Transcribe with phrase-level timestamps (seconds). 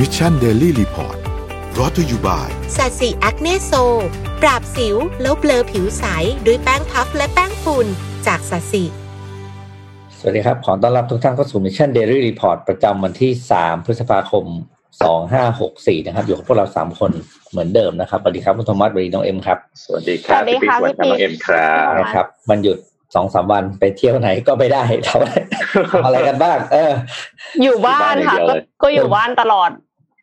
[0.00, 1.16] Mission Daily Report
[1.78, 3.72] brought to you by Sasi Acne Sol
[4.42, 6.04] ปราบสิวแล้วเบลอผิวใส
[6.46, 7.86] ด้วยแป้งพัฟและแป้งฝุ่น
[8.26, 8.84] จากสัตสี
[10.18, 14.44] สวัสดีครับ ขอต้อนรับทุกท่านเข้าสู่ Mission Daily Report ประจำวันที่ 3 พฤษภาคม
[15.26, 17.12] 2564 นะครับ อยู่กับพวกเรา 3 คน
[17.50, 22.78] เหมือนเดิมนะครับ สวัสดีครับคุณโทมัสสวัสดีน้องเอ็มครับ สวัสดีครับสวัสดีค่ะพี่ปิ๊กสวัสดีครับน้องพี่ปิ๊กเอ็มครับนะครับวันหยุด
[23.14, 25.24] สองสามวันไปเที่ยวไหนก็ไม่ได้ทำ
[25.74, 26.92] อะไรทำอะไรกันบ้าง เออ
[27.62, 29.70] อยู่บ้านค่ะอยู่บ้านอย่างเดียวก็เลยก็อยู่บ้านตลอด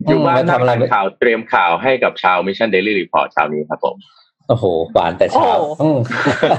[0.07, 3.95] อยู่บ้านไปทำทำอะไรข่าวเตรียมข่าวให้กับชาว Mission Daily Report เช้านี้ครับผม
[4.47, 5.97] โอ้โหหวานแต่เช้าโอ้โหอืม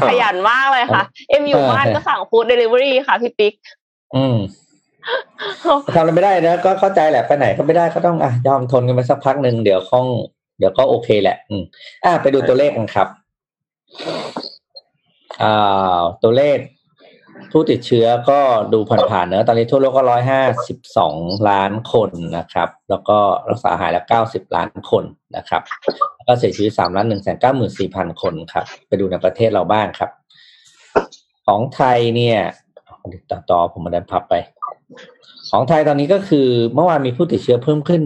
[0.08, 3.54] ขยันมากเลยค่ะ เอ็มอยู่เออบ้านก็สั่ง food delivery ค่ะพี่ปิ๊ก
[4.16, 4.36] อืม
[5.94, 10.06] ทำอะไรไม่ได้นะก็เข้าใจแหละไปไหนก็ไม่ได้ก็ต้องอะยอมทนกันไปสักพักหนึ่งเดี๋ยวคง
[10.58, 11.62] เดี๋ยวก็โอเคแหละ อืม
[12.04, 13.08] อะไปดูตัวเลขกันครับ
[15.42, 16.58] อ่าตัวเลข
[17.50, 18.40] ผู้ติดเชื้อก็
[18.72, 18.78] ดู
[19.10, 21.16] ผ่านๆเนอะตอนนี้ทั่วโลกก็ร้อยห้าสิบสอง
[21.48, 23.18] ล้านคนนะครับ แล้วก็
[23.50, 25.04] รักษาหายแล้วเก้าสิบล้านคน
[25.36, 25.62] นะครับ
[26.16, 30.10] แล้วก็เสียชีวิตสามล้านหนึ่งแสนเก้าหมื่นสี่พันคนครับ ไปดูในประเทศเราบ้างครับ
[31.46, 32.38] ของไทยเนี่ย
[33.30, 34.34] ต่อต่อผมมาดันพับไป
[35.50, 38.00] ของไทยตอนนี้ก็คือเมื่อวานมีผู้ติดเชื้อเพิ่มขึ้น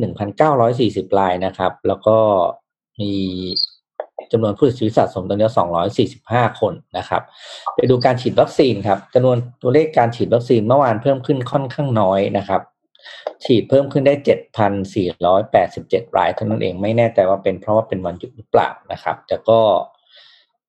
[0.56, 2.16] 1,940รายนะครับ แล้วก็
[3.00, 3.12] มี
[4.32, 5.48] จำนวนผู้เสียชีวิตสะสมตอนนี้
[6.04, 7.22] 245 คนนะครับ
[7.74, 12.60] ไปดูการฉีดวัคซีนครับจำนวนตัวเลขการฉีดวัคซีนเมื่อวานเพิ่มขึ้นค่อนข้างน้อยนะครับ
[13.44, 14.14] ฉีดเพิ่มขึ้นได้
[14.94, 19.60] 7,487 รายเท่านั้นเองไม่แน่ใจว่าเป็นเพราะว่าเป็นวันหยุดหรือเปล่านะครับแต่ก็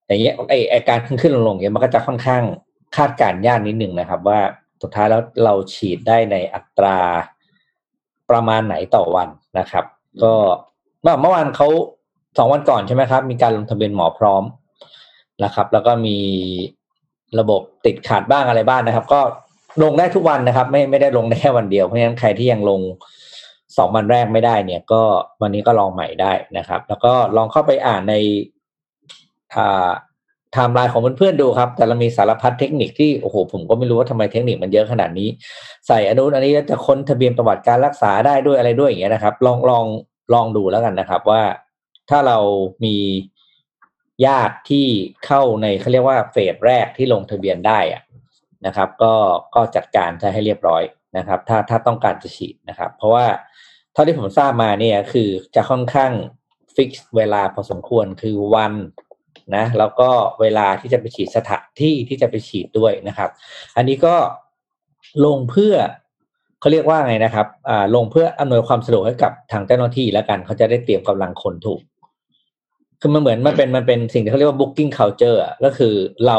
[0.06, 2.44] อย่างเงี้ยไอไอการขึ้นขึ้นลงลงเงี้ยมันก็จะค่อนข้าง
[2.98, 4.40] คาดการณ์ยากนิดหนึ่งนะครับ ว่า
[4.82, 6.98] สุดท้ายแล้วเราฉีดได้ในอัตรา
[8.30, 9.86] ประมาณไหนต่อวันนะครับ
[10.24, 10.34] ก็
[11.02, 11.68] เมื่อเมื่อวานเขา
[12.38, 14.44] สองวันก่อนใช่ไหมครับ มีการลงทะเบียนหมอพร้อม
[15.44, 16.18] นะครับ แล้วก็มี
[17.40, 19.22] ระบบติดขาดบ้างอะไรบ้างนะครับ ก็
[19.84, 22.82] ลงได้ทุกวันนะครับ ไม่ไม่ได้ลงได้แค่วันเดียวเพราะฉะนั้นใครที่ยังลง
[23.78, 25.02] สองวันแรกไม่ได้เนี่ย ก็
[25.42, 28.16] วันนี้ก็ลองใหม่ได้นะครับ แล้วก็ลองเข้าไปอ่านใน
[29.56, 29.90] อ่า
[30.54, 35.30] ไทม์ไลน์ของเพื่อนๆดูครับ แต่เรามีสารพัดเทคนิคที่โอ้โหผมก็ไม่รู้ว่าทำไมเทคนิคมันเยอะขนาดนี้
[35.88, 39.86] ใส่อนุอันนี้จะค้นทะเบียนประวัติการรักษาได้ด้วยอะไรด้วยอย่างเงี้ยนะครับ ลองลอง
[40.34, 41.42] ลองดูแล้วกันนะครับ ว่า
[42.10, 42.38] ถ้าเรา
[42.86, 42.98] มี
[44.26, 44.88] ญาติที่
[45.26, 48.04] เข้าในเขาเรียกว่าเฟสแรกที่ลงทะเบียนได้อะ
[48.66, 49.14] นะครับ ก็
[49.56, 50.84] ก็จัดการจะให้เรียบร้อย
[51.18, 53.26] นะครับ ถ้าถ้าต้องการจะฉีดนะครับ เพราะว่า
[53.94, 56.12] เท่าที่ผมทราบมาเนี่ยคือจะค่อนข้าง
[56.76, 58.74] ฟิกเวลาพอสมควรคือวัน
[59.56, 60.10] นะ แล้วก็
[60.42, 63.30] เวลาที่จะไปฉีดสถานที่ที่จะไปฉีดด้วยนะครับ
[63.78, 64.16] อันนี้ก็
[65.26, 65.76] ลงเพื่อ
[66.60, 71.82] เขาเรียกว่าไงนะครับอ่าลงเพื่ออำนวยความสะดวกให้กับทางเจ้าหน้าที่แล้วกันเขาจะได้เตรียมกำลังคนถูก
[73.02, 75.94] คือมันเหมือนมันเป็นมันเป็นสิ่งที่เขาเรียกว่า booking culture อะก็คือ
[76.28, 76.38] เรา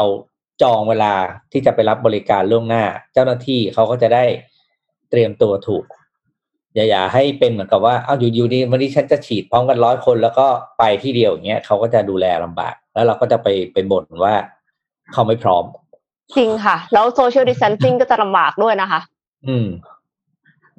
[0.61, 1.13] จองเวลา
[1.51, 2.83] ที่จะไปรับบริการล่วงหน้า
[3.13, 4.23] เจ้าหน้าที่เขาก็จะได้
[5.09, 5.85] เตรียมตัวถูก
[6.75, 10.47] อย่าอย่าให้เป็นเหมือนกับว่าเอาอยู่อยู่ดีวันนี้ฉันจะฉีดพร้อมกันร้อยคน แล้วก็
[10.79, 14.33] ไปที่เดียวอย่างเงี้ยเขาก็จะดูแลลำบาก แล้วเราก็จะไปไปบ่นว่า
[15.13, 15.63] เขาไม่พร้อม
[16.37, 18.99] จริงค่ะ แล้วโซเชียลดิส a นซิ่งก็จะลำบากด้วยนะคะ
[19.47, 19.67] อืม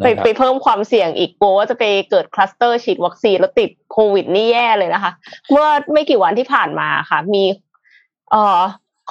[0.04, 5.12] ไปนะครับไปเพิ่มความเสี่ยงอีกกลัวว่าจะไปเกิดคลัสเตอร์ฉีดวัคซีนแล้วติดโควิดนี่แย่เลยนะคะ
[5.50, 7.42] เมื่อไม่กี่วันที่ผ่านมาค่ะ มี
[8.30, 8.60] เอ่อ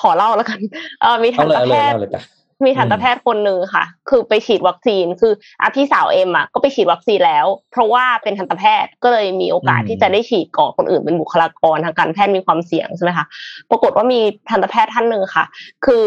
[0.01, 0.59] ขอเล่าแล้วกัน
[1.01, 2.23] เอ่อมีทันตแพทย์เอาเลยเอาเลยเอาเลยจ้ะ
[2.65, 13.25] มีทันตแพทย์คนหนึ่งค่ะ คือไปฉีดวัคซีน คืออาพี่สาวเอ็มอะก็ไปฉีดวัคซีนแล้ว เพราะว่าเป็นทันตแพทย์ก็เลยมีโอกาสอืมที่จะได้ฉีดก่อนคนอื่นเป็นบุคลากรทางการแพทย์มีความเสี่ยงใช่ไหมคะ
[13.69, 14.19] ปรากฏว่ามี
[14.49, 15.45] ทันตแพทย์ท่านหนึ่งค่ะ
[15.85, 16.03] คือ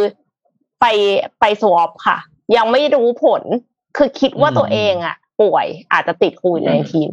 [0.81, 0.84] ไป
[1.41, 2.19] ไปสวอปค่ะ
[2.56, 3.43] ยังไม่รู้ผล
[3.97, 6.62] คือคิดว่าตัวเองอะ ป่วยอาจจะติดโควิด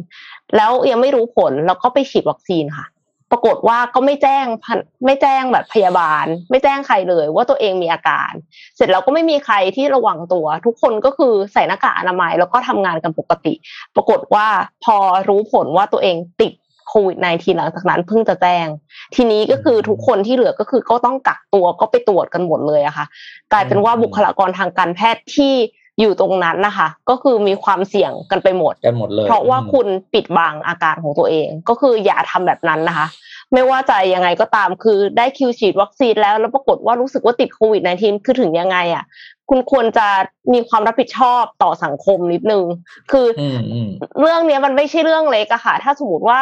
[0.02, 2.86] -19 แล้วยังไม่รู้ผลแล้วก็ไปฉีดวัคซีนค่ะ
[3.32, 8.32] ปรากฏว่าก็ไม่แจ้งพันไม่แจ้งแบบพยาบาล ไม่แจ้งใครเลย ว่าตัวเองมีอาการ
[8.76, 13.54] เสร็จแล้วก็ไม่มีใครที่ระวังตัว ทุกคนก็คือใส่หน้ากากอนามัยแล้วก็ทำงานกันปกติ
[13.94, 14.46] ปรากฏว่า
[14.84, 14.96] พอ
[15.28, 16.52] รู้ผลว่าตัวเองติด
[16.88, 18.66] โควิด -19 หลังจากนั้นเพิ่งจะแจ้ง
[19.14, 23.06] ทีนี้ก็คือทุกคนที่เหลือก็คือก็ต้องกักตัวก็ไปตรวจกันหมดเลยอะค่ะ
[23.52, 25.54] กลายเป็นว่าบุคลากรทางการแพทย์ที่
[26.00, 33.06] อยู่ตรงนั้นนะคะ ก็คือมีความเสี่ยงกันไปหมดกันหมดเลย เพราะว่าอืมคุณปิดบังอาการของตัวเอง ก็คืออย่าทำแบบนั้นนะคะ
[33.52, 39.04] ไม่ว่าจะยังไงก็ตามคือได้คิวฉีดวัคซีนแล้วแล้วปรากฏว่ารู้สึกว่าติดโควิด -19 คือถึงยังไงอะ
[39.48, 40.06] คุณควรจะ
[40.52, 42.64] มีความรับผิดชอบต่อสังคมนิดนึง
[43.12, 43.88] คือออืมอืม
[44.20, 46.40] เรื่องเนี้ยมันไม่ใช่เรื่องเล็กอะค่ะ ถ้าสมมติว่า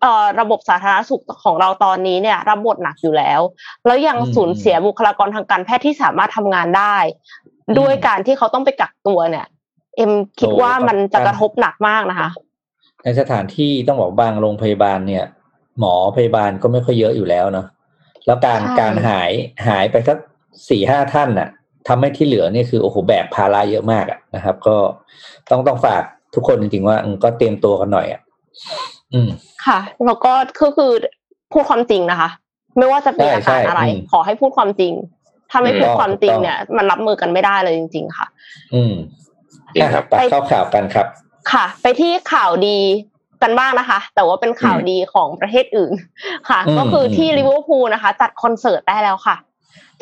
[0.00, 3.40] เอ่อระบบสาธารณสุขของเราตอนนี้เนี่ยรับบทหนักอยู่แล้ว
[3.86, 6.96] แล้วยังอืมสูญเสียบุคลากรทางการแพทย์ที่สามารถทำงานได้
[7.44, 9.46] อืม ด้วยการที่เขาต้องไปกักตัวเนี่ย
[9.96, 12.28] เอ็มคิดโอ้ว่ามันจะครับกระทบหนักมากนะคะ
[13.02, 15.24] ในสถานที่ต้องบอกบางโรงพยาบาลเนี่ย
[15.78, 17.66] หมอพยาบาลก็ไม่ค่อยเยอะอยู่แล้วเนาะ
[18.26, 19.30] แล้วการใช่การหาย
[19.68, 20.18] หายไปสัก
[20.70, 21.48] สี่ห้าท่านน่ะ
[21.88, 24.76] ทำให้ที่เหลือนี่คือโอ้โหแบกภาระเยอะมากอะนะครับ ก็
[25.50, 26.02] ต้องต้องฝาก
[26.34, 28.20] ทุกคนจริงๆว่าอืมก็เตรียมตัวกันหน่อยอะ
[29.14, 29.28] อืม
[29.66, 30.90] ค่ะ แล้วก็คือคือ
[31.52, 32.30] พูดความจริงนะคะ
[32.78, 34.92] ไม่ว่าจะมีใช่อาการอะไรใช่อืมขอให้พูดความจริง
[35.50, 38.26] ถ้าไม่พูดถูกต้องความจริงถูกต้องเนี่ย มันรับมือกันไม่ได้เลยจริง ๆ ค่ะ
[38.74, 38.94] อืม
[39.74, 41.06] จริงครับอะไปเข้าข่าวกันครับ
[41.52, 42.78] ค่ะ ไปที่ข่าวดี
[43.42, 45.92] กันบ้างนะคะ แต่ว่าเป็นข่าวดีของประเทศอื่น
[46.48, 49.36] ค่ะอืมก็คือที่อืมลิเวอร์พูลนะคะ จัดคอนเสิร์ตได้แล้วค่ะ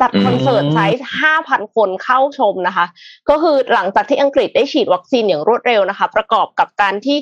[0.01, 2.85] จัดคอนเสิร์ตอืมไซส์ห้าพันคนเข้าชมนะคะ
[3.29, 7.17] ก็คือหลังจากที่อังกฤษได้ฉีดวัคซีนอย่างรวดเร็วนะคะ ประกอบกับการที่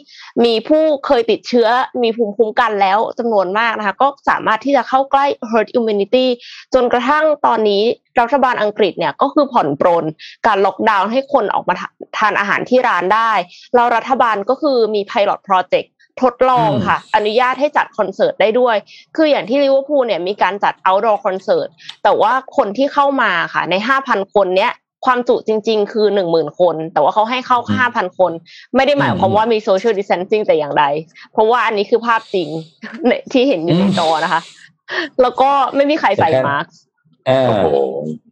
[0.45, 1.67] มีผู้เคยติดเชื้อ
[2.01, 6.25] มีภูมิคุ้มกันแล้วจำนวนมากนะคะ ก็สามารถที่จะเข้าใกล้ herd immunity
[6.73, 7.83] จนกระทั่งตอนนี้
[8.21, 10.05] รัฐบาลอังกฤษเนี่ยก็คือผ่อนปรน
[10.47, 11.75] การล็อกดาวน์ให้คนออกมา
[12.17, 13.31] ทานอาหารที่ร้านได้
[13.75, 15.87] แล้วรัฐบาลก็คือมี pilot project
[16.21, 18.75] ทดลองค่ะ อนุญาตให้จัดคอนเสิร์ตได้ด้วย
[19.15, 21.67] คืออย่างที่ลิเวอร์พูลเนี่ยมีการจัด outdoor คอนเสิร์ต
[22.03, 23.75] แต่ว่าคนที่เข้ามาค่ะ ใน
[24.05, 24.71] 5,000 คนเนี้ย
[25.05, 28.31] ความจุจริง ๆ คือ10,000คน แต่ว่าเขาให้เข้าอืม5,000คน
[28.75, 30.85] ไม่ได้หมายความอืมว่ามี social distancing แต่อย่างใด
[31.31, 32.49] เพราะว่าอันนี้คือภาพจริง
[33.31, 34.41] ที่เห็นอยู่ในอืมจอนะคะ
[35.21, 36.71] แล้วก็ไม่มีใครใส่แต่แค่มาสก์
[37.29, 37.67] อ่าโอ้โห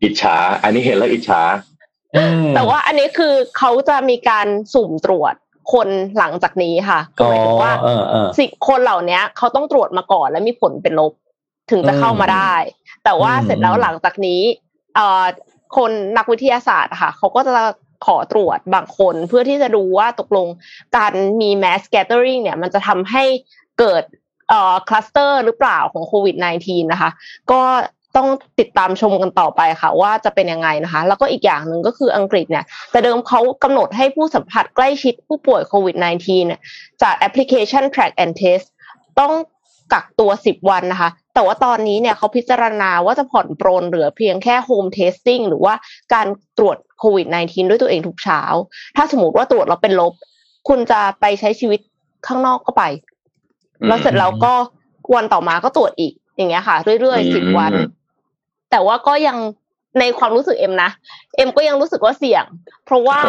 [0.04, 1.42] อิจฉา อันนี้เห็นแล้วอิจฉา
[2.16, 5.36] อืมแต่ว่าอันนี้คือเขาจะมีการสุ่มตรวจ
[5.74, 5.88] คน
[6.18, 11.14] หลังจากนี้ค่ะ ก็อ๋อหมายถึงว่าเออเออสิคนเหล่านี้เขาต้องตรวจมาก่อนและมีผลเป็นลบ
[11.72, 12.54] ถึงจะเข้ามาได้
[13.04, 14.42] แต่ว่าอืมเสร็จแล้วหลังจากนี้
[14.96, 15.24] เอ่อ
[15.78, 17.54] คนนักวิทยาศาสตร์อะค่ะเขาก็จะ
[18.06, 20.48] ขอตรวจบางคนเพื่อที่จะดูว่าตกลง
[20.98, 23.24] การมี mass gathering เนี่ย มันจะทำให้
[23.80, 24.04] เกิด
[24.50, 26.36] เอ่อคลัสเตอร์หรือเปล่าของโควิด
[26.66, 27.10] -19 นะคะ
[27.52, 27.62] ก็
[28.16, 28.28] ต้อง
[28.60, 36.62] ติดตามชมกันต่อไปค่ะ ว่าจะเป็นยังไงนะคะ แล้วก็อีกอย่างหนึ่งก็คืออังกฤษเนี่ย แต่เดิมเขากำหนดให้ผู้สัมผัสใกล้ชิดผู้ป่วยโควิด -19 เนี่ย
[37.02, 38.66] จากแอปพลิเคชัน track and test
[39.19, 39.34] ต้อง
[39.94, 45.74] กักตัว 10 วันนะคะ แต่ว่าตอนนี้เนี่ยเขาพิจารณาว่าจะผ่อนปรนเหลือเพียงแค่ home testing หรือว่า
[46.13, 46.28] การ
[46.58, 48.42] ตรวจโควิด -19 ด้วยตัวเองทุกเช้า
[48.96, 50.13] ถ้าสมมติว่าตรวจแล้วเป็นลบ
[50.68, 51.80] คุณจะไปใช้ชีวิต
[52.28, 52.84] ข้างนอกก็ไป
[53.88, 54.54] แล้วเสร็จแล้วก็
[55.16, 57.74] วันต่อมาก็ตรวจอีกอย่างเงี้ยค่ะ เรื่อยๆสิบวัน
[58.72, 59.38] แต่ว่าก็ยัง
[60.00, 60.92] ในความรู้สึกเอ็มนะ
[61.36, 62.46] เอ็มก็ยังรู้สึกว่าเสี่ยง
[62.86, 63.20] เพราะว่า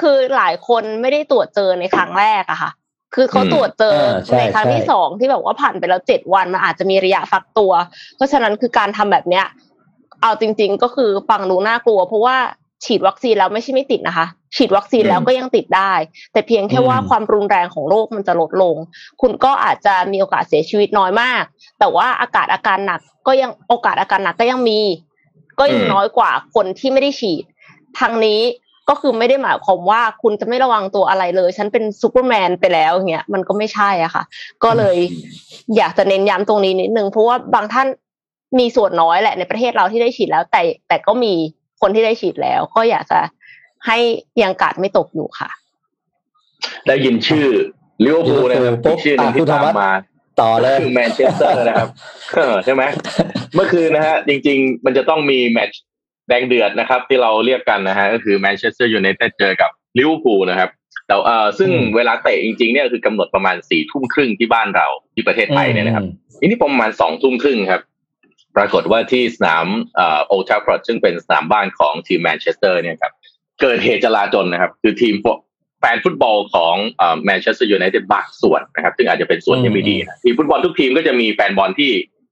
[0.00, 2.70] คือหลายคนไม่ได้ตรวจเจอในครั้งแรกอะค่ะ
[3.14, 7.72] คือเขาอืมตรวจเจอเออใช่ในครั้งที่ใช่สองที่แบบว่าผ่านไปแล้วเจ็ดวันมันอาจจะมีระยะฟักตัว
[8.16, 9.44] เพราะฉะนั้นคือการทำแบบเนี้ย
[10.22, 12.36] เอาจริง ๆ ก็คือฟังดูน่ากลัว เพราะว่า
[12.84, 15.92] ฉีดวัคซีนแล้วไม่ใช่ไม่ติดนะคะ ฉีดวัคซีนแล้วก็ยังติดได้
[16.32, 18.76] แต่เพียงแค่ว่าอืมความรุนแรงของโรคมันจะลดลง
[19.20, 21.42] คุณก็อาจจะมีโอกาสเสียชีวิตน้อยมาก
[21.78, 24.80] แต่ว่าอากาศอาการหนัก ก็ยังโอกาสอาการหนักก็ยังมี
[25.58, 27.44] ก็ยังอืมน้อยกว่าคนที่ไม่ได้ฉีด
[27.98, 28.40] ทางนี้
[28.88, 34.22] ก็คือไม่ได้หมายความว่าคุณจะไม่ระวังตัวอะไรเลย ฉันเป็นซูเปอร์แมนไปแล้วอย่างเงี้ยมันก็ไม่ใช่อะค่ะ
[34.64, 34.96] ก็เลย
[35.76, 37.86] อยากจะเน้นย้ำตรงนี้นิดนึงเพราะว่าบางท่าน
[38.58, 41.32] มีส่วนน้อยแหละในประเทศเราที่ได้ฉีดแล้ว แต่แต่ก็มี
[41.80, 43.20] คนที่ได้ฉีดแล้ว ก็อยากจะ
[43.86, 43.98] ให้
[44.42, 45.50] ยังกาดไม่ตกอยู่ค่ะ
[46.86, 47.46] ได้ยินชื่อ
[48.04, 49.90] ลิเวอร์พูลนะครับปุ๊อีบกชื่อหนึ่งอะที่คุณธตารมรมะมา
[50.40, 51.88] ต่อเลยคือแมนเชสเตอร์นะครับ
[52.34, 52.82] เออใช่ไหม
[53.54, 55.82] เมื่อคืนนะฮะจริง ๆ มันจะต้องมีแมตช์
[56.28, 60.70] แดงเดือดนะครับ ที่เราเรียกกันนะฮะก็คือแมนเชสเตอร์ยูไนเต็ดเจอกับลิเวอร์พูลนะครับ
[61.06, 66.04] แต่เอ่อซึ่งอืมเวลาเตะจริงๆเนี่ยคือกำหนดประมาณสี่ทุ่มครึ่งที่บ้านเราที่ประเทศไทยเนี่ยนะครับ
[66.40, 67.82] ทีนี้ประมาณสองทุ่มครึ่งครับ
[68.56, 69.66] ปรากฏว่าที่สนาม
[69.96, 73.12] เอ่อโอลด์แทรฟฟอร์ดซึ่งเป็นสนามบ้านของทีมแมนเชสเตอร์เนี่ยครับ
[73.62, 75.38] เกิดเหตุจลาจลนะครับ คือทีมพวก
[75.80, 76.74] แฟนฟุตบอลของ
[77.24, 81.90] แมนเชสเตอร์ยูไนเต็ดบางส่วนนะครับ ซึ่งอาจจะเป็นส่วนที่ไม่ดีนะทีมฟุตบอลทุกทีมก็จะมีแฟนบอลที่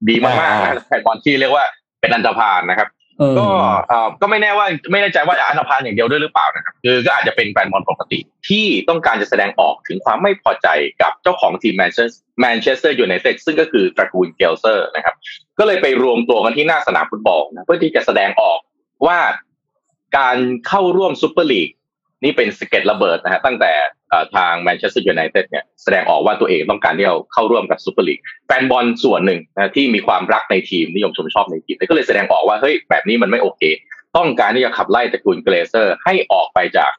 [0.09, 1.65] ดีมากๆนะแฟนบอลที่เรียกว่า
[2.01, 2.89] เป็นอันธพาลนะครับ
[3.21, 3.45] อืมก็
[3.89, 10.67] เอ่อก็ไม่แน่ว่าไม่แน่ใจว่าอันธพาลอย่างเดียวด้วยหรือเปล่านะครับคือก็อาจจะเป็นแฟนบอลปกติ ที่ต้องการจะแสดงออกถึงความไม่พอใจ
[11.01, 12.11] กับเจ้าของทีมแมนเชส
[12.41, 15.15] แมนเชสเตอร์ยูไนเต็ดซึ่งก็คือตระกูลเกลเซอร์นะครับ
[15.59, 18.59] ก็เลยไปรวมตัวกันที่หน้าสนามฟุตบอลนะเพื่อที่จะแสดงออก
[19.07, 19.19] ว่า
[20.17, 20.37] การ
[20.67, 21.69] เข้าร่วมซูเปอร์ลีก
[22.23, 23.71] นี่เป็นสะเก็ดระเบิดนะฮะตั้งแต่
[24.35, 33.61] ทางแมนเชสเตอร์ยูไนเต็ดเนี่ยแสดงออกว่าตัวเองต้องการที่จะเข้าร่วมกับซูเปอร์ลีกแฟนบอลส่วนหนึ่งนะที่มีความรักในทีมนิยมชมชอบในทีมก็เลยแสดงออกว่าเฮ้ยแบบนี้มันไม่โอเค
[34.17, 36.91] ต้องการที่จะขับไล่ตระกูลเกลเซอร์ ให้ออกไปจาก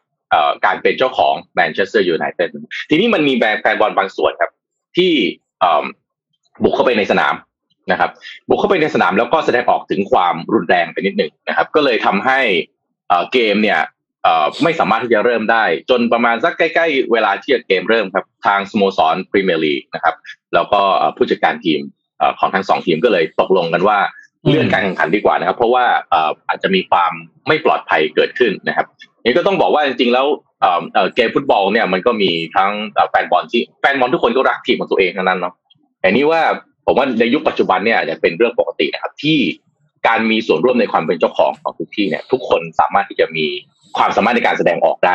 [0.64, 2.48] การเป็นเจ้าของแมนเชสเตอร์ยูไนเต็ด
[2.90, 4.50] ทีนี้มันมีแฟนบอลบางส่วนครับ
[4.96, 5.12] ที่
[6.62, 7.34] บุกเข้าไปในสนาม
[7.92, 8.10] นะครับ
[8.48, 12.40] บุกเข้าไปในสนามแล้วก็แสดงออกถึงความรุนแรงไปนิดหนึ่งนะครับ ก็เลยทำให้
[13.32, 13.80] เกมเนี่ย
[14.62, 20.14] ไม่สามารถที่จะเริ่มได้ จนประมาณสักใกล้ๆ เวลาที่เกมเริ่มครับ ทางสโมสรพรีเมียร์ลีกนะครับ
[20.54, 21.80] แล้วก็เอ่อผู้จัดการทีม
[22.18, 23.98] เอ่อของทั้งสองทีมก็เลยตกลงกันว่า
[24.48, 27.12] เลื่อนการแข่งขันดีกว่านะครับ เพราะว่าเอ่ออาจจะมีความ
[27.48, 28.86] ไม่ปลอดภัยเกิดขึ้นนะครับ
[29.24, 30.26] นี่ก็ต้องบอกว่าจริงๆแล้ว
[30.60, 35.54] เอ่อเอ่อเกมฟุตบอลเนี่ยมันก็มีทั้งเอ่อแฟนบอลที่แฟนบอลทุกคนก็รักทีมของตัวเองทั้งนั้นเนาะ
[36.00, 36.42] แต่นี่ว่า
[36.86, 39.38] ผมว่าในยุคปัจจุบันเนี่ยจะเป็นเรื่องปกตินะครับที่
[40.08, 43.46] การมีส่วนร่วมในความเป็นเจ้าของของทุกที่เนี่ย ทุกคนสามารถที่จะมี
[43.96, 45.14] ความสามารถในการแสดงออกได้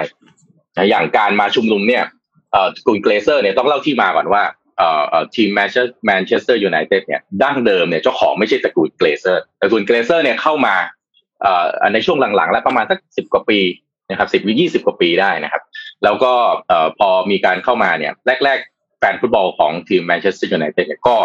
[0.78, 2.04] นะอย่างการมาชุมนุมเนี่ย
[2.52, 4.44] เอ่อตระกูลเกลเซอร์เนี่ยต้องเล่าที่มาก่อนว่า
[5.36, 10.76] ทีมแมนเชสแมนเชสเตอร์ยูไนเต็ดเนี่ยดั้งเดิมเนี่ยเจ้าของไม่ใช่ตระกูลเกลเซอร์ตระกูลเกลเซอร์เนี่ยเข้ามา
[11.94, 13.60] ในช่วงหลังๆ แล้วประมาณสักสิบกว่าปี
[14.10, 15.62] นะครับสิบยี่สิบกว่าปีได้นะครับ
[16.04, 16.34] แล้วก็
[17.00, 18.14] พอมีการเข้ามาเนี่ย
[18.46, 21.18] แรก ๆ แฟนฟุตบอลของทีมแมนเชสเตอร์ยูไนเต็ดเนี่ยก็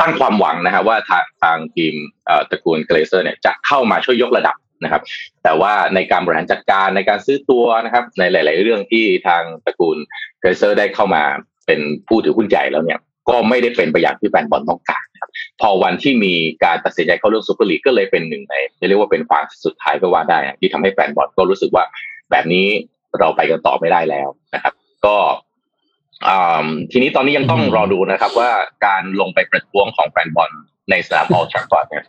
[0.00, 1.94] ตั้งความหวังนะครับว่าทางทางทีม
[2.50, 5.02] ตระกูลเกลเซอร์เนี่ยจะเข้ามาช่วยยกระดับ นะครับ
[5.44, 9.96] แต่ว่าในการบริหารจัดการในการซื้อตัวนะครับ ในหลาย ๆ เรื่องที่ทางตระกูล
[10.40, 11.22] เกลเซอร์ได้เข้ามา
[11.66, 15.30] เป็นผู้ถือหุ้นใหญ่แล้วเนี่ยก็ไม่ได้เป็นไปอย่างที่แฟนบอลต้องการนะครับ
[15.60, 18.54] พอวันที่มีการตัดสินใจเข้าเรื่องซูเปอร์ลีกก็เลยเป็นหนึ่งใน
[18.88, 21.84] เรียกว่าเป็นฟางสุดท้ายก็ว่าได้ที่ทำให้แฟนบอลก็รู้สึกว่า
[22.30, 22.66] แบบนี้
[23.18, 24.74] เราไปกันต่อไม่ได้แล้วนะครับ
[25.06, 25.16] ก็
[26.92, 28.50] ทีนี้ตอนนี้ยังต้องรอดูนะครับ ว่า
[28.86, 30.50] การลงไปประท้วงของแฟนบอล
[30.90, 32.04] ในสนามโอลด์แทรฟฟอร์ดเนี่ย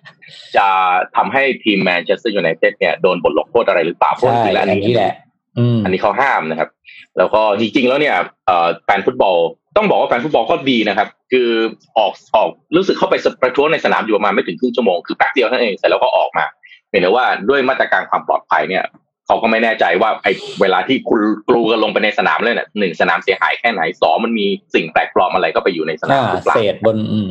[0.58, 0.68] จะ
[1.16, 5.14] ทำให้ทีมแมนเชสเตอร์ยูไนเต็ดเนี่ยโดนบทลงโทษอะไรหรือเปล่าเพราะใช่จริงๆแล้วอันนี้แหละ
[5.58, 6.70] อืมอันนี้เขาห้ามนะครับ
[7.18, 9.38] แล้วก็จริงๆแล้วเนี่ยเอ่อแฟนฟุตบอล
[9.78, 11.50] ต้องบอกว่าแฟนฟุตบอลก็ดีนะครับ คือ
[11.98, 16.46] ออกออกรู้สึกเข้าไปประท้วงในสนามอยู่ประมาณไม่ถึงครึ่งชั่วโมงคือแป๊บเดียวเท่านั้นเองเสร็จแล้วก็ออกมา
[16.90, 18.84] เห็นแต่ว่าด้วยมาตรการความปลอดภัยเนี่ย
[19.28, 20.32] เขาก็ไม่แน่ใจว่าไอ้
[20.62, 27.30] เวลาที่กลูกลูกันลงไปในสนามเลยเนี่ยหนึ่งสนามเสียหายแค่ไหนสองมันมีสิ่งแปลกปลอมอะไรก็ไปอยู่ในสนามอ่าหรือเปล่าเศษบนอืม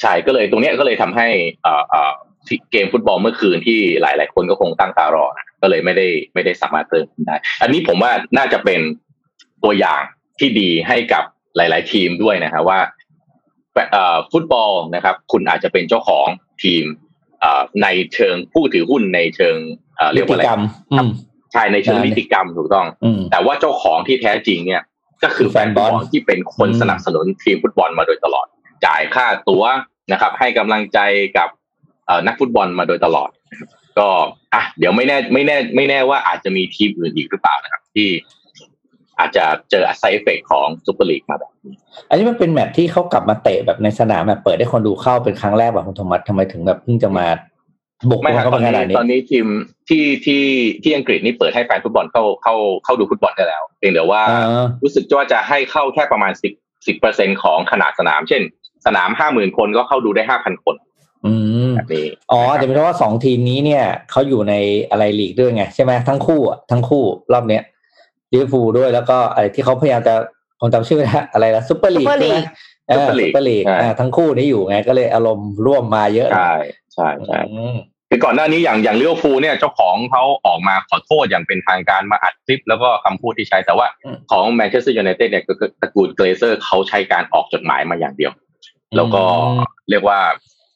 [0.00, 1.28] ใช่ก็เลยตรงเนี้ยก็เลยทำให้
[1.62, 2.12] เอ่อเอ่อ
[2.46, 8.80] ที่เกมฟุตบอลเมื่อคืนที่หลาย ๆ คนก็คงตั้งตารอนะก็เลยไม่ได้ไม่ได้สามารถเติมขึ้นได้ อันนี้ผมว่าน่าจะเป็น
[9.64, 10.02] ตัวอย่าง
[10.38, 11.24] ที่ดีให้กับ
[11.56, 12.78] หลาย ๆ ทีมด้วยนะฮะว่า
[13.92, 16.26] เอ่อฟุตบอลนะครับ คุณอาจจะเป็นเจ้าของ
[16.62, 17.07] ทีมเอ่อ
[17.82, 19.56] ในเชิงผู้ถือหุ้นในเชิง
[19.96, 21.08] เอ่อเรียกว่าติอะไรนิติกรรมอืม
[21.52, 24.82] ใช่ในเชิงใช่นิติกรรมถูกต้องอืมแต่ว่าเจ้าของที่แท้จริงเนี่ย
[25.22, 28.46] ก็คือคือแฟแฟนบอลแฟนบอลที่เป็นคนอืมสนับสนุนทีมฟุตบอลมาโดยตลอด
[28.86, 29.64] จ่ายค่าตั๋ว
[30.12, 30.98] นะครับ ให้กำลังใจ
[31.36, 31.48] กับ
[32.06, 33.30] เอ่อนักฟุตบอลมาโดยตลอด
[33.98, 34.08] ก็
[34.54, 38.08] อะเดี๋ยวไม่แน่ไม่แน่ ไม่แน่ว่าอาจจะมีทีมอื่นอีกหรือเปล่านะครับ ที่
[39.18, 41.74] อาจจะเจอ side effect ของซูเปอร์ลีกมาแบบนี้
[42.08, 47.26] อันนี้มันเป็นแมตช์ที่เขากลับมาเตะแบบในสนามแบบเปิดให้คนดูเข้าเป็นครั้งแรกแบบคุณโทมัสทำไมถึงแบบเพิ่งจะมา
[48.10, 49.46] บุกไม่ครับเข้าตไปอนขนาดนี้ตอนนี้ตอนนี้ทีม
[49.88, 50.42] ที่ที่
[50.82, 56.52] ที่อังกฤษนี่เปิดให้แฟนฟุตบอลเข้าเข้าเข้าดูฟุตบอลได้แล้วเพียงแต่ว่าอ่ารู้สึกว่าจะให้เข้าแค่ประมาณสิบ
[56.86, 58.42] สิบเปอร์เซ็นต์ของขนาดสนาม เช่น
[58.86, 60.76] สนามห้าหมื่นคนก็เข้าดูได้ห้าพันคน
[61.26, 61.32] อื
[61.68, 64.54] มแบบนี้อ๋อจะเป็นเพราะว่าสองทีมนี้เนี่ยเขาอยู่ใน
[64.90, 67.62] อะไรลีกด้วยไงใช่ไหมทั้งคู่อะทั้งคู่รอบเนี้ย
[68.32, 70.14] ลิเวอร์พูลด้วยแล้วก็อะไรที่เขาพยายามจะ
[70.60, 72.48] ผมจำชื่อไม่ได้อะไรนะซุปเปอร์ลีก Super ใช่ไหม League
[72.88, 76.54] เออ Super ซุ League ปเปอร์ลีกใช่อ่าทั้งคู่นี้อยู่ไงก็เลยอารมณ์ร่วมมาเยอะใช่
[76.94, 77.76] ใช่ใช่อืม
[78.10, 83.86] คือก่อนหน้านี้อย่างอย่างลิเวอร์พูลเนี่ยเจ้าของเขาออกมาขอโทษอย่างเป็นทางการมาอัดคลิป แล้วก็คำพูดที่ใช้แต่ว่า
[84.30, 88.32] ของแมนเชสเตอร์ยูไนเต็ดเนี่ยก็คือตระกูลเกลเซอร์เขาใช้การออกจดหมายมาอย่างเดียว
[88.96, 89.22] แล้วก็
[89.90, 90.18] เรียกว่า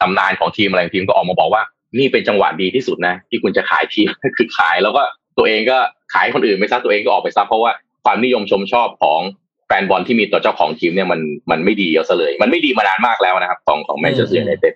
[0.00, 1.62] ตำนานของทีมอะไรทีมก็ออกมาบอกว่า
[1.98, 5.02] นี่เป็นจังหวะดีที่สุดนะ ที่คุณจะขายทีมคือขายแล้วก็
[5.38, 5.78] ตัวเองก็
[6.14, 7.72] ขายคนอื่นไปซะตัวเองก็ออกไปซะเพราะว่า
[8.04, 9.20] ความนิยมชมชอบของ
[9.66, 11.20] แฟนบอลที่มีต่อเจ้าของทีมเนี่ยมัน
[11.50, 14.74] มันไม่ดีเอาซะเลย มันไม่ดีมานานมากแล้วนะครับของของแมนเชสเตอร์ยูไนเต็ด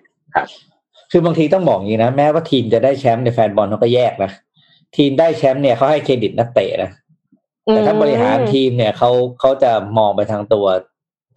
[1.11, 4.31] คือบางทีต้องบอกอย่างนี้นะแม้ว่าทีมจะได้แชมป์ในแฟนบอลเขาก็แยกนะ
[4.97, 6.91] ทีมได้แชมป์เนี่ยเขาให้เครดิตนักเตะนะ
[7.63, 10.65] แต่ถ้าบริหารทีมเนี่ยเขาเขาจะมองไปทางตัว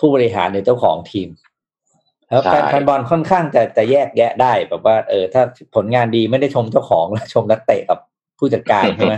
[0.00, 1.29] ผู้บริหารหรือเจ้าของทีม
[2.29, 5.43] แล้วแฟนใช่แฟนบอลค่อนข้างจะจะแยกแยะได้แบบว่า เออ ถ้า
[5.75, 7.99] ผลงานดีไม่ได้ชมเจ้าของแล้วชมนักเตะกับ
[8.40, 9.14] ผู้จัดการใช่ไหม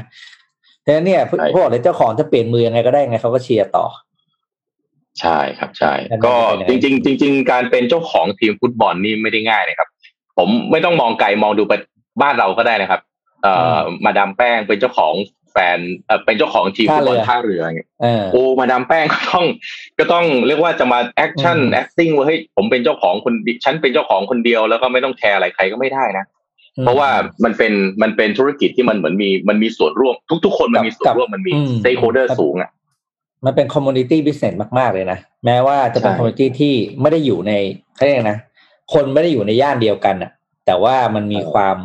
[0.86, 1.20] ฉะนั้นเนี่ย
[1.54, 3.86] พวกเลยเจ้าของจะเปลี่ยนมือยังไงก็ได้ไงเขาก็เชียร์ต่อ
[5.20, 6.34] ใช่ครับใช่นั่นก็
[6.66, 9.88] เป็นจยังไงริง ๆ จริง ๆ การเป็นเจ้าของทีมฟุตบอลนี่ไม่ได้ง่ายนะครับ
[10.38, 11.72] ผมไม่ต้องมองไกลมองดูไป
[12.22, 13.00] บ้านเราก็ได้นะครับ
[13.42, 15.14] เอ่อมาดามแป้งเป็นเจ้าของ
[15.52, 19.44] แฟนเอ่อเป็นเจ้าของทีมฟุตบอลท่าเรือเนี่ยเออโอ้มาดามแป้งก็ต้อง
[19.98, 26.24] ก็ต้องเรียกว่าจะมา action อืม acting ว่าเฮ้ยผมเป็นเจ้าของคนดิฉันเป็นเจ้าของคนเดียวแล้วก็ไม่ต้องแคร์อะไรใครก็ไม่ได้นะ
[26.80, 27.10] เพราะว่า
[27.44, 30.14] มันเป็นมันเป็นธุรกิจที่มันเหมือนมีมันมีส่วนร่วม
[30.44, 32.70] ทุก ๆ คนมันมีส่วนร่วมมันมี stakeholder สูงอะ
[33.46, 37.52] มันเป็น community business มาก ๆ เลยนะ แม้ว่าจะเป็นใช่ community ที่ไม่ได้อยู่ใน
[37.94, 38.38] เขาเรียกนะ
[38.94, 40.30] คนไม่ได้อยู่ในย่านเดียวกันอะ
[40.66, 41.76] แต่ว่ามันมีความ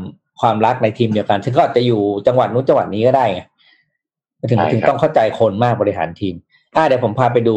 [0.42, 3.42] ความรักในทีมเดียวกันซึ่งก็อาจจะอยู่จังหวัดนู้นจังหวัดนี้ก็ได้ไง
[4.50, 6.36] ถึงถึงต้องเข้าใจคนมากบริหารทีม
[6.76, 7.56] อ่าเดี๋ยวผมพาไปดู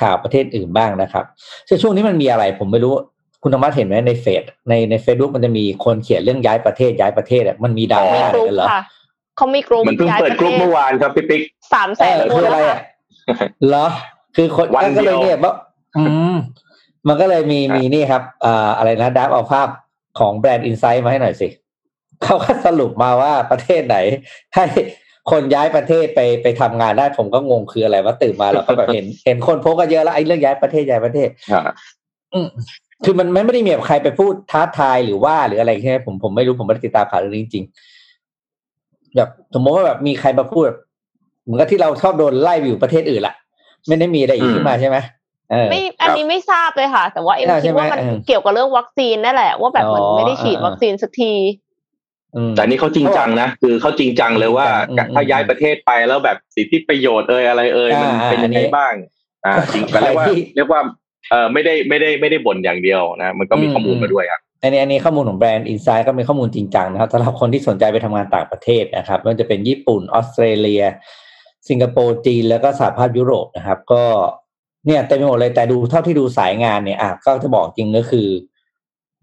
[0.00, 1.24] ข่าวประเทศอื่นบ้างนะครับ
[1.68, 2.94] ซึ่งช่วงนี้มันมีอะไรผมไม่รู้
[3.42, 8.82] คุณธรรมะเห็นไหมในเฟซในในเฟซบุ๊กมันจะมีคนเขียนเรื่องย้ายประเทศย้ายประเทศอะมันมีดรามีม่ากอะไรรุ๊ปกันเหรอค่ะ
[9.36, 11.42] เขามีกรุ๊ปมันเพิ่งย้ายเปิดกลุ่มเมื่อวานครับพี่ปิ๊ก
[11.72, 12.78] สามแสเอนอคคืนออะไรแล้ว
[13.28, 13.86] อะค่ะเหรอ
[14.36, 15.54] คือคนวันก็เลยเดียวเนี่ยว่า
[15.96, 16.02] อื
[16.34, 16.36] ม
[17.08, 19.68] มันก็เลยมีครับมีนี่ครับอ่าอะไรนะดับเอาภาพ
[20.18, 21.48] ของแบรนด์อินไซ h ์มาให้หน่อยสิ
[22.22, 23.96] เขาก็สรุปมาว่าประเทศไหน
[24.54, 24.64] ให้
[25.30, 31.62] คนย้ายประเทศไปไปทำงานได้ผมก็งงคืออะไรว่าตื่นมาแล้วก็แบบเห็น เห็นคนโพสต์กันเยอะแล้วไอ้เรื่องย้ายประเทศย้ายประเทศอ่า
[32.34, 32.48] อืม
[33.04, 40.78] คือมันมันไม่ได้มีแบบใครไปพูดท้าทายหรือว่าหรืออะไรใช่ไหมผมผมไม่รู้ผมไม่ได้ติดตามข่าวเรื่องนี้จริงๆแบบสมมติว่าแบบมีใครมาพูดแบบ
[41.44, 43.34] เหมือนกับที่เราชอบโดนไล่ไปอยู่ประเทศอื่นละ
[43.86, 44.96] ไม่ได้มีอะไรอีกขึ้นมาใช่ไหม
[45.50, 51.32] เออไม่อันนี้ไม่ทราบเลยค่ะ แต่ว่าเอ็มไม่ทราบคิดว่ามันใช่ไหมเออเกี่ยวกับเรื่องวัคซีนนั่นแหละว่าแบบมันอ๋อไม่ได้ฉีดเออวัคซีนสักที
[52.36, 58.94] อืมแต่นี่เขาจริงจังนะคือเขาจริงจังเลยว่าอืมอืมถ้าย้ายประเทศไปแล้วแบบสิทธิประโยชน์เอ่ยอะไรเอ่ยมันอ่าเป็นยังไงอันนี้บ้าง
[59.44, 60.80] อ่าจริงแต่เรียกว่าใครที่เรียกว่า
[61.30, 70.82] เออไม่ได้ไม่ได้ไม่ได้บ่นอย่างเดียวนะมันก็มีอืมข้อมูลมาด้วยครับอันนี้อันนี้ข้อมูลของ Brand Inside ก็มีข้อมูลจริงจังนะครับสำหรับคนที่สนใจไปทำงานต่างประเทศนะครับไม่ว่าจะเป็นญี่ปุ่นออสเตรเลีย
[71.68, 74.02] สิงคโปร์จีนแล้วก็สหภาพยุโรปนะครับ ก็
[74.86, 78.28] เนี่ยเต็มไปหมดเลยแต่ดูเท่าที่ดูสายงานเนี่ยอะก็จะบอกจริงก็คือ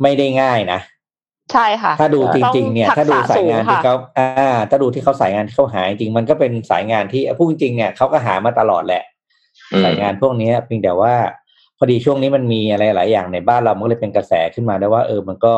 [0.02, 0.80] ไม่ได้ง่ายนะ
[1.54, 9.04] ใช่ค่ะ ถ้าดูจริง ๆ เนี่ยต้องถ้าดูสายงานทัที่กษะสูงค่ะเขาอ่า ถ้าดูที่เขาสายงานที่เขาหาจริงๆมันก็เป็นสายงานที่พูดจริงๆเนี่ยเขาก็หามาตลอดแหละ
[9.72, 11.14] อืมสายงานพวกนี้เพียงแต่ว่า
[11.78, 15.56] พอดีช่วงนี้มันมีอะไรหลายอย่างในบ้านเรามันก็เลยเป็นกระแสขึ้นมาได้ว่า เออมันก็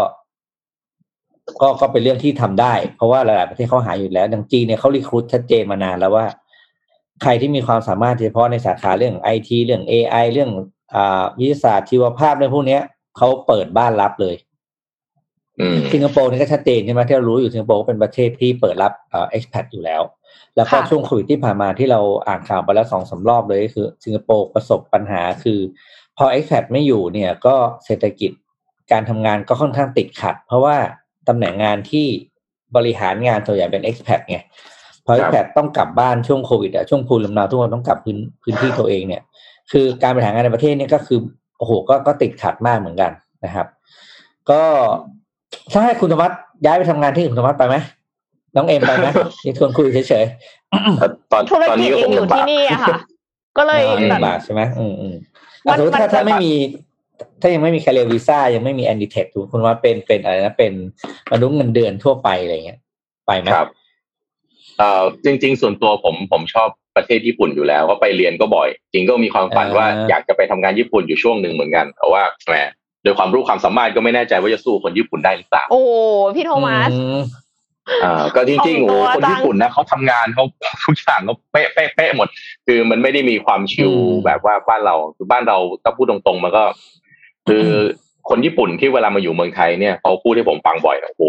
[1.62, 6.26] ก็ก็เป็นเรื่องที่ทำได้ เพราะว่าหลายๆประเทศเขาหาอยู่แล้วดังจีนเนี่ยเขารีครูทชัดเจนมานานแล้วว่า
[7.22, 10.52] ใครที่มีความสามารถเฉพาะในสาขาเรื่องไอทีเรื่อง AI เรื่อง
[10.96, 12.82] อ่าวิทยาศาสตร์ชีวภาพเรื่องพวกเนี้ย
[13.18, 14.36] เขาเปิดบ้านรับเลย
[15.60, 20.02] อืมสิงคโปร์นี่ก็ชัดเจนใช่ไหมที่เรารู้อยู่สิงคโปร์ก็เป็นประเทศที่เปิดรับเอ่อ expat อยู่แล้ว
[20.56, 25.60] แล้วก็ค่ะช่วงโควิดที่ผ่านมาที่เราอ่านข่าวไปแล้วสองสารอบเลยก็คือสิงคโปร์ประสบปัญหาคือ
[26.18, 27.56] พอ expat ไม่อยู่เนี่ยก็
[27.86, 28.32] เศรษฐกิจ
[28.92, 30.76] การทำงานก็ค่อนข้างติดขัด เพราะว่า
[31.28, 32.06] ตำแหน่งงานที่
[32.76, 34.38] บริหารงานส่วนใหญ่เป็น expat ไง
[35.06, 39.22] พอครับ expat ต้องกลับบ้านช่วงโควิดอะช่วงภูมิลำเนาทุกคนต้องกลับพื้นพื้นที่ตัวเองเนี่ย
[39.72, 41.20] คือการบริหารงานในประเทศเนี่ยก็คือ
[41.58, 43.12] โอ้โหก็ก็ติดขัดมากเหมือนกัน
[43.46, 43.68] นะครับ
[44.50, 44.62] ก็
[45.72, 46.32] ถ้าให้คุณธรรมัส
[46.66, 47.76] ย้ายไปทำงานที่อื่นคุณธรรมัสไปไหม
[48.56, 49.08] น้องเอ็มไปไหม
[49.46, 50.26] นี่ชวนคุยเฉย
[50.70, 52.98] เอ่อตอนธุรตอนกินี้จก็เอคงงอยู่ลำบาที่กนี่อะค่ะ
[53.58, 55.37] ก็ๆเลยอ๋อแบบลำบากใช่ไหมอืมอืมมัอะน
[55.78, 56.54] สมมติถ้ามันถ้าไม่มี
[57.42, 60.74] ถ้ายังไม่มีแคเรียวีซ่ายังไม่มีแอนดิเทคคุณว่าเป็นเป็นอะไรนะเป็น
[61.32, 62.80] มนุษย์เงินเดือนทั่วไปอะไรเงี้ย
[63.28, 63.70] ไปไหมครับ
[64.78, 72.56] เอ่อจริง ๆ ส่วนตัวผมผมชอบประเทศญี่ปุ่นอยู่แล้วก็ไปเรียนก็บ่อย จริงก็มีความฝันว่าอยากจะไปทำงานญี่ปุ่นอยู่ช่วงหนึ่งเหมือนกันแต่ว่าแหม
[73.04, 75.82] โดยความรู้ความสามารถก็ไม่แน่ใจว่าจะสู้คนญี่ปุ่นได้หรือเปล่าโอ้
[76.36, 76.90] พี่โทมัส
[77.90, 80.44] อืมอ่าก็จริงๆเอาโอ้ตัวคนตั้งญี่ปุ่นนะเขาทำงานเขา
[80.86, 82.28] ทุกอย่างเขาเป๊ะเป๊ะเป๊ะหมด
[82.68, 86.64] คือมันไม่ได้มีความชิลอืมแบบว่าบ้านเราคือบ้านเราถ้าพูดตรงๆมันก็
[87.48, 87.68] คือ
[88.30, 91.24] คนญี่ปุ่นที่เวลามาอยู่เมืองไทยเนี่ยเขาพูดให้ผมฟังบ่อยนะโอ้โห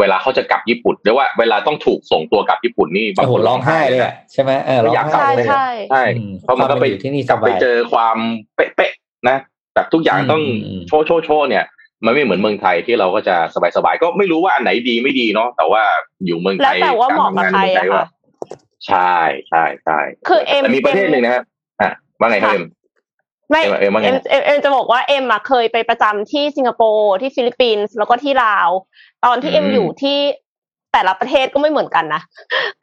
[0.00, 8.16] เวลาเขาจะกลับญี่ปุ่นหรือว่าเวลาต้องถูกส่งตัวกลับญี่ปุ่นนี่บางโอ้โหคนร้องไห้เลยอะใช่ไหมเออร้องไม่อยากกลับไห้ใช่เลยใช่ใช่อืมเพราะมันก็ไปความเป็นอยู่ที่นี่สกลับไปบายเจอความ
[8.54, 9.36] เป๊ะๆนะ
[9.74, 11.64] แบบทุกอย่างต้องอืมอืมโชว์โชว์โชว์เนี่ย
[12.04, 13.36] มันไม่เหมือนเมืองไทยที่เราก็จะ
[13.76, 15.82] สบายๆก็ไม่รู้ว่าอันไหนดีไม่ดีเนาะแต่ว่า
[16.24, 18.06] อยู่เมืองไทแล้วยแต่ว่าเหมาะกับใครกทำงานในเมืองไทยอะว่าค่ะ
[18.86, 19.16] ใช่
[19.48, 21.42] ใช่ใช่คือเอ็มแต่มีประเทศหนึ่งนะครับ
[21.80, 22.62] อะว่าไงครับค่ะเอ็ม
[23.50, 28.68] ไม่เอ็มเอ็มว่าไงเอ็มเอ็มเอ็มจะบอกว่าเอ็มอะเคยไปประจำที่สิงคโปร์ที่ฟิลิปปินส์แล้วก็ที่ลาว
[29.24, 30.18] ตอนที่เอ็มอยู่ที่
[30.92, 32.22] แต่ละประเทศก็ไม่เหมือนกันนะ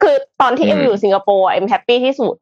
[0.02, 2.34] คือตอนที่เอ็มอยู่สิงคโปร์อะเอ็ม happy ที่สุด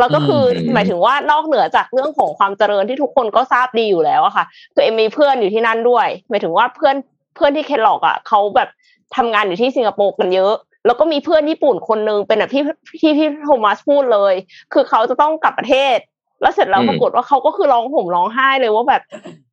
[0.00, 6.96] แล้วก็คืออมหมายถึงว่านอกเหนือจากเรื่องของความเจริญที่ทุกคนก็ทราบดีอยู่แล้วอะค่ะคือเอ็มมีเพื่อนอยู่ที่นั่นด้วย หมายถึงว่าเพื่อน
[7.34, 8.68] เพื่อนที่ Kellogg อะเขาแบบ
[9.16, 10.54] ทำงานอยู่ที่สิงคโปร์กันเยอะ
[10.86, 12.62] แล้วก็มีเพื่อนญี่ปุ่นคนนึงเป็นแบบที่
[13.00, 14.34] ที่พี่โทมัสพูดเลย
[14.72, 15.98] คือเขาจะต้องกลับประเทศ
[16.42, 19.02] แล้วเสร็จแล้วอืมปรากฏว่าเขาก็คือร้องห่มร้องไห้เลยว่าแบบ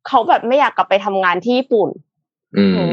[0.08, 1.88] เขาแบบไม่อยากกลับไปทำงานที่ญี่ปุ่น
[2.56, 2.86] อืมโอ้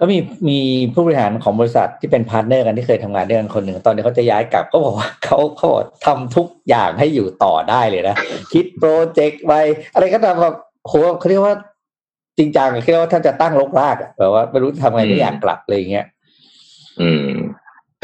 [0.00, 0.58] ก็มีมี
[0.94, 5.68] ผู้บริหารของบริษัทที่เป็น partner กันที่เคยทำงานด้วยกันคนหนึ่งตอนนี้เขาจะย้ายกลับก็บอกว่าเขาเขา
[6.06, 8.16] ทำทุกอย่างให้อยู่ต่อได้เลยนะ
[8.52, 9.52] คิด project ไป
[9.94, 10.56] อะไรก็ตามแบบ
[10.86, 11.54] โหเขาเรียกว่า
[12.38, 16.06] จริงจังเขาเรียกว่าท่านจะตั้งลกรากแบบว่าไม่รู้จะทำไงไม่อยากกลับอะไรอย่างเงี้ย
[17.00, 17.30] อืม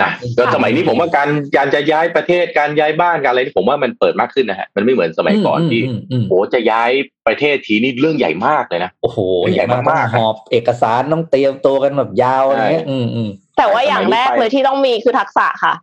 [0.00, 6.90] อะก็สมัยนี้ผมว่าการการจะย้ายประเทศการย้ายบ้านการอะไรนี่ผมว่ามันเปิดมากขึ้นนะฮะมันไม่เหมือนสมัยก่อนที่มอืมโอ้จะย้าย
[7.26, 9.18] ประเทศทีนี่เรื่องใหญ่มากเลยนะโอ้โห
[9.54, 15.74] ใหญ่มากๆต้องหอบเอกสารต้องเตรียมตัวกันแบบยาวอะไรเงี้ยใช่อืมอืมแต่ว่าอย่างแรกเลยที่ต้องมีคือทักษะค่ะ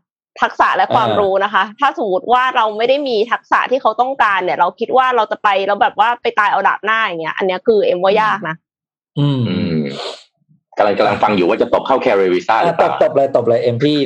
[0.42, 8.56] ทักษะและความเออรู้นะคะ ถ้าสมมติว่าเราไม่ได้มีทักษะที่เขาต้องการเนี่ย เราคิดว่าเราจะไปแล้วแบบว่าไปตายเอาดาบหน้าอย่างเงี้ย อันเนี้ยคือเอ็มว่ายากนะ
[9.20, 9.82] อืมอืม
[10.78, 13.98] กำลังกำลังฟังอยู่ว่าจะตบเข้าแคริวีซ่าหรืออะเปตล่าบตบเลยตบเลยเอ็มพี่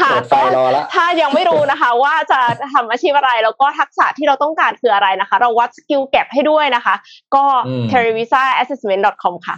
[0.00, 2.40] ค่ะเปิดไฟรอละถ้ายังไม่รู้นะคะ ว่าจะ
[2.74, 6.94] ทำอาชีพอะไรแล้วก็ทักษะที่เราต้องการคืออะไรนะคะ เราวัดสกิลแกรให้ด้วยนะคะ
[7.34, 9.56] ก็อืม c a r i v i s a assessment com ค่ะ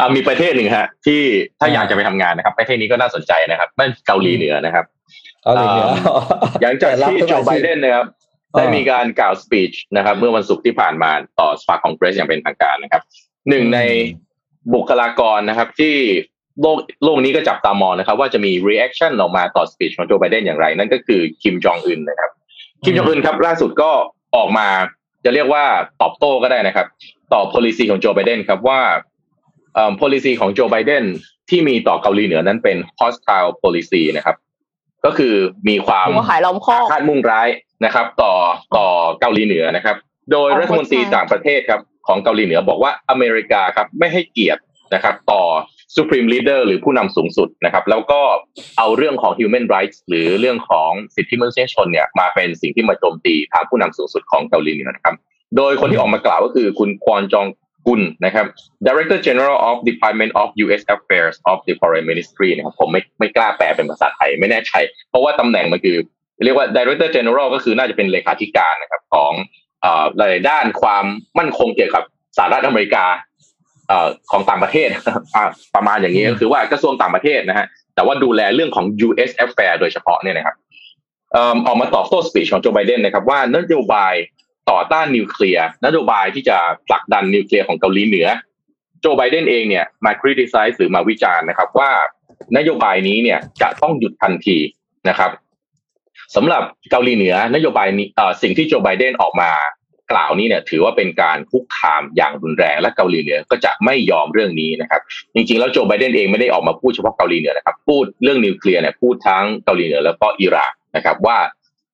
[0.00, 1.20] อะมีประเทศหนึ่งฮะ ที่
[1.60, 4.84] ถ้าอ่าอยากจะไปทำงานนะครับ ประเทศนี้ก็น่าสนใจนะครับนั่นเกาหลีเหนือนะครับ
[5.42, 5.68] เอาเลย
[6.58, 8.06] เดี๋ยวหลังจากรับที่ทุกโจอาชีพไบเดนนะครับ
[8.54, 13.02] อ่าได้มีการกล่าวสปีชนะครับ เมื่อวันศุกร์ที่ผ่านมาต่อสภาคองเกรสอย่างเป็นทางการนะครับ
[13.48, 13.78] หนึ่งใน
[14.74, 15.94] บุคลากรนะครับที่
[16.60, 22.30] โลกโลกนี้ก็จับตามองนะครับ ว่าจะมี reaction ออกมาต่อสปีชของโจไบเดนอย่างไร นั่นก็คือคิมจองอึนนะครับ
[22.84, 23.90] คิมจองอึนครับล่าสุดก็
[24.36, 24.68] ออกมา
[25.24, 25.64] จะเรียกว่า
[26.02, 26.86] ตอบโต้ก็ได้นะครับ
[27.32, 28.80] ต่อ policy ของโจไบเดนครับว่า
[29.74, 31.04] เอ่อ policy ของโจไบเดน
[31.50, 34.36] ที่มีต่อเกาหลีเหนือนั้นเป็น hostile policy นะครับ
[35.04, 35.34] ก็คือ
[35.68, 37.48] มีความหัวหายล้อมคอกคาดมุ่งร้าย
[37.84, 38.34] นะครับ ต่อ
[38.76, 38.86] ต่อ
[39.20, 39.96] เกาหลีเหนือนะครับ
[40.32, 44.62] โดยอ๋อรัฐมนตรีเข้าใจต่างประเทศครับ ของเกาหลีเหนือบอกว่าอเมริกาครับไม่ให้เกียรติ
[44.94, 45.42] นะครับต่อ
[45.96, 48.20] Supreme Leader หรือผู้นำสูงสุดนะครับแล้วก็
[48.78, 55.16] เอาเรื่องของ Human Rights หรือเรื่องของสิทธิมนุษยชนเนี่ยมาเป็นสิ่งที่มาโจมตีทางผู้นำสูงสุดของเกาหลีเหนือนะครับ
[55.56, 57.46] โดยคนที่ออกมากล่าวก็คือคุณควอนจอง
[57.86, 58.46] กุลนะครับ
[58.86, 60.82] Director General of Department of U.S.
[60.94, 64.72] Affairs of the Foreign Ministry นะครับผมไม่ไม่กล้าแปลเป็นภาษาไทยไม่แน่ใจ
[65.10, 65.96] เพราะว่าตำแหน่งมันคือ
[66.44, 69.32] เรียกว่า Director General ก็คือน่าจะเป็นเลขาธิการนะครับของ
[70.16, 71.04] หลายๆด้านความ
[71.38, 72.02] มั่นคงเกี่ยวกับ
[72.36, 73.04] สหรัฐอเมริกา
[73.88, 74.88] เอ่อของต่างประเทศ
[75.34, 79.30] อ่าประมาณอย่างนี้ก็คือว่ากระทรวงต่างประเทศนะฮะแต่ว่าดูแลเรื่องของ U.S.
[79.44, 80.56] Affairs โดยเฉพาะเนี่ยนะครับ
[81.32, 84.14] เอิ่มออกมาตอบโต้ speech ของโจไบเดนนะครับว่านโยบาย
[84.70, 88.28] ต่อต้านนิวเคลียร์นโยบายที่จะผลักดันนิวเคลียร์ของเกาหลีเหนือ
[89.00, 91.90] โจไบเดนเองเนี่ยมา criticize หรือมาวิจารณ์นะครับว่า
[92.56, 94.58] นโยบายนี้เนี่ยจะต้องหยุดทันที
[95.08, 95.30] นะครับ
[96.36, 99.50] สำหรับเกาหลีเหนือนโยบายนี้เอ่อสิ่งที่โจไบเดนออกมา
[100.12, 105.00] กล่าวนี้เนี่ยถือว่าเป็นการคุกคามอย่างรุนแรงและเกาหลีเหนือก็จะไม่ยอมเรื่องนี้นะครับ
[105.34, 111.38] จริงๆแล้วโจไบเดนเองไม่ได้ออกมาพูดเฉพาะเกาหลีเหนือนะครับ พูดเรื่องนิวเคลียร์เนี่ยพูดทั้งเกาหลีเหนือแล้วก็อิหร่านนะครับว่า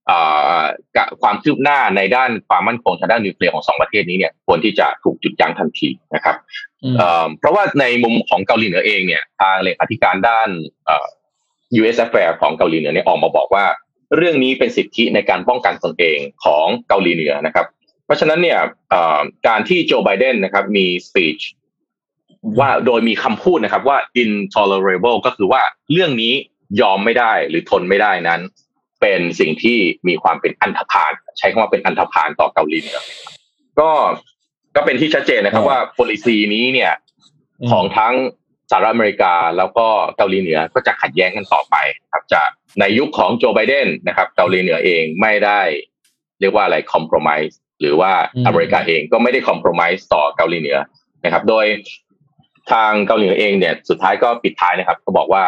[0.07, 0.19] เอ่
[0.61, 0.63] อ
[0.97, 6.37] กะความคืบหน้าในด้านความมั่นคงทางด้านนิวเคลียร์ของสองประเทศนี้เนี่ยควรที่จะถูกหยุดยั้งทันทีนะครับ
[6.83, 10.49] อืมเอ่อเพราะว่าในมุมของเกาหลีเหนือเองเนี่ยทางเลขาธิการด้าน
[10.87, 11.07] เอ่อ
[11.81, 11.97] U.S.
[12.05, 13.65] Affairs ของเกาหลีเหนือเนี่ยออกมาบอกว่า
[14.17, 17.67] เรื่องนี้เป็นสิทธิในการป้องกันตนเองของเกาหลีเหนือนะครับ
[18.05, 18.59] เพราะฉะนั้นเนี่ย
[19.49, 21.41] การที่โจไบเดนนะครับมีสปีช
[22.59, 26.35] ว่าโดยมีคำพูดนะครับว่า intolerable ก็คือว่าเรื่องนี้
[26.81, 28.41] ยอมไม่ได้หรือทนไม่ได้นั้น
[29.01, 33.01] เป็นสิ่งที่มีความเป็นอันธพาลใช้คำว่าเป็นอันธพาลต่อเกาหลีเหนือ
[33.81, 33.91] ก็
[34.77, 36.93] ก็เป็นที่ชัดเจนนะครับว่า policy นี้เนี่ย
[37.71, 38.15] ของทั้ง
[38.71, 41.77] สหรัฐอเมริกาแล้วก็เกาหลีเหนือก็จะขัดแย้งกันต่อไป
[42.13, 42.43] ครับจะ
[42.81, 45.61] ในยุคของโจไบเดนนะครับ เกาหลีเหนือเองไม่ได้
[46.41, 47.49] เรียกว่าอะไรคอม p r o m i s
[47.81, 48.13] หรือว่า
[48.47, 50.79] อเมริกาเองก็ไม่ได้คอม p r o m i s ต่อเกาหลีเหนือ
[51.25, 51.67] นะครับ โดย
[52.73, 55.43] ทางเกาหลีเหนือเองเนี่ยสุดท้ายก็ปิดท้ายนะครับก็บอกว่า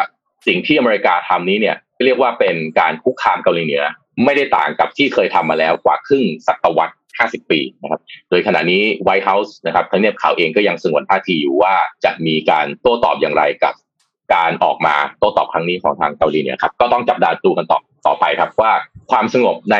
[0.47, 3.83] สิ่งที่อเมริกาทำนี้เนี่ยเรียกว่าเป็นการคุกคามเกาหลีเหนือ
[4.25, 11.73] ไม่ได้ต่างกับที่เคยทำมาแล้วกว่าครึ่งศตวรรษ 50 ปีนะครับ โดยขณะนี้ White House นะครับทำเนียบขาวเองก็ยังสงวนท่าทีอยู่ว่า
[12.05, 13.73] จะมีการโต้ตอบอย่างไรกับ
[14.33, 18.71] การออกมาโต้ตอบครั้งนี้ของทางเกาหลีเนี่ยครับก็ต้องจับตาดูกันต่อต่อไปครับว่า
[19.11, 19.77] ความสงบใน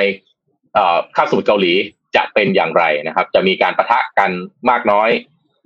[0.74, 1.74] เอ่อคาบสมุทรเกาหลี
[2.16, 4.32] จะเป็นอย่างไรนะครับ จะมีการปะทะกัน
[4.70, 5.10] มากน้อย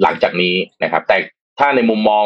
[0.01, 1.17] หลังจากนี้นะครับ แต่
[1.60, 2.25] ถ้าในมุมมอง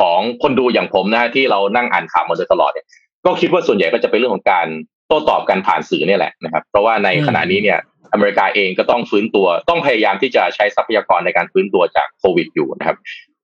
[0.00, 2.86] ของคนดูอย่างผมนะฮะที่เรานั่งอ่านข่าวมาโดยตลอดเนี่ย
[3.24, 4.66] ก็คิดว่าส่วนใหญ่ก็จะเป็นเรื่องของการ
[5.08, 7.78] โต้ตอบกันผ่านสื่อเนี่ยแหละนะครับ เพราะว่าในขณะนี้เนี่ย
[8.12, 12.96] อเมริกาเองก็ต้องฟื้นตัวต้องพยายามที่จะใช้ทรัพยากรในการฟื้นตัวจากโควิดอยู่นะครับ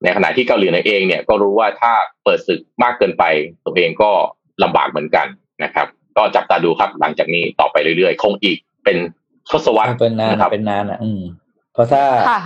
[0.03, 1.93] ในขณะที่เกาหลีเหนือเองเนี่ยก็รู้ว่าถ้า
[2.25, 3.25] เปิดศึกมากเกินไป
[3.65, 4.11] ตัวเองก็
[4.63, 5.27] ลำบากเหมือนกัน
[5.65, 8.97] นะครับ ก็จับตาดูครับหลังจากนี้ต่อไปเรื่อยๆ คงอีกเป็น
[9.51, 11.21] ทศวรรษเป็นนานนะครับเป็นนานอะอืม
[11.73, 12.43] เพราะถ้าค่ะ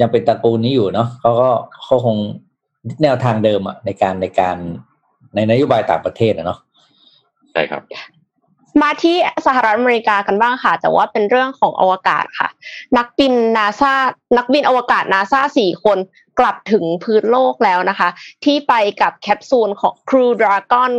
[0.00, 1.50] ยังเป็นตระกูลนี้อยู่เนาะเขาก็
[1.84, 2.16] เขาคง
[3.02, 4.56] แนวทางเดิมอะในการในการ
[5.34, 6.58] ในนโยบายต่างประเทศอะเนาะ
[7.52, 7.82] ใช่ครับ
[8.82, 12.48] มาที่สหรัฐอเมริกากันบ้างค่ะ แต่ว่าเป็นเรื่องของอวกาศค่ะ
[12.96, 13.94] นักบินนาซา
[14.36, 15.98] นักบินอวกาศนาซาสี่คน
[16.38, 18.08] กลับถึงพื้นโลกแล้วนะคะ
[18.44, 20.92] ที่ไปกับแคปซูลของ Crew Dragon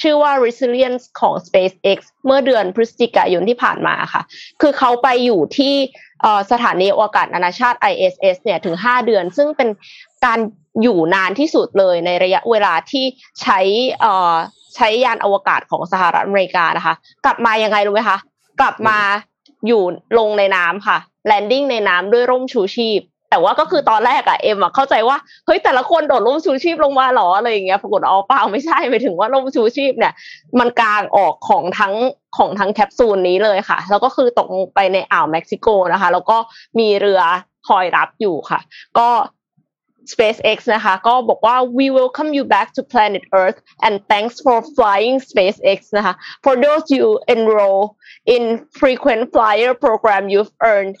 [0.00, 4.22] ชื่อว่า Resilience ของ SpaceX เมื่อเดือนพฤศจิกายนที่ผ่านมาค่ะ
[4.60, 5.74] คือเขาไปอยู่ที่
[6.50, 9.68] สถานีอวกาศนานาชาติ ISS เนี่ยถึง 5 เดือน ซึ่งเป็น
[10.24, 10.38] การ
[10.82, 13.04] อยู่นานที่สุดเลยในระยะเวลาที่
[13.40, 13.60] ใช้
[14.04, 14.34] อ่อ
[14.76, 18.18] ใช้ยานอวกาศของสหรัฐอเมริกานะคะ กลับมายังไงรู้ไหมคะ
[18.60, 18.98] กลับมา
[19.66, 19.82] อยู่
[20.18, 30.12] ลงในน้ำค่ะ landing ในน้ำด้วยร่มชูชีพ แต่ว่าก็คือตอนแรกอะเอ็มอะเข้าใจว่าเฮ้ยแต่ละคนโดดร่มชูชีพลงมาหรออะไรอย่างเงี้ยปรากฏอ๋อเปล่าไม่ใช่ไปถึงว่าร่มชูชีพเนี่ย
[30.58, 31.94] มันกลางออกของทั้ง
[32.36, 36.36] ของทั้งแคปซูลนี้เลยค่ะ แล้วก็คือตกไปในอ่าวเม็กซิโกนะคะ แล้วก็
[36.78, 37.20] มีเรือ
[37.68, 38.60] คอยรับอยู่ค่ะ
[38.98, 39.08] ก็
[40.13, 46.13] SpaceX นะคะก็บอกว่า we welcome you back to planet Earth and thanks for flying SpaceX นะคะ
[46.43, 47.83] for those you enroll
[48.35, 48.43] in
[48.81, 50.95] frequent flyer program you've earned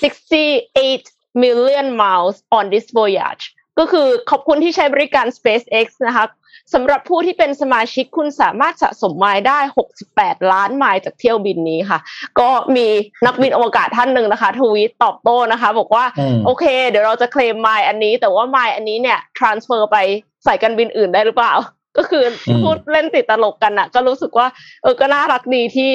[0.00, 1.10] 68
[1.44, 3.44] million miles on this voyage
[3.79, 6.25] ก็คือขอบคุณที่ใช้บริการ SpaceX นะคะ
[6.73, 9.59] สำหรับผู้ที่เป็นสมาชิกคุณสามารถสะสมไมล์ได้
[10.05, 11.99] 68 ล้านไมล์จากเที่ยวบินนี้ค่ะ
[12.39, 12.87] ก็มี
[13.25, 19.97] นักบินอวกาศท่านหนึ่งนะคะ ทวีตตอบโต้นะคะ บอกว่าอืมโอเค เดี๋ยวเราจะเคลมไมล์อันนี้ แต่ว่าไมล์อันนี้เนี่ย transfer ไป
[20.45, 21.53] ใส่การบินอื่นได้หรือเปล่า
[21.97, 24.47] ก็คืออมพูดเล่นติดตลกกันอะก็รู้สึกว่า
[24.83, 25.89] เออก็น่ารักดีที่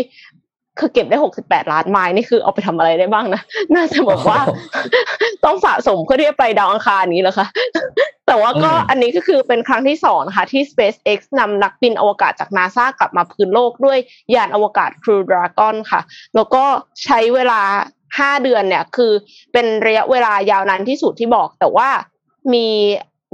[0.79, 3.43] คือเก็บได้หกสิบแปดล้านไมล์นี่คือเอาไปทำอะไรได้บ้างนะ
[3.75, 4.41] น่าจะบอกว่า
[5.45, 7.47] ต้องสะสมเพื่อที่จะไปดาวอังคารนี้เหรอคะ
[8.27, 13.99] แต่ว่าก็อืมอันนี้ก็คือเป็นครั้งที่สองนะคะที่ SpaceX นำนักบินอวกาศจากนาซากลับมาพื้นโลกด้วย
[14.35, 16.01] ยานอวกาศ Crew Dragon ค่ะ
[16.35, 16.65] แล้วก็
[17.05, 17.61] ใช้เวลา
[18.19, 19.13] ห้าเดือนเนี่ย คือ
[19.53, 21.89] เป็นระยะเวลายาวนานที่สุดที่บอก แต่ว่า
[22.53, 22.67] มี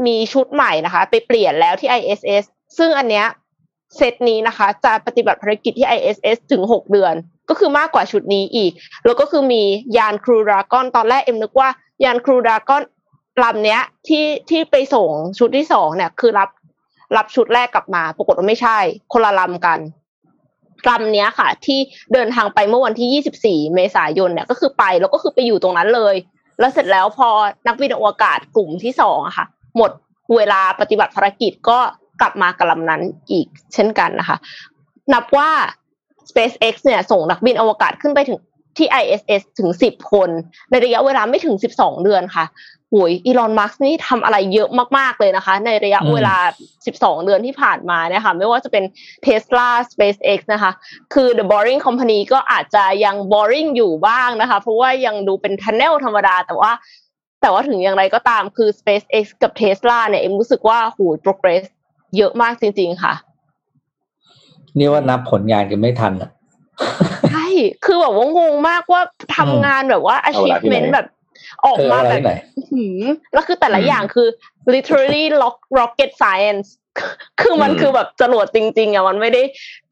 [0.07, 2.45] มีชุดใหม่นะคะ ไปเปลี่ยนแล้วที่ ISS
[2.79, 3.27] ซึ่งอันเนี้ย
[3.97, 7.15] เซตนี้นะคะ จะปฏิบัติภารกิจที่ ISS ถึงหกเดือน
[7.49, 8.73] ก็คือมากกว่าชุดนี้อีก
[9.05, 9.63] แล้วก็คือมี
[9.97, 11.69] ยาน Crew Dragon ตอนแรกเอ็มนึกว่า
[12.05, 12.83] ยาน Crew Dragon
[13.43, 16.51] ลำเนี้ยที่ที่ไปส่งชุดที่สองเนี่ย คือรับ
[17.17, 18.79] รับชุดแรกกลับมา ปรากฏว่าไม่ใช่
[19.13, 19.81] คนละลำกัน
[20.89, 21.79] ลำเนี้ยค่ะ ที่
[22.13, 26.15] เดินทางไปเมื่อวันที่ 24 เมษายนเนี่ยก็คือไปแล้วก็คือไปอยู่ตรงนั้นเลย
[26.61, 27.29] แล้วเสร็จแล้วพอ
[27.67, 29.91] นักบินอวกาศกลุ่มที่สองอะค่ะ หมด
[30.37, 31.79] เวลาปฏิบัติภารกิจก็
[32.23, 34.37] กลับมากับลำนั้นอีกเช่นกันนะคะ
[35.13, 35.51] นับว่า
[36.31, 38.39] SpaceX เนี่ยส่งนักบินอวกาศขึ้นไปถึง
[38.79, 40.29] ที่ ISS ถึง 10 คน
[40.71, 42.45] ในระยะเวลาไม่ถึง 12 เดือนค่ะ
[42.91, 46.37] โอ้ยอีลอน มัสนี่ทำอะไรเยอะมาก ๆ เลยนะคะ ในระยะอืมเวลา
[46.85, 48.85] 12 เดือนที่ผ่านมาเนี่ยค่ะไม่ว่าจะเป็น
[49.27, 50.73] Tesla SpaceX นะคะ
[51.15, 56.73] คือ The Boring Company ก็อาจจะยัง boring อยู่บ้างนะคะ เพราะว่ายังดูเป็น tunnel ธรรมดา แต่ว่า
[57.41, 61.67] แต่ว่าถึงอย่างไรก็ตามคือ SpaceX กับ Tesla เนี่ยเอ็มรู้สึกว่าโหย progress
[62.17, 63.15] เยอะมากจริง ๆ ค่ะ
[64.79, 66.31] นี่ว่านับผลงานกันไม่ทันอะ
[67.31, 67.47] ใช่
[67.85, 69.03] คือแบบว่างงมากว่า
[69.37, 71.07] ทำงานแบบว่าเอาเวลาที่ไหน achievement แบบ
[71.65, 72.33] ออกเออมาอะไรแบบที่ไหน
[72.73, 74.29] หืมแล้วคือแต่ละอืมอย่างคือ
[74.73, 76.69] literally rock- rocket science
[77.41, 79.43] คือมันอืมคือแบบจรวดจริง ๆอะมันไม่ได้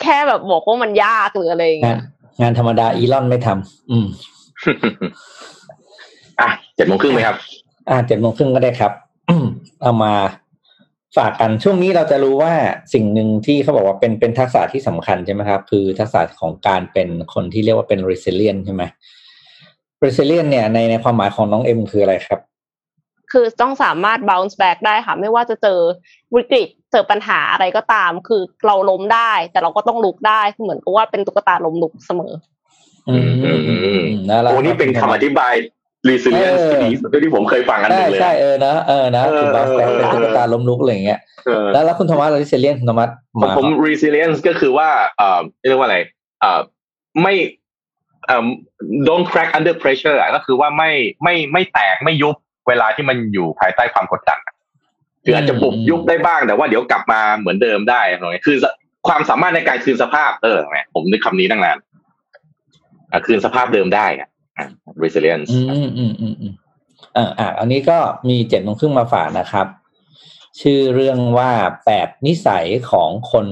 [0.03, 2.01] แค่แบบบอกว่ามันยากหรืออะไรอย่างงาเงี้นย
[2.43, 4.07] งานธรรมดาอีลอนไม่ทำอืม
[6.41, 7.37] อะเจ็ดโมงครึ่งไหมครับ
[7.89, 8.93] อ่าเจ็ดโมงครึ่งก็ได้ครับ
[9.83, 10.13] เอามา
[11.17, 12.53] ฝากกันช่วงนี้เราจะรู้ว่า
[12.95, 18.83] สิ่งหนึ่งที่เขาบอกว่าเป็นเป็นทักษะที่สำคัญใช่ไหมครับ คือทักษะของการเป็นคนที่เรียกว่าเป็น resilient ใช่ไหม
[20.05, 22.41] resilient เนี่ยในในความหมายของน้องเอ็มคืออะไรครับ
[23.33, 25.79] คือต้องสามารถ bounce back ได้ค่ะ ไม่ว่าจะเจอ
[26.35, 32.33] วิกฤตเจอปัญหาอะไรก็ตาม คือเราล้มได้ แต่เราก็ต้องลุกได้คือเหมือนกับว่าเป็นตุ๊กตาล้มลุกเสมอ
[33.09, 35.55] อืมอืมอืมอืมแล้วเราโอ้นี่เป็นคำอธิบาย
[36.09, 45.99] resilience ที่ดีสุดที่ผมเคยฟังอันหใช่นึ่งเลย ใช่เออนะเออนะเออคุณบาสแบเออเป็นตุ๊กตาล้มลุกอะไรอย่างเงี้ยเออแล้วแล้วคุณโทมัสเรา resilient คุณโทมัสผมมาผม resilience ก็คือว่าเอ่อเรียกว่าอะไร
[46.41, 46.61] เอ่อ
[47.23, 47.35] ไม่
[48.27, 48.47] เอ่อ
[49.09, 50.91] don't crack under pressure อะก็คือว่าไม่
[51.23, 52.37] ไม่ไม่แตกไม่ยุบ
[52.69, 54.55] เวลาที่มันอยู่ภายใต้ความกดดันอะ
[55.25, 58.57] คืออาจจะบุบยุบได้บ้างแต่ว่าเดี๋ยวกลับมาเหมือนเดิมได้อะไรเงี้ยคือ
[59.09, 61.79] ความสามารถในการคืนสภาพเออแหมผมนึกคำนี้ตั้งนาน
[63.13, 64.29] อะคืนสภาพเดิมได้อะอะ
[65.03, 66.53] resilience อืมอืมอืมอืม
[67.17, 69.67] อ่าอ่าอันนี้ก็มีเจ็ดโมงครึ่งมาฝากนะครับ
[70.61, 71.51] ชื่อเรื่องว่า
[71.85, 73.47] แปดนิสัยของคน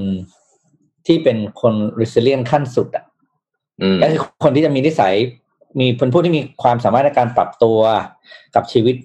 [1.07, 3.05] ที่เป็นคน resilient ขั้นสุดอะ
[3.81, 5.13] อืมก็คือคนที่จะมีนิสัย
[5.79, 7.79] มีคนผู้ที่มีความสามารถในการปรับตัว
[8.55, 8.95] กับชีวิต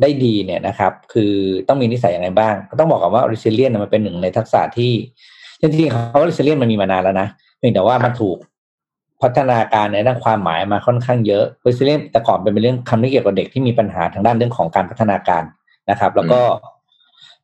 [0.00, 1.32] ได้ดีเนี่ยนะครับ คือ
[1.68, 4.92] ต้องมีนิสัยยังไงบ้าง ก็ต้องบอกก่อนว่า resilient เนี่ยมันเป็นหนึ่งในทักษะที่
[5.60, 8.36] จริงๆเขา resilient มันมีมานานแล้วนะเพียงแต่ว่ามันถูก
[9.22, 15.42] พัฒนาการในด้านความหมายมาค่อนข้างเยอะ resilient แต่ก่อนเป็นเรื่องคำที่เกี่ยวกับเด็กที่มีปัญหาทางด้านเรื่องของการพัฒนาการ
[15.90, 16.40] นะครับ แล้วก็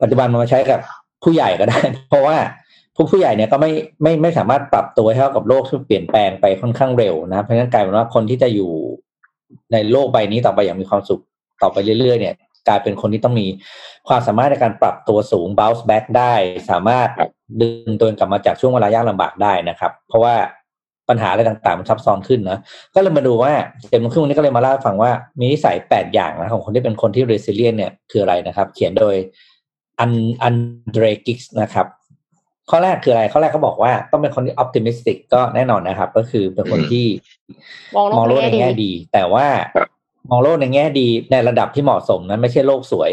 [0.01, 0.81] ปัจจุบันมันมาใช้กับ
[1.23, 2.37] ผู้ใหญ่ก็ได้ เพราะว่า
[2.97, 3.71] ผู้ผู้ใหญ่เนี่ยก็ไม่
[4.03, 8.71] ไม่ไม่สามารถปรับตัวให้เข้ากับโลกที่เปลี่ยนแปลงไปค่อนข้างเร็วนะเพราะฉะนั้นกลายเป็นว่าคนที่จะอยู่
[9.73, 11.21] ในโลกใบนี้ต่อไปอย่างมีความสุข
[11.63, 12.35] ต่อไปเรื่อยๆ เนี่ย
[12.69, 13.47] กลายเป็นคนที่ต้องมี
[14.09, 16.35] ความสามารถในการปรับตัวสูง bounce back ได้
[16.71, 17.09] สามารถ
[17.61, 20.35] ดึงตัวเองกลับมาจากช่วงเวลายากลำบากได้นะครับ เพราะว่า
[21.09, 22.59] ปัญหาอะไรต่างๆมันซับซ้อนขึ้นนะ
[22.95, 23.53] ก็เลยมาดูว่า
[23.89, 29.17] เจมส์ครึ่งวันนี้ก็เลยมาเล่าให้ฟังว่ามีนิสัยแปดอย่างนะของคนที่เป็นคนที่ resilient เนี่ยคืออะไรนะครับ เขียนโดย
[30.01, 30.11] อัน
[30.43, 30.55] อัน
[30.93, 31.87] เดรกิกส์นะครับ
[32.71, 37.07] ข้อแรกคืออะไรข้อแรกเขาบอกว่าต้องเป็นคนที่ optimistic ก็แน่นอนนะครับ ก็คือเป็นคนที่
[37.97, 39.89] มองโลกมองโลกในในแง่แง่ดีดี แต่ว่าครับ
[40.31, 43.11] มองโลกในแง่ดีในระดับที่เหมาะสมนั้นไม่ใช่โลกสวย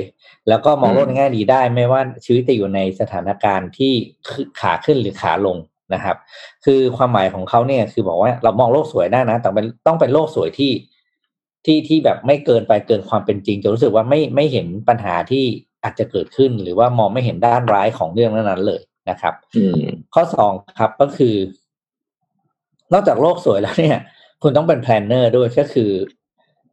[0.49, 3.93] แล้วก็มองโลกอืมในแง่ดีได้ ไม่ว่าชีวิตจะอยู่ในสถานการณ์ที่
[4.29, 5.57] คือขาขึ้นหรือขาลง
[5.93, 6.17] นะครับ
[6.65, 10.71] คือความหมายของเขาเนี่ยคือบอกว่าเรามองโลกสวยได้นะ แต่เป็นต้องเป็นโลกสวยที่
[11.65, 15.43] ที่ที่แบบไม่เกินไปเกินความเป็นจริงจนรู้สึกว่าไม่ไม่เห็นปัญหาที่
[15.83, 19.75] อาจจะเกิดขึ้น หรือว่ามองไม่เห็นด้านร้ายของเรื่องนั้นๆเลยนะครับอืม
[20.13, 21.35] ข้อสองครับก็คือ
[22.93, 23.97] นอกจากโลกสวยแล้วเนี่ย
[24.43, 25.91] คุณต้องเป็น planner ด้วยก็คือ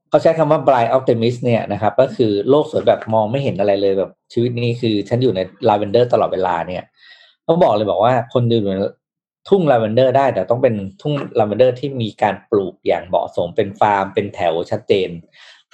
[0.09, 6.85] เขาใช้คำว่า blind optimist เนี่ยนะครับ ก็คือโลกสวยแบบมองไม่เห็นอะไรเลยแบบชีวิตนี้คือ ฉันอยู่ในลาเวนเดอร์ตลอดเวลาเนี่ย
[7.45, 8.79] เขาบอกเลยบอกว่าคนอยู่ใน
[9.49, 15.09] ทุ่งลาเวนเดอร์ได้แต่ต้องเป็นทุ่งลาเวนเดอร์ที่มีการปลูกอย่างเหมาะสมเป็นฟาร์มเป็นแถวชัดเจน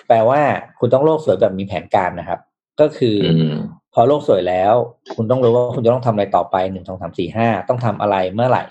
[0.08, 0.40] แปลว่า
[0.78, 2.40] คุณต้องโลกสวยแบบมีแผนการนะครับ
[2.80, 3.54] ก็คือออืม
[3.94, 4.74] พอโลกสวยแล้ว
[5.14, 8.64] คุณต้องรู้ว่าคุณจะต้องทำอะไรต่อไปหนึ่งสองสามสี่ห้าต้องทำอะไรเมื่อไหร่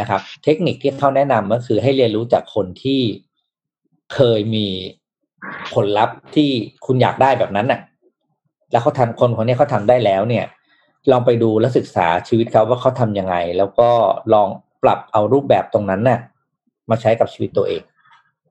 [0.00, 3.00] นะครับ เทคนิคที่เขาแนะนำก็คือให้เรียนรู้จากคนที่
[4.14, 4.66] เคยมี
[5.74, 6.48] ผลลัพธ์ที่
[6.86, 7.80] คุณอยากได้แบบนั้นน่ะ
[8.72, 10.44] แล้วเขาทำคนคนนี้เขาทำได้แล้วเนี่ย
[11.10, 13.88] ลองไปดูและศึกษาชีวิตเขาว่าเขาทำยังไง แล้วก็
[14.34, 14.48] ลอง
[14.82, 16.20] ปรับเอารูปแบบตรงนั้นน่ะ
[16.90, 17.82] มาใช้กับชีวิตตัวเอง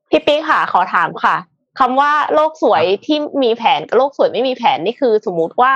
[0.09, 1.35] พี่ปิ๊กค่ะ ขอถามค่ะ
[1.79, 5.73] คำว่าโลกสวยที่มีแผนกับโลกสวยไม่มีแผนนี่คือสมมุติว่า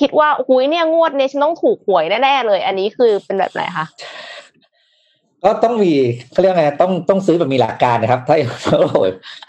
[0.00, 3.86] คิดว่าหุยเนี่ยงวดเนี่ยฉันต้องถูกหวยแน่ๆเลย อันนี้คือเป็นแบบไหนคะ
[5.44, 5.92] ก็ต้องมี
[6.32, 8.36] เขาเรียกไงต้องต้องซื้อแบบมีหลักการนะครับ ถ้า
[8.80, 8.96] โอ้โห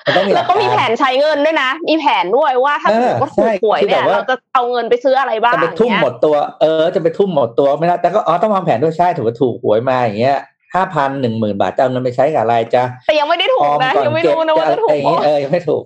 [0.06, 10.38] มันต้องมีหแล้ลัวกก็มีกาแผรนใช้เงินด้วยนะ มีแผนด้วยว่าถ้าเอสมอมติว่าถูกหวยใช่คือเนี่ยแบบว่าเราจะเอาเงินไปซื้ออะไรบ้างจะไปทุ่มหมดตัวเออจะไปทุ่มหมดตัวไม่ได้แต่ก็อ๋อต้องวางแผนด้วยใช่ถือว่าถูกหวยมาอย่างเงี้ย
[10.76, 15.84] ห้าพันหนึ่งหมื่นบาทจะเอาเงินไปใช้กับอะไรจะแต่ยังไม่ได้ถูอกอมนะก่อนยังไม่เก็บรู้นะว่าจะจะถูอะไรกอย่างงี้เออยังไม่ถูก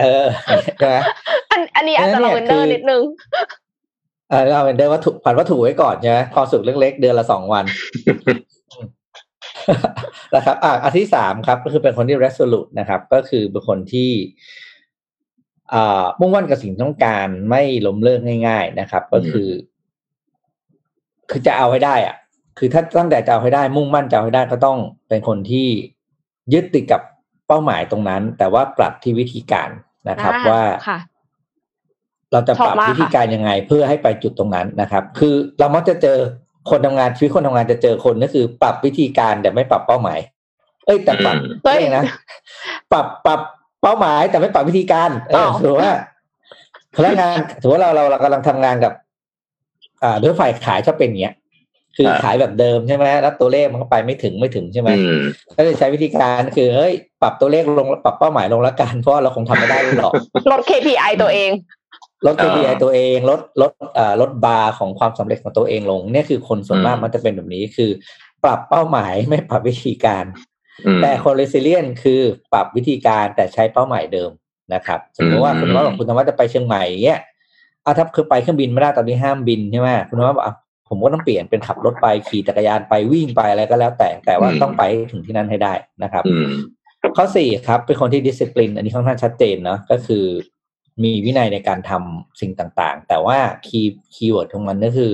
[0.00, 0.26] เออ
[0.78, 0.96] ใช่ไหม
[1.50, 3.02] อันอันนี้อาจจะเออลาเนี่ยเวนเดอคืร์อนิดนึง
[4.30, 7.64] เออเอาเป็นเดิมว่าถูกผ่านว่าถูกไว้ก่อนใช่ไหมความสุขเล็กๆเดือนละสองวัน
[10.34, 14.10] นะครับอะอันที่สามครับ ก็คือเป็นคนที่ resolute นะครับ ก็คือเป็นคนที่
[15.72, 19.48] อ่ามุ่งมั่นกับสิ่งต้องการไม่ล้มเลิกง่าย ๆนะครับ ก็คือ
[21.30, 22.16] คือจะเอาให้ได้อะ
[22.58, 24.78] คือถ้าตั้งแต่จะเอาให้ได้ มุ่งมั่นจะเอาให้ได้ก็ต้อง
[25.08, 25.68] เป็นคนที่
[26.52, 27.02] ยึดติดกับ
[27.46, 29.70] เป้าหมายตรงนั้น แต่ว่าปรับที่วิธีการ
[30.10, 30.98] นะครับอ่าว่าค่ะ
[32.32, 36.18] เราจะปรับชอบมากวิธีการยังไง เพื่อให้ไปจุดตรงนั้นนะครับ คือเรามักจะเจอ
[36.70, 40.18] คนทำงานชีวิตคนทำงานจะเจอคนก็คือ ปรับวิธีการแต่ไม่ปรับเป้าหมาย
[40.86, 42.04] เอ้ยแต่ปรับอืมเฮ้ยเองนะ
[42.92, 43.40] ปรับปรับ
[43.82, 45.90] เป้าหมายแต่ไม่ปรับวิธีการเอออ้าวถือว่า
[46.96, 48.92] พนักงานถือว่าเราเราเรากำลังทำงานกับ
[50.02, 51.34] อ่าด้วยฝ่ายขายชอบเป็นอย่างเงี้ย
[51.96, 55.20] คืออ่าขายแบบเดิมใช่ไหมแล้วตัวเลขมันก็ไปไม่ถึงไม่ถึงใช่ไหมอืม
[55.56, 56.92] ก็เลยใช้วิธีการคือเฮ้ย
[57.22, 60.12] ปรับตัวเลขลงปรับเป้าหมายลงแล้วกันเพราะว่าเราคงทำไม่ได้หรอก
[60.50, 61.50] ลด KPI ตัวเอง
[62.26, 67.90] ลด KPI อ่าตัวเองลดลดเอ่อลดบาร์ของความสำเร็จของตัวเองลงเนี่ยคือคนส่วนมากอืมมันจะเป็นแบบนี้คือ
[68.44, 70.24] ปรับเป้าหมายไม่ปรับวิธีการ
[70.86, 72.20] อืมแต่คน resilient คือ
[72.52, 74.30] ปรับวิธีการแต่ใช้เป้าหมายเดิม
[74.74, 77.20] นะครับสมมติว่าอืมคุณว่าบอกคุณธรรมะจะไปเชียงใหม่เงี้ย
[77.82, 80.54] เอาถ้าคือไปเครื่องบินไม่ได้ตอนนี้ห้ามบินใช่ไหมคุณธรรมะบอกอะ
[80.88, 86.46] ผมก็ต้องเปลี่ยนเป็นขับรถไปขี่จักรยานไปวิ่งไปอะไรก็แล้วแต่แต่ว่าต้องไปให้ถึงที่นั่นให้ได้นะครับอืม
[87.16, 90.24] ข้อสี่ครับเป็นคนที่ดิสซิ p ลินอันนี้ค่อนข้างชัดเจนเนาะก็คือ
[91.02, 95.12] มีวินัยในการทำสิ่งต่างๆ แต่ว่า key keyword ของมันก็คือ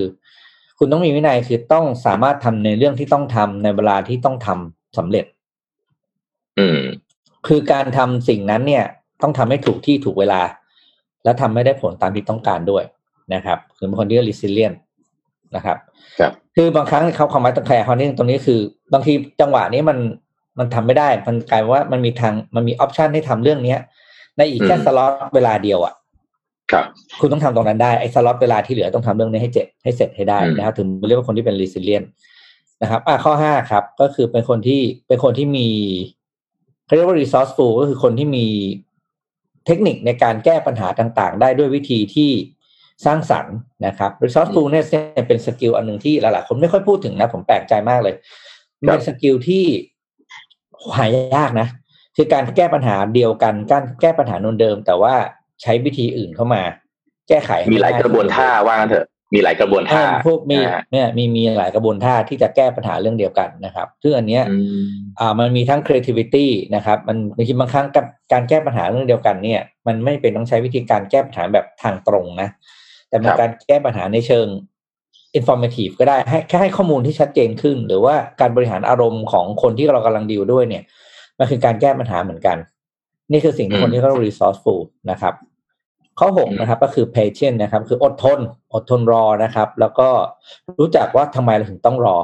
[0.77, 5.25] คุณต้องมีวินัยคือต้องสามารถทำในเรื่องที่ต้องทำในเวลาที่ต้องทำสำเร็จ
[6.59, 6.79] อืม
[7.47, 8.85] คือการทำสิ่งนั้นเนี่ย
[9.21, 10.41] ต้องทำให้ถูกที่ถูกเวลา
[11.23, 12.83] และทำให้ได้ผลตามที่ต้องการด้วย
[13.33, 14.77] นะครับคือเป็นคนที่ resilient
[15.55, 15.77] นะครับ
[16.19, 18.59] ครับ คือบางครั้งเขาความหมายตรงแคร์เขานี่ตรงนี้คือ
[18.93, 19.97] บางทีจังหวะนี้มัน
[20.59, 23.79] มันทำไม่ได้ มันกลายเป็นว่ามันมีทางมันมี option ให้ทำเรื่องเนี้ย
[24.37, 25.93] ในอีกแค่อืมสล็อตเวลาเดียวอะ
[26.71, 26.85] ครับ
[27.19, 32.07] คุณต้องทำตรงนั้นได้ไอ้สล็อตเวลาที่เหลือต้องทำเรื่องนี้ให้เจ็ดให้เสร็จให้ได้อืมนะครับถึงเรียกว่าคนที่เป็น resilient
[32.81, 35.67] นะครับ อะข้อห้าครับ ก็คือเป็นคนที่เป็นคนที่มี
[36.85, 38.45] เขาเรียกว่า resourceful ก็คือคนที่มี
[39.65, 42.31] เทคนิคในการแก้ปัญหาต่างๆ ได้ด้วยวิธีที่
[43.05, 48.15] สร้างสรรค์นะครับ resourcefulness เนี่ยเป็น skill อันหนึ่งที่หลายๆคนไม่ค่อยพูดถึงนะ ผมแปลกใจมากเลย
[48.79, 49.63] มันเป็น skill ที่
[50.97, 51.67] หายากนะ
[52.17, 55.13] คือการแก้ปัญหาเดียวกันการแก้ปัญหานูนเดิม แต่ว่า
[55.61, 56.61] ใช้วิธีอื่นเข้ามา
[57.29, 64.85] แก้ไขให้มีหลายง่กระบวนท่าว่างั้นเถอะมีหลายกระบวนเอท่าอพวกมีนะฮะเนี่ยมีมีหลายกระบวนท่าที่จะแก้ปัญหาเรื่องเดียวกันนะครับซึ่งอันเนี้ยอืม
[65.19, 72.49] อ่ามันมีทั้ง creativity นะครับ มันบางทีบางครั้งกับการแก้ปัญหาเรื่องเดียวกันเนี่ย มันไม่เป็นต้องใช้วิธีการแก้ปัญหาแบบทางตรงนะ
[73.09, 74.47] แต่เป็นครับการแก้ปัญหาในเชิง
[75.39, 80.83] informative ก็ได้ให้แค่ให้ข้อมูลที่ชัดเจนขึ้น หรือว่าการบริหารอารมณ์ของคนที่เรากำลังดีลด้วยเนี่ย
[81.39, 82.57] มันคือการแก้ปัญหาเหมือนกัน
[83.31, 85.33] นี่คือสิ่งที่คนที่เขาเรียกว่า resourceful นะครับ
[86.19, 88.39] ข้อหกนะครับ ก็คือ patient นะครับ คืออดทน
[88.73, 90.09] อดทนรอนะครับ แล้วก็
[90.79, 92.17] รู้จักว่าทำไมเราถึงต้องรอ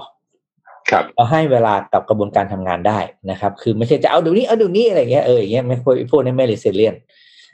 [0.92, 3.00] ครับเราให้เวลากับกระบวนการทำงานได้
[3.32, 6.98] นะครับ คือไม่ใช่จะเอาเดี๋ยวนี้เอาเดี๋ยวนี้อะไรเงี้ยเอออย่างเงี้ยไม่พวกพวกนี้ไม่ resilient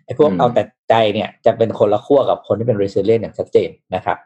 [0.06, 4.18] ไอ้พวกอืมเอาแต่ใจเนี่ยจะเป็นคนละขั้วกับคนที่เป็น resilient อย่างชัดเจนนะครับ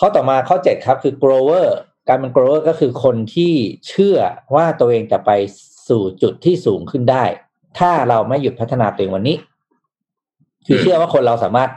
[0.00, 1.66] ข้อต่อมาข้อเจ็ดครับคือ grower
[2.08, 3.52] การเป็น grower ก็คือคนที่
[3.88, 4.18] เชื่อ
[4.54, 5.30] ว่าตัวเองจะไป
[5.88, 7.24] สู่จุดที่สูงขึ้นได้
[7.78, 9.36] ถ้าเราไม่หยุดพัฒนาตัวเองวันนี้
[10.66, 11.70] คือเชื่อว่าคนเราสามารถ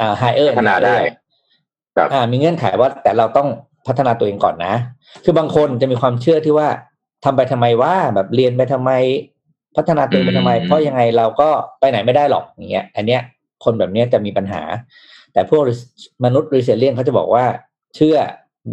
[0.00, 0.96] อ่า hire พัฒนาได้
[1.96, 3.48] ครับอ่า มีเงื่อนไขว่า แต่เราต้อง
[3.86, 4.74] พัฒนาตัวเองก่อนนะ
[5.24, 6.68] คือบางคนจะมีความเชื่อที่ว่า
[7.24, 8.90] ทำไปทำไมว่าแบบเรียนไปทำไม
[9.76, 11.48] พัฒนาตัวเองไปทำไมอืมเพราะยังไงเราก็
[11.80, 13.20] ไปไหนไม่ได้หรอกอย่างเงี้ย อันเนี้ย
[13.64, 14.62] คนแบบเนี้ยจะมีปัญหา
[15.32, 15.62] แต่พวก
[16.24, 17.44] มนุษย์รีเซเลียนเขาจะบอกว่า
[17.96, 18.16] เชื่อ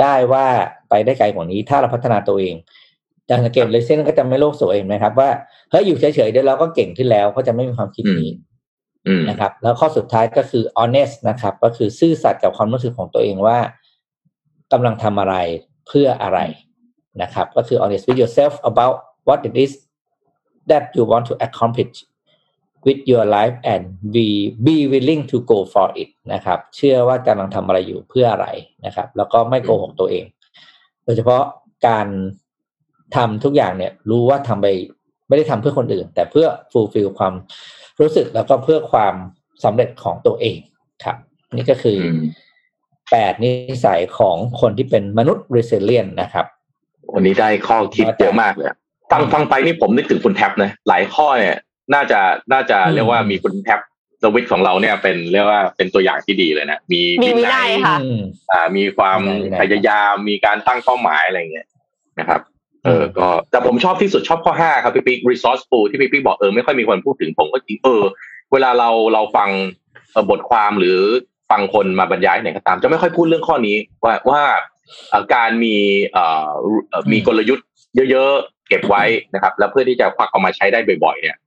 [0.01, 0.45] ได้ว่า
[0.89, 2.55] ไปได้ไกลกว่านี้ ถ้าเราพัฒนาตัวเอง
[3.31, 5.29] จากสังเกตรีเซเลียนก็จะไม่โลกสวยเองนะครับว่า
[5.71, 8.31] เฮ้ยอยู่เฉยๆเดี๋ยวเราก็เก่งขึ้นแล้วเขาจะไม่มีความคิดนี้
[9.07, 13.57] อืมนะครับ แล้วข้อสุดท้ายก็คือ honest นะครับ ก็คือซื่อสัตย์กับความรู้สึกของตัวเองว่า
[14.71, 15.35] กำลังทำอะไร
[15.87, 16.39] เพื่ออะไร
[17.21, 18.95] นะครับ ก็คือ honest with yourself about
[19.27, 19.71] what it is
[20.69, 21.95] that you want to accomplish
[22.85, 23.83] with your life and
[24.15, 24.27] be
[24.65, 28.47] be willing to go for it นะครับ เชื่อว่ากำลังทำอะไรอยู่เพื่ออะไร
[28.85, 30.25] นะครับ แล้วก็ไม่โกหกตัวเอง
[31.03, 31.43] โดยเฉพาะ
[31.87, 32.07] การ
[33.15, 34.67] ทำทุกอย่างเนี่ยรู้ว่าทำไป
[35.27, 37.33] ไม่ได้ทำเพื่อคนอื่น แต่เพื่อ fulfill ความ
[38.01, 39.13] รู้สึกแล้วก็เพื่อความ
[39.63, 40.57] สำเร็จของตัวเอง
[41.03, 41.17] ครับ
[41.53, 42.19] นี่ก็คืออม
[43.11, 43.51] แปดนิ
[43.85, 46.45] สัยของคนที่เป็นมนุษย์ resilient นะครับ
[47.13, 48.77] วันนี้ได้ข้อคิดเยอะมากเลยอะ
[49.11, 51.55] ฟังฟังไปนี่ผมนึกถึงคุณแท็บนะหลายข้อเนี่ย
[51.93, 52.19] น่าจะ
[52.53, 53.79] น่าจะอืมเรียกว่ามีคุณแท็บ
[54.21, 61.67] สวิตของเราเนี่ยเป็นเรียกว่าเป็นตัวอย่างที่ดีเลยนะมีมีวินัยค่ะอืมอ่ามีความวินัยพยายามมีการตั้งเป้าหมายอะไรเงี้ย
[62.19, 62.41] นะครับ
[62.85, 68.03] เอออืมก็แต่ผมชอบที่สุดชอบข้อห้าครับพี่ปิ๊ก resourceful ที่พี่ปิ๊กบอกเออไม่ค่อยมีคนพูดถึงผมก็จริงเออ
[68.53, 69.49] เวลาเราเราฟัง
[70.11, 70.99] เอ่อบทความหรือ
[71.51, 74.41] ฟังคนมาบรรยายไหนก็ตาม จะไม่ค่อยพูดเรื่องข้อนี้ว่าว่า
[75.09, 75.75] เอ่อการมี
[76.13, 76.49] เอ่อ
[76.89, 77.67] เอ่อมีกลยุทธ์
[78.11, 79.03] เยอะๆเก็บไว้
[79.33, 81.37] นะครับ แล้วเพื่อที่จะควักเอามาใช้ได้บ่อย ๆ เนี่ย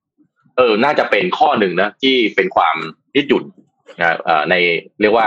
[0.59, 2.76] เออ น่าจะเป็นข้อหนึ่งนะที่เป็นความ
[3.16, 3.45] ยืดหยุ่น
[4.01, 4.55] นะเอ่อใน
[5.03, 5.26] เรียกว่า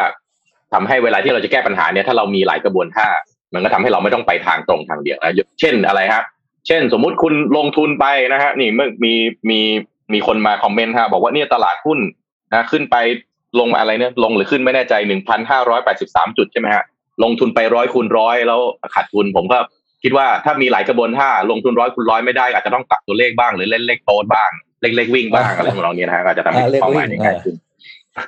[0.73, 3.07] ทำให้เวลาที่เราจะแก้ปัญหาเนี่ยถ้าเรามีหลายกระบวนท่า
[3.53, 6.23] มันก็ทำให้เราไม่ต้องไปทางตรงทางเดียวนะเช่นอะไรฮะ
[6.67, 9.13] เช่น สมมุติคุณลงทุนไปนะฮะนี่เมื่อมี
[9.49, 9.59] มี
[10.13, 11.99] มีคนมาคอมเมนต์ฮะบอกว่าเนี่ยตลาดหุ้น
[12.53, 12.95] นะขึ้นไป
[13.59, 16.83] ลงมาอะไรเนี่ยลงหรือขึ้นไม่แน่ใจหนึ่งพันห้าร้อยแปดสิบสามจุดใช่ไหมฮะ
[17.23, 18.59] ลงทุนไปร้อยคูณร้อยแล้ว
[18.95, 19.57] ขาดทุนผมก็
[20.03, 27.55] คิดว่าถ้ามีหลายกระบวนท่าลงทุนร้อยคูณร้อยไม่ได้อาจจะต้องปรับตัวเลขบ้างหรือเล่นเลขโต๊ดบ้างเลขเลขวิ่งบ้างอะไรของเราเนี่ยนะฮะอาจจะทำให้อ่าเลขเป้าหวิ่มายงได้ง่ายขึ้น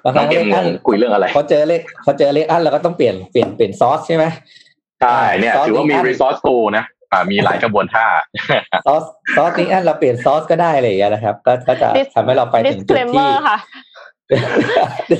[0.03, 4.25] บางคน้อรั้งงเอ็เลมขงอันงคุยเรื่องอะไรเขาเจอเลขเขาเจอเลขอันเราก็ต้องเปลี่ยนเปลี่ยนเปลี่ยนซอสใช่ไหม
[5.01, 8.07] ใช่เนี่ยซอสถือว่ามีอีกอัน resourceful นะอ่ามีหลายกระบวนท่า
[8.85, 9.03] ซอส
[9.35, 13.57] ซอสนี้อันเราเปลี่ยนซอสก็ได้เลยางเงี้ยนะครับ ก็ก็จะ Dis- ทำให้เราไปถึงจุดที่ disclaimer ค่ะ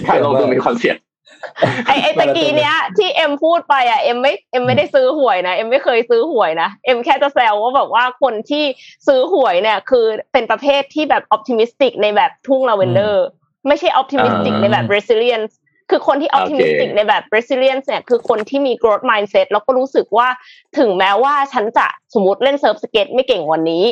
[0.08, 0.98] การลงทุนมีความเสี่ยง
[1.88, 8.64] ไอไอตะกี้เนี้ย ที่เอ็มพูดไปอะเอ็มไม่เอ็มไม่ได้ซื้อหวยนะเอ็มไม่เคยซื้อหวยนะเอ็มแค่จะแซวว่าแบบว่าคนที่
[9.08, 13.26] ซื้อหวยเนี่ย คือเป็นประเภทที่แบบออ t ติมิสติกในแบบทุ่งลาเวนเดอร์
[13.68, 15.54] ไม่ใช่ออ t ติมิสติกอ่าในแบบ resilience
[15.90, 20.28] คือคนที่ออ t ติมิสติกโอเคในแบบ resilience เนี่ยคือคนที่มี growth mindset แล้วก็รู้สึกว่า
[20.78, 23.84] ถึงแม้ว่าฉันจะสมมติเล่นเซิร์ฟสเก็ตไม่เก่งวันนี้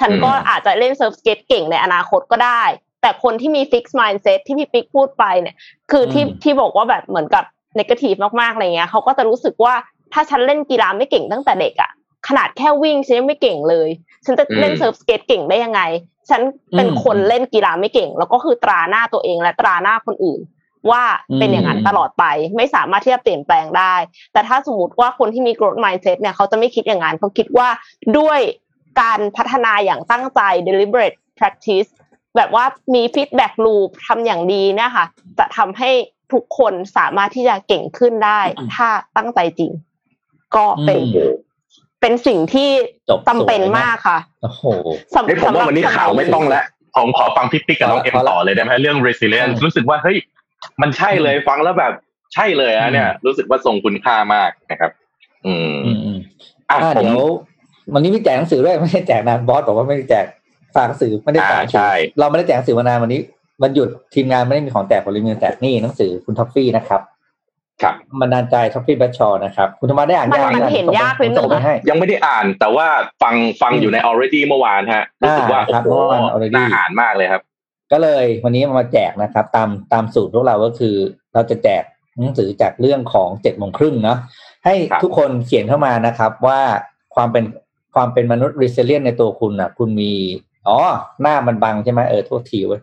[0.00, 2.62] ฉันก็อาจจะเล่นเซิร์ฟสเก็ตเก่งในอนาคตก็ได้
[3.02, 5.56] แต่คนที่มี fixed mindset ที่พี่ปิ๊กพูดไปเนี่ย
[5.90, 7.44] คือที่อืมที่บอกว่าแบบเหมือนกับ
[7.78, 9.74] negative มากๆอะไรเงี้ยเขาก็จะรู้สึกว่า
[10.12, 11.90] ถ้าฉันเล่นกีฬาไม่เก่งตั้งแต่เด็กอะ
[12.28, 13.88] ขนาดแค่วิ่งฉันยังไม่เก่งเลย
[14.24, 15.80] ฉันจะเล่นอืมเซิร์ฟสเก็ตเก่งได้ยังไง
[16.30, 16.40] ฉัน
[16.76, 20.40] เป็นอืมคนเล่นกีฬาไม่เก่ง แล้วก็คือตราหน้าตัวเองและตราหน้าคนอื่น
[20.90, 21.02] ว่า
[21.38, 22.24] เป็นอย่างนั้นอืมตลอดไป
[22.56, 23.94] ไม่สามารถที่จะเปลี่ยนแปลงได้
[24.32, 27.68] แต่ถ้าสมมติว่าคนที่มี growth mindset เนี่ยเขาจะไม่คิดอย่างนั้นเขาคิดว่า
[28.18, 28.40] ด้วย
[29.00, 31.90] การพัฒนาอย่างตั้งใจ deliberate practice
[32.36, 32.64] แบบว่า
[32.94, 35.04] มี feedback loop ทำอย่างดีเนะคะ
[35.38, 35.90] จะทำให้
[36.32, 38.40] ทุกคนสามารถที่จะเก่งขึ้นได้
[38.74, 39.72] ถ้าตั้งใจจริง
[40.56, 41.32] ก็เป็นอืม
[42.00, 42.70] เป็นสิ่งที่
[43.10, 44.62] จบจำเป็นสวยมากค่ะโอ้โห
[45.14, 46.64] สำเฮ้ยผมว่าวันนี้สำหรับข่าวไม่ต้องแล้ว
[46.96, 50.16] ผมขอฟังพี่ปิ๊กกับน้องเอ็มพอละต่อเลยได้ไหมเรื่อง resilience อืมรู้สึกว่าเฮ้ย
[50.82, 51.92] มันใช่เลยฟังแล้วแบบ
[52.34, 54.90] ใช่เลยอือะมเนี่ย รู้สึกว่าทรงคุณค่ามากนะครับ
[55.46, 56.18] อืมอืมอืม
[56.70, 57.30] อะอ่าผมเดี๋ยว
[57.94, 60.26] วันนี้มีแจกหนังสือด้วยไม่ใช่แจกนานบอสบอกว่าไม่ได้แจก
[60.74, 63.20] ฝากหนังสือไม่ได้แจกอ่าใช่เราไม่ได้แจกหนังสือมานานวันนี้
[63.62, 67.00] วันหยุดทีมงานไม่ได้มีของแจกผมเลยมีแจกนี่หนังสือคุณท็อฟฟี่นะครับ
[67.82, 72.86] ครับมันนานใจท็อฟฟี่แบชชอนะครับ คุณธรรมาได้อ่านมันยังมันเห็นยากนิดนึงส่งไปให้ยังไม่ได้อ่านแต่ว่า
[73.22, 77.42] ฟังฟังอืมอยู่ใน already เมื่อวานฮะรู้สึกว่าอ่าโอ้ครับโหเมื่อวาน already น่าอ่านมากเลยครับ
[77.92, 80.94] ก็เลยวันนี้มาแจกนะครับ ตามตามสูตรพวกเราก็คือ
[81.34, 81.82] เราจะแจก
[82.18, 84.18] หนังสือจากเรื่องของเจ็ดโมงครึ่งเนาะ
[84.64, 86.60] ให้ครับทุกคนเขียนเข้ามานะครับว่า
[87.14, 87.44] ความเป็น
[87.94, 90.12] ความเป็นมนุษย์ resilient ในตัวคุณอะ คุณมี
[90.68, 90.78] อ๋อ
[91.22, 92.80] หน้ามันบังใช่ไหมเออโทษทีเว้ย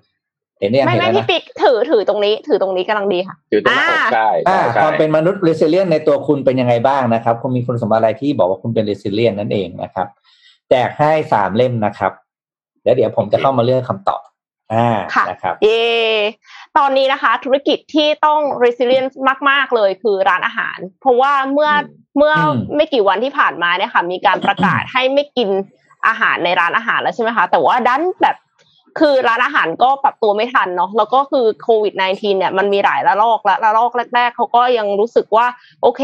[0.59, 10.07] เห็นเนี่ยงไม่เห็นไม่แล้วพี่นะปิ๊กถือถือตรงนี้ ถือตรงนี้กำลังดีค่ะอยู่ตรงหน้าอกอ่าใช่อ่าใช่คใช่วามเป็นมนุษย์ resilient ในตัวคุณเป็นยังไงบ้างนะครับ คุณมีคุณสมบัติอะไรที่บอกว่าคุณเป็น resilient นั่นเองนะครับ
[10.69, 12.11] แจกให้สามเล่มนะครับ
[12.83, 14.21] แล้วเดี๋ยวผมจะเข้ามาเลือกคำตอบ
[14.73, 15.85] อ่าค่ะนะครับเย่
[16.77, 19.11] ตอนนี้นะคะธุรกิจที่ต้อง resilient
[19.49, 21.83] มาก ๆ เลยคือร้านอาหาร เพราะว่าเมื่ออม
[22.17, 25.49] เมื่ออมไม่กี่วันที่ผ่านมาเนี่ยค่ะ มีการประกาศให้ไม่กิน
[26.07, 28.35] อาหารในร้านอาหารแล้วใช่ไหมคะ แต่ว่าดันแบบ
[28.99, 35.47] คือร้านอาหารก็ปรับตัวไม่ทันเนาะแล้วก็คือโควิด -19 เนี่ยมันมีหลายระลอกและระลอกแรก ๆเขาก็ยังรู้สึกว่า
[35.81, 36.03] โอเค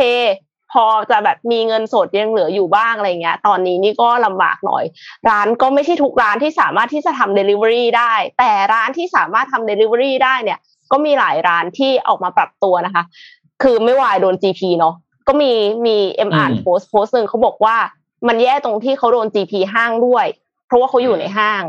[0.74, 4.84] พอจะแบบมีเงินสดยังเหลืออยู่บ้างอะไรเงี้ย ตอนนี้นี่ก็ลำบากหน่อย
[5.30, 10.59] ร้านก็ไม่ใช่ทุกร้านที่สามารถที่จะทำ Delivery ได้ แต่ร้านที่สามารถทำ Delivery ได้เนี่ย
[10.91, 13.03] ก็มีหลายร้านที่ออกมาปรับตัวนะคะ
[13.63, 14.95] คือไม่วายโดน GP เนาะ
[15.28, 15.51] ก็มี
[15.86, 17.76] มีเอ็มอ่านอืมโพสต์โพสต์หนึ่งเขาบอกว่า
[18.28, 20.26] มันแย่ตรงที่เขาโดน GP ห้างด้วย
[20.67, 21.63] เพราะว่าเขาอยู่ในห้าง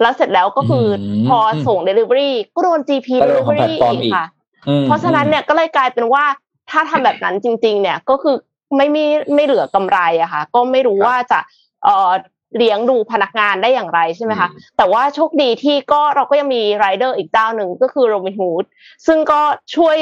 [0.00, 4.26] แล้วเสร็จแล้วก็คืออมพอส่ง Delivery ก็โดน GP ก็โดนของ Delivery platform อีกอีกค่ะ
[4.68, 6.24] อืมเพราะฉะนั้นเนี่ยก็เลยกลายเป็นว่า
[6.70, 8.36] ถ้าทำแบบนั้นจริง ๆ เนี่ยก็คือ
[8.76, 9.04] ไม่มี
[9.34, 11.38] ไม่เหลือกำไรอะค่ะ ก็ไม่รู้ครับว่าจะ
[11.84, 12.10] เอ่อ
[12.56, 18.64] เลี้ยงดูพนักงานได้อย่างไรใช่ไหมคะแต่ว่าโชคดีที่ก็เราก็ยังมีไรเดอร์อีกเจ้าหนึ่งก็คือโรบินฮูด
[19.06, 19.40] ซึ่งก็
[19.76, 19.96] ช่วย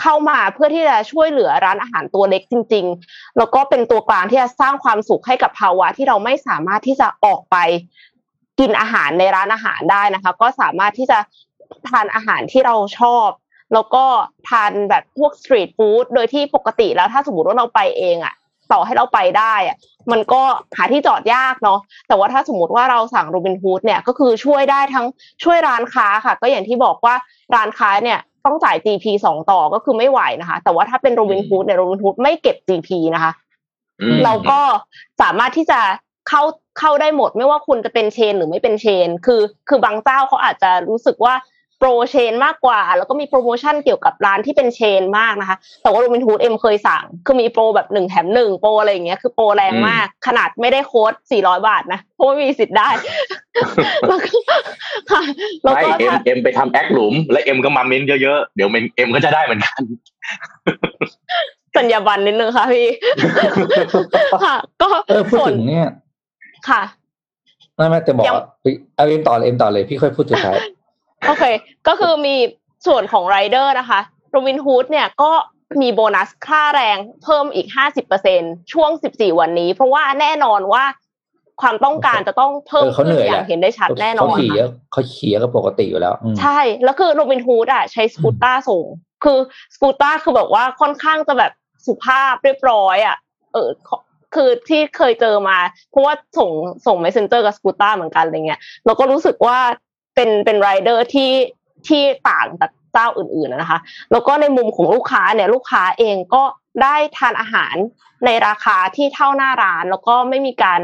[0.00, 7.56] เข้ามาเพื่อที่จะช่วยเหลือร้านอาหารตัวเล็กจริง ๆ แล้วก็เป็นตัวกลางที่จะสร้างความสุขให้กับภาวะที่เราไม่สามารถที่จะออกไป
[8.60, 11.18] กินอาหารในร้านอาหารได้นะคะ ก็สามารถที่จะ
[11.88, 13.28] ทานอาหารที่เราชอบ
[13.72, 14.04] แล้วก็
[14.48, 18.34] ทานแบบพวก street food โดยที่ปกติแล้วถ้าสมมติว่าเราไปเองอะ
[18.72, 19.76] ต่อให้เราไปได้อะ
[20.12, 20.42] มันก็
[20.76, 25.06] หาที่จอดยากเนาะแต่ว่าถ้าสมมติว่าเราสั่งโรบินฮูดเนี่ยก็คือช่วยได้ทั้ง
[25.44, 27.14] ช่วยร้านค้าค่ะ ก็อย่างที่บอกว่า
[27.54, 33.32] ร้านค้าเนี่ยต้องจ่าย GP สองต่อก็คือไม่ไหวนะคะ แต่ว่าถ้าเป็นโรบินฮูดเนี่ยโรบินฮูดไม่เก็บ GP นะคะ
[34.02, 34.60] อืมเราก็
[35.22, 35.80] สามารถที่จะ
[36.28, 36.42] เข้า
[36.78, 41.34] เข้าได้หมด ไม่ว่าคุณจะเป็น chain หรือไม่เป็น chain คือ คือบางเจ้าเขาอาจจะรู้สึกว่า
[41.78, 52.88] โปร chain มากกว่า แล้วก็มีโปรโมชั่นเกี่ยวกับร้านที่เป็น chain มากนะคะ แต่ว่าโรบินฮูดเอ็มเคยสั่ง คือมีโปรแบบหนึ่งแถมหนึ่งโปรอะไรอย่างเงี้ยคือโปรแรงมาก ขนาดไม่ได้โค้ดสี่ร้อยบาทนะ เพราะว่ามีสิทธิ์ได้
[54.08, 54.28] แล้วก็
[55.10, 55.22] ค่ะ
[55.62, 59.80] แล้วไม่ก็เอ็มถ้าเอ็มไปทำแอคหลุม แล้วเอ็มก็มาเม้นเยอะๆ เดี๋ยวเอ็มก็จะได้เหมือนกัน
[61.76, 62.88] สัญญาบันนิดนึงค่ะพี่
[64.44, 65.88] ค่ะ ก็เออพูดส่วนถึงเนี่ย
[66.68, 66.82] ค่ะ
[67.76, 68.44] ไม่ไม่แต่บอกยังว่า
[68.96, 70.56] เอาเอ็มต่อเลยเอ็มต่อเลยพี่ค่อยพูดสุดท้าย
[71.26, 71.44] โอเค
[71.88, 72.36] ก็คือมี
[72.86, 74.00] ส่วนของไรเดอร์นะคะ
[74.30, 75.30] โรบินฮูดเนี่ยก็
[75.82, 77.66] มีโบนัสค่าแรงเพิ่มอีก
[78.20, 80.84] 50%ช่วง 14 วันนี้ เพราะว่าแน่นอนว่า
[81.60, 88.84] ความต้องการจะต้องเพิ่มเออเขาขึ้เหนื่นอยอย่างแหละเห็นได้ชัดแน่นอเขานขี่เยค่ะอะเขาขี่เยอะก็ปกติอยู่แล้วอืมใช่ แล้วคือโรบินฮูดอะใช้สกูตต้าส่ง
[89.24, 89.38] คือ
[89.74, 91.52] สกูตต้าคือแบบว่าค่อนข้างจะแบบ
[91.86, 93.16] สุภาพเรียบร้อยอะ
[93.52, 93.68] เออ
[94.34, 95.58] คือที่เคยเจอมา
[95.90, 96.50] เพราะว่าส่ง
[96.86, 99.58] ส่ง messenger กับสกูตต้าเหมือนกันอะไรเงี้ยเราก็รู้สึกว่า
[100.16, 101.32] เป็นเป็นไรเดอร์ที่
[101.88, 103.80] ที่ต่างจากเจ้าอื่นๆนะคะ
[104.12, 106.42] แล้วก็ในมุมของลูกค้าเนี่ยลูกค้าเองก็
[106.82, 107.74] ได้ทานอาหาร
[108.24, 110.80] ในราคาที่เท่าหน้าร้าน แล้วก็ไม่มีการ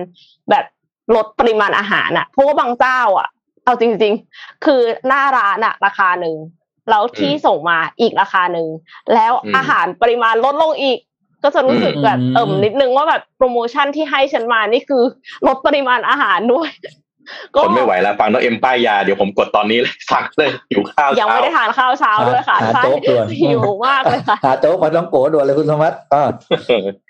[0.51, 0.65] แบบ
[1.15, 3.29] ลดปริมาณอาหารอะเพราะว่าบางเจ้าอะ
[3.65, 6.37] เอาจริง ๆ คือหน้าร้านอะราคาหนึ่ง
[6.91, 8.69] แล้วที่อืมส่งมาอีกราคาหนึ่ง
[9.15, 10.99] แล้วอืมอาหารปริมาณลดลงอีก
[11.43, 15.03] ก็จะรู้สึกแบบอืมเอิ่มนิดนึงว่าแบบโปรโมชั่นที่ให้ฉันมานี่คือ
[15.47, 16.71] ลดปริมาณอาหารด้วย
[17.63, 26.23] ทนไม่ไหวแล้วฟังน้องเอ็มป้ายยาเดี๋ยวผมกดตอนนี้เลยสั่งเลยหิวข้าวยังไม่ได้เช้าทานข้าวเช้าด้วยค่ะหาใช่โจ๊กด่วนหิวมากเลยค่ะหาโจ๊กมาต้องโกด่วนเลยคุณธรรมัสอ่า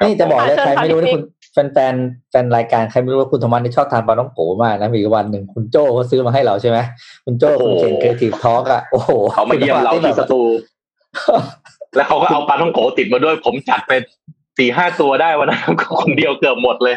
[0.04, 1.94] นี่จะบอกเลยเชิญใครค่ะไม่รู้พี่นี่คุณแฟนแฟน
[2.30, 6.78] แฟนรายการใครไม่รู้ว่าคุณธรรมัสนี่ชอบทานปลาต้องโกมากนะมีวันหนึ่งคุณโจ้เขาซื้อมาให้เราใช่ไหม
[7.24, 10.42] คุณโจ้โอ้คุณโหเชน Creative Talk อะโอ้โหเขามาเยี่ยมเราคุณธที่มัสตู
[11.96, 13.92] แล้วเขาก็เอาปาท่องโก๋ติดมาด้วย ผมจัดไป
[14.58, 15.60] สี่ห้าตัวได้วันนั้น
[15.98, 16.96] คนเดียวเกือบหมดเลย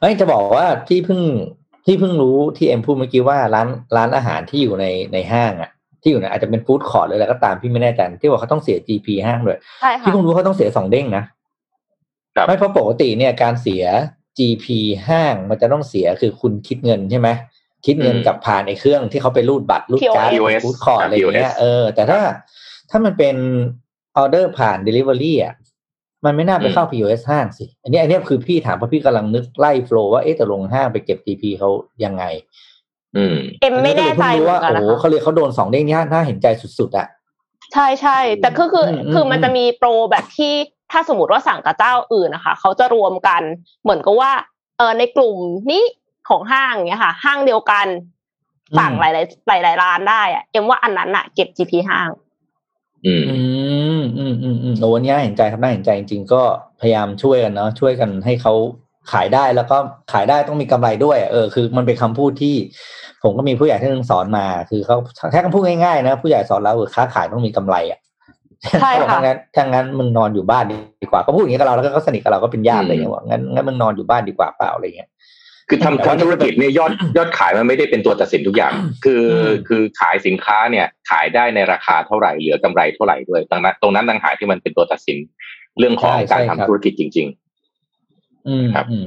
[0.00, 1.20] เฮ้ยจะบอกว่าที่เพิ่ง
[1.86, 5.70] ที่เพิ่งรู้ที่เอ็มพูดเมื่อกี้ว่าร้านร้านอาหารที่อยู่ในในห้างอะ
[6.02, 11.24] ที่อยู่ในอาจจะเป็น food court หรืออะไรก็ตามพี่ไม่แน่ใจที่บอกเขาต้องเสีย GP ห้างด้วยใช่ค่ะพี่เพิ่งรู้เขาต้องเสียสองเด้งนะ
[12.36, 13.84] ครับไม่เพราะปกติเนี่ยการเสีย
[14.38, 14.66] GP
[15.08, 17.28] ห้างมันจะต้องเสียคือคุณคิดเงินใช่ไหม
[17.86, 22.20] คิดเงินอืมกับผ่านไอ้เครื่องที่เขาไปรูดบัตรรูดการ์ด POS food court อะไรอย่างเงี้ย POS เออแต่ถ้า
[22.90, 23.36] ถ้ามันเป็น
[24.16, 25.54] ออเดอร์ผ่าน Delivery อะ
[26.24, 31.70] มันไม่น่าไปเข้า POS ห้างสิ อันนี้อันนี้คือพี่ถามเพราะพี่กำลังนึกไล่ flow ว่าเอ๊ะแต่ลงห้างไปเก็บ GP เขา
[32.04, 32.24] ยังไง
[33.16, 36.46] อืมเอ็มไม่แน่ใจอันเหนี้มืก็อนเลยกันเพิ่งรู้นะว่าโอ้โหคะเขาเลยเขาโดนสองเด้งนี่น่าเห็นใจ
[36.78, 37.06] สุดๆอะ
[37.72, 40.54] ใช่ใช่แต่ก็คืออมคือมันอืมจะมีโปรแบบที่
[40.92, 43.42] ถ้าสมมติว่าสั่งกับเจ้าอื่นนะคะเขาจะรวมกัน
[43.82, 44.32] เหมือนกับว่า
[44.78, 45.36] เออในกลุ่ม
[45.70, 45.84] นี้
[46.28, 47.86] ของห้างเนี้ยค่ะ ห้างเดียวกัน
[48.78, 49.04] สั่งห
[49.50, 52.08] ลายๆหลายๆร้านได้อะเอ็มว่าอันนั้นอะเก็บ GP ห้าง
[53.06, 53.36] อืมอื
[54.04, 56.42] มอืมอืมอืมโอ้วันนี้น่าเห็นใจครับน่าเห็นใจจริงๆก็
[56.80, 58.54] พยายามช่วยกันเนาะช่วยกันให้เขา
[59.12, 59.76] ขายได้แล้วก็
[60.12, 62.54] ขายได้ต้องมีกำไรด้วยอะเออ คือมันเป็นคำพูดที่
[63.22, 64.96] ผมก็มีผู้ใหญ่ที่นึงสอนมา คือเขา
[65.32, 68.00] แค่คำพูดง่ายๆนะผู้ใหญ่สอนเราคือค้าขายต้องมีกำไรอะ
[68.82, 70.64] ใช่ค่ะถ้างั้นถ้างั้นมึงนอนอยู่บ้าน
[71.02, 75.08] ดีกว่า ก็พูดอย่างนี้กับเราแล้วก็เขาสนิทกับเราก็เป็นญาติอะไรอย่างเงี้ยว่างั้นงั้นมึงนอนอยู่บ้านดีกว่าเปล่าอะไรเงี้ย
[75.68, 78.72] คือทำแต่ว่าทำธุรกิจเนี่ยยอดยอดขายมันไม่ได้เป็นตัวตัดสินทุกอย่าง
[79.04, 85.18] คืออมคือขายสินค้าเนี่ยขายได้ในราคาเท่าไหร่เหลือกำไรเท่าไหร่ด้วยดังนั้นตรงนั้นต่างหากที่มันเป็นตัวตัดสิน
[85.78, 87.28] เรื่องของใช่การใช่ทำครับธุรกิจจริง
[88.48, 89.06] อืมครับอืม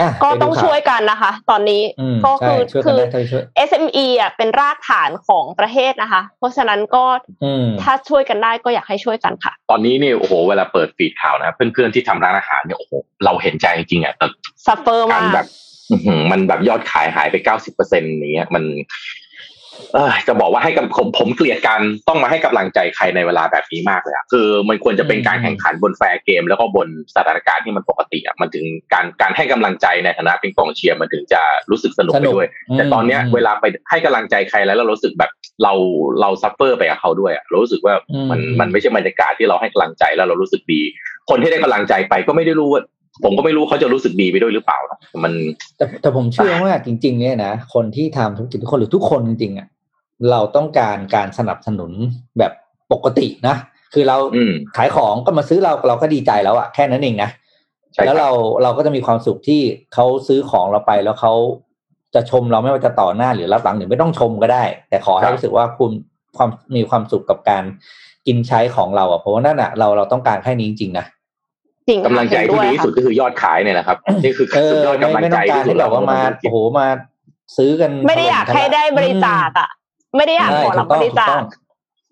[0.00, 7.04] อะก็ไปดูต้องข่าช่วยกันนะคะ ตอนนี้อืมก็ใช่คือช่วยกันคือได้เท่าที่ช่วย SME อะเป็นรากฐานของประเทศนะคะ เพราะฉะนั้นก็
[7.44, 12.92] อืมถ้าช่วยกันได้ก็อยากให้ช่วยกันค่ะๆตอนนี้เนี่ยโอ้โหเวลาเปิด feed ข่าวนะเพื่อนๆที่ทำร้านอาหารเนี่ยโอ้โห
[13.24, 14.26] เราเห็นใจจริงๆอะแต่
[14.66, 15.63] suffer กันมากแบบอื้อหือ
[16.30, 18.64] มันแบบยอดขายหายไปเก้าสิบเปอร์เซ็นต์อย่างเงี้ย มัน
[19.94, 35.30] เออจะบอกว่าให้กับผมผมเกลียดการต้องมาให้กำลังใจใครในเวลาแบบนี้มากเลยอะคือมันควรจะเป็นการแข่งขันบน fair game แล้วก็บนสถานการณ์ที่มันปกติอะมันถึงการการให้กำลังใจในฐานะเป็นกองเชียร์มันถึงจะรู้สึกสนุกสไปนุกด้วย แต่ตอนเนี้ยอืมเวลาไปให้กำลังใจใครแล้วเรารู้สึกแบบ
[35.62, 35.72] เรา
[36.20, 40.82] เราซัฟเฟอร์ไปกับเขาด้วยอะเรารู้สึกว่าอืมมันมันไม่ใช่บรรยากาศที่เราให้กำลังใจแล้วเรารู้สึกดี
[41.30, 42.82] คนที่ได้กำลังใจไปก็ไม่ได้รู้ว่า
[43.24, 45.32] ผมก็ไม่รู้เขาจะรู้สึกดีไปด้วยหรือเปล่านะมัน
[45.76, 49.68] แต่แต่ผมเชื่อว่าจริง ๆ เนี่ยนะคนที่ทำธุรกิจทุกคนหรือทุกคนจริงๆอะ
[50.30, 51.92] เราต้องการการสนับสนุน
[52.38, 52.52] แบบ
[52.92, 53.56] ปกตินะ
[53.94, 57.30] คือเราอืมขายของก็มาซื้อเราเราก็ดีใจแล้วอะแค่นั้นเองนะ
[57.92, 58.30] ใช่ครับแล้วเรา
[58.62, 59.60] เราก็จะมีความสุขที่
[59.94, 61.32] เขาซื้อของเราไปแล้วเขา
[62.14, 65.90] จะชมเราไม่ว่าจะต่อหน้าหรือรับหลังหรือไม่ต้องชมก็ได้ แต่ขอให้รู้สึกว่าคุณ
[66.36, 67.64] ความมีความสุขกับการ
[68.26, 71.06] กินใช้ของเราอะเพราะว่านั่นอะเราเราต้องการแค่นี้จริงๆนะ
[71.88, 76.86] จริงค่ะกำลังใจที่ดีที่สุดเห็นวยก็คือยอดขายเนี่ยนะครับนี่คือเออสุดยอดไม่กำลังไม่ใจต้องการที่สุให้ดแบบว่ามาของธุรกิจโอ้โหมา
[77.56, 79.68] ซื้อกันค่ะไม่ได้อยากให้ได้บริจาคอะ
[80.16, 81.42] ไม่ได้อยากใช่ขอถูรักบต้อบงริถูกจาต้อคง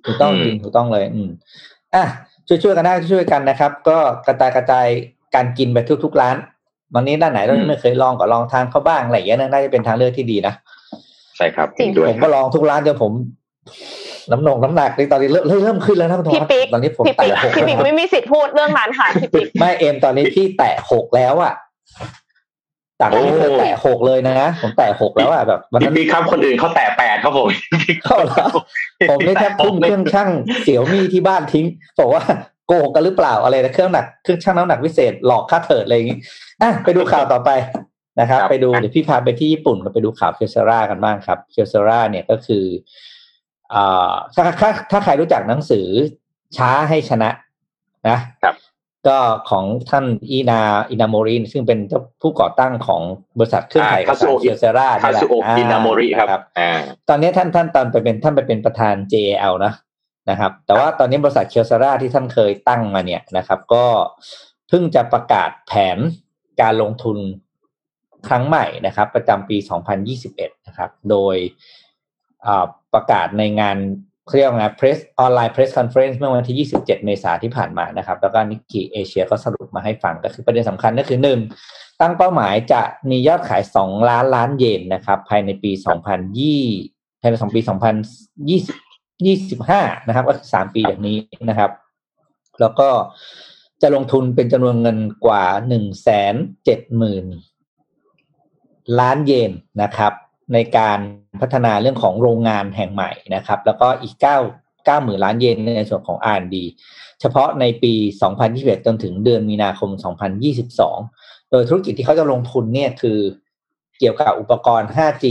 [0.07, 1.29] ถูกต้องอืมจริงถูกต้องเลย อืม
[1.95, 2.05] อะ
[2.49, 4.87] ช่วยช่วยๆกันได้ช่วยๆกันนะครับ ก็กระจายกระจาย
[5.35, 6.37] การกินไปทุกๆร้าน
[6.95, 10.55] วันนี้ด้านไหนเรายังไม่เคยลองก็ลองทานเขาบ้างอะไรอย่างเงี้ยน่าจะเป็นทางเลือกที่ดีนะ
[11.37, 13.12] ใช่ครับจริงเห็นด้วยผมก็ลองทุกร้านจนผม
[14.31, 21.55] น้ำหนงน้ำหนักในตอนนี้เริ่มเริ่มเริ่มขึ้นแล้วนะคุณทอพี่ดปิ๊กตอนนี้ผมพี่ปิ๊กแตะหกพี่ปิ๊กไม่มีสิทธิ์พูดเรื่องนั้นค่ะพี่ปิ๊กไม่เอ็มตอนนี้พี่แตะหกแล้วอะ
[23.01, 27.49] จากที่ไม่เคยแตะหกเลยนะผมแตะหกแล้วอะแบบวันพี่นั้นปีครับคนอื่นเขาแตะแปดครับผม
[28.05, 28.51] เข้าแล้ว
[29.11, 30.31] ผมนี่แทบทุ่มเครื่องช่าง
[30.62, 31.66] เสี่ยวมี่ที่บ้านทิ้ง
[32.01, 32.23] บอกว่า
[32.66, 36.18] โกหกกันหรือเปล่าอะไรนะเครื่องหนักเครื่องช่างน้ำหนักพิเศษหลอกค่าเถิดอะไรอย่างงี้
[36.62, 37.51] อะไปดูข่าวต่อไป
[38.20, 42.81] นะครับครับ ไปดูเดี๋ยวพี่พาไปที่ญี่ปุ่นก็ไปดูข่าวเคียวเซรากันบ้างครับเคียวเซราเนี่ยก็คืออ่า
[44.35, 45.87] ถ้าถ้าถ้าใครรู้จักหนังสือ
[46.57, 47.31] ช้าให้ชนะ
[48.09, 48.57] นะครับ
[49.07, 49.18] ก็
[49.51, 50.61] ของท่านอีนา
[50.91, 53.03] อินาโมรินซึ่งเป็นเจ้าผู้ก่อตั้งของ
[53.39, 59.73] บริษัทเครื่องถ่ายเอกสารเคียวเซราคานี่แหละคาซูโอะอินาโมริครับอ่าอ่าตอนนี้ท่านท่านตอนไปเป็นท่านไปเป็นประธาน JAL นะ
[60.31, 63.85] นะครับ แต่ว่าตอนนี้บริษัท Kyocera ที่ท่านเคยตั้งมาเนี่ยนะครับ ก็
[64.68, 65.99] เพิ่งจะประกาศแผน
[66.61, 67.18] การลงทุน
[68.29, 69.57] ครั้งใหม่นะครับ ประจำปี
[70.12, 71.37] 2021 นะครับ โดย
[72.47, 73.76] อ่า ประกาศในงาน
[74.26, 81.38] เขาเรียกว่าไง press ออนไลน์ press conference เมื่อวันที่ 27 เมษายนที่ผ่านมานะครับ แล้วก็ Nikkei Asia ก็สรุปมาให้ฟังก็คือประเด็นสำคัญก็คือหนึ่ง
[82.01, 85.72] ตั้งเป้าหมายจะมียอดขาย 2 ล้านล้านเยนนะครับ ภายในปี
[86.47, 87.61] 2020ภายในสองปี
[89.28, 91.18] 2025 นะครับ ก็คือ3ปีอย่างนี้
[91.49, 91.70] นะครับ
[92.61, 92.88] แล้วก็
[93.82, 95.45] จะลงทุนเป็นจำนวนเงินกว่า
[98.22, 100.12] 170,000 ล้านเยนนะครับ
[100.55, 100.98] ในการ
[101.40, 104.26] พัฒนาเรื่องของโรงงานแห่งใหม่นะครับ แล้วก็อีก9
[104.86, 106.57] 90,000ล้านเยนในส่วนของ R&D
[107.20, 107.92] เฉพาะในปี
[108.40, 109.90] 2021 จนถึงเดือนมีนาคม
[110.70, 113.18] 2022 โดยธุรกิจที่เขาจะลงทุนเนี่ยคือ
[113.98, 115.26] เกี่ยวกับอุปกรณ์ 5G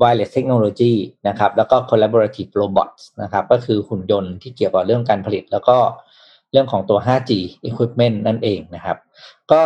[0.00, 0.94] wireless technology
[1.28, 5.78] นะครับ แล้วก็ collaborative robots นะครับ ก็คือหุ่นยนต์ที่เกี่ยวกับเรื่องการผลิต แล้วก็
[6.52, 7.32] เรื่องของตัว 5G
[7.68, 8.98] equipment นั่นเองนะครับ
[9.52, 9.60] ก็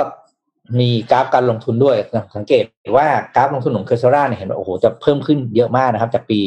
[0.79, 1.97] มีกราฟการลงทุนด้วย
[2.37, 2.65] สังเกต
[2.97, 3.07] ว่า
[3.37, 6.41] กราฟลงทุนของเคอร์ซราเนี่ยเห็นว่าโอ้โหจะเพิ่มขึ้นเยอะมากนะครับ จากปี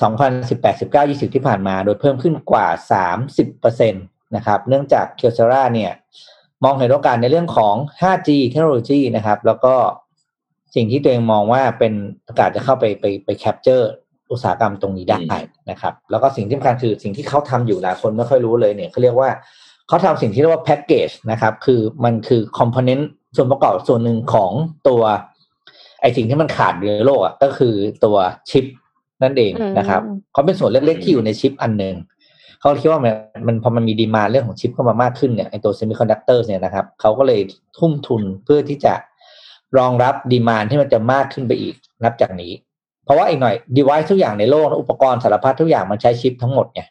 [0.00, 2.66] 2018 19 20 ที่ผ่านมา โดยเพิ่มขึ้นกว่า
[3.30, 5.92] 30%นะครับ เนื่องจาก Kyocera เนี่ย
[6.64, 9.74] มองเห็นโอกาสในเรื่องของ 5G เทคโนโลยีนะครับ แล้วก็
[10.74, 11.92] สิ่งที่ตัวเองมองว่าเป็น
[12.24, 13.90] โอกาสจะเข้าไปไปไป capture
[14.32, 15.18] อุตสาหกรรมตรงนี้ได้
[15.70, 19.30] นะครับ แล้วก็สิ่งที่สำคัญคือสิ่งที่เขาทำอยู่หลายคนไม่ค่อยรู้เลยเนี่ยเขาเรียกว่า
[19.88, 24.50] เขาทำสิ่งที่เรียกว่าแพ็กเกจนะครับ คือมันคือ component ส่วนประกอบส่วนหนึ่งของ
[24.88, 25.02] ตัว
[26.00, 27.74] ไอสิ่งที่มันขาดอยู่ในโลกอะก็คือ
[28.04, 28.16] ตัว
[28.50, 28.64] ชิป
[29.22, 31.94] นั่นเองนะครับอืมเขาเป็นส่วนเล็กๆที่อยู่ในชิปอันหนึ่ง
[32.60, 33.14] เขาคิดว่ามัน
[33.46, 37.40] มันพอมันมี demand เรื่องของชิปเข้ามามากขึ้นเนี่ยไอตัว semiconductor เนี่ยนะครับเขาก็เลย
[37.78, 38.94] ทุ่มทุนเพื่อที่จะ
[39.78, 41.74] รองรับ demand ที่มันจะมากขึ้นไปอีก
[42.04, 42.52] นับจากนี้
[43.04, 46.82] เพราะว่าอีกหน่อย device ทุกอย่างในโลก อุปกรณ์สารพัดทุกอย่างมันใช้ชิปทั้งหมดไง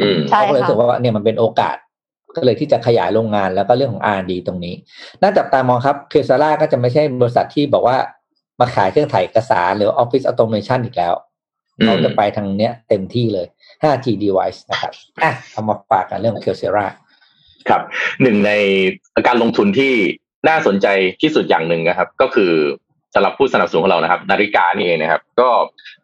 [0.00, 1.76] อืมใช่เขาก็เลยรู้ค่ะสึกว่าเนี่ยมันเป็นโอกาส
[2.36, 4.74] ก็เลยที่จะขยายโรงงานแล้วก็เรื่องของ R&D ตรงนี้
[5.22, 7.96] น่าจับตามองครับ Kyocera ก็จะไม่ใช่บริษัทที่บอกว่า
[8.60, 11.14] มาขายเครื่องถ่ายเอกสารหรือ office automation อีกแล้ว
[11.78, 13.46] อืมเขาจะไปทางเนี้ยเต็มที่เลย
[13.82, 16.86] 5G device นะครับอะเอามาฝากกันเรื่อง Kyocera
[17.68, 17.82] ครับ
[18.22, 18.52] หนึ่งใน
[19.26, 19.92] การลงทุนที่
[20.48, 20.86] น่าสนใจ
[21.22, 22.52] ที่สุดอย่างหนึ่งนะครับ ก็คือ
[23.14, 25.48] สำหรับผู้สนับสนุนของเรานะครับ นาฬิกานี่เองนะครับ ก็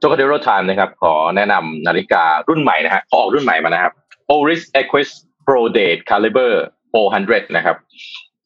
[0.02, 3.92] j o k a d e r o Time นะครับ ขอแนะนำนาฬิการุ่นใหม่นะฮะขอออกรุ่นใหม่มานะครับ
[4.34, 5.10] Oris Aquis
[5.50, 6.52] Pro Date Caliber
[7.04, 7.76] 400 นะครับ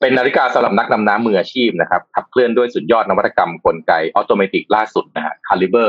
[0.01, 5.89] เป็นนาฬิกาสำหรับนักดำน้ำมืออาชีพนะครับขับเคลื่อนด้วยสุดยอดนวัตกรรมกลไก automatic ล่าสุดนะฮะ Caliber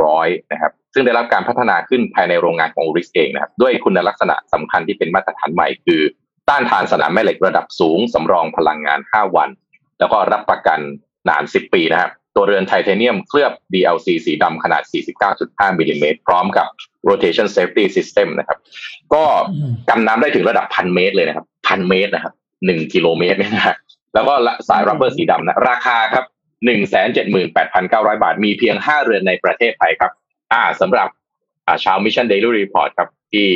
[0.00, 6.00] 400 นะครับ ซึ่งได้รับการพัฒนาขึ้นภายในโรงงานของ Oris เองนะครับ ด้วยคุณลักษณะสำคัญที่เป็นมาตรฐานใหม่คือ
[6.48, 9.50] ต้านทานสนามแม่เหล็กระดับสูงสำรองพลังงาน 5 วัน
[9.98, 10.80] แล้วก็รับประกัน
[11.28, 14.82] นาน 10 ปีนะครับ ตัวเรือนไทเทเนียมเคลือบ DLC สีดำขนาด
[15.30, 16.66] 49.5มิลลิเมตรพร้อมกับ
[17.10, 18.58] rotation safety system นะครับ
[19.14, 19.22] ก็
[19.88, 22.34] กันน้ำได้ถึงระดับพันเมตรเลยนะครับพันเมตรนะครับ
[22.66, 23.76] หนึ่งกิโลเมตรเนี่ยนะฮะ
[24.14, 24.34] แล้วก็
[24.68, 26.24] สายรับเบอร์สีดำนะราคาครับ
[26.64, 30.12] หนึ่งแสนเจ็ดหมื่นแปดพันเก้าร้อยบาท มีเพียงห้าเรือนในประเทศไทยครับ
[30.52, 31.08] อ่าสำหรับ
[31.66, 33.46] อ่าชาว Mission Daily Report ครับ ที่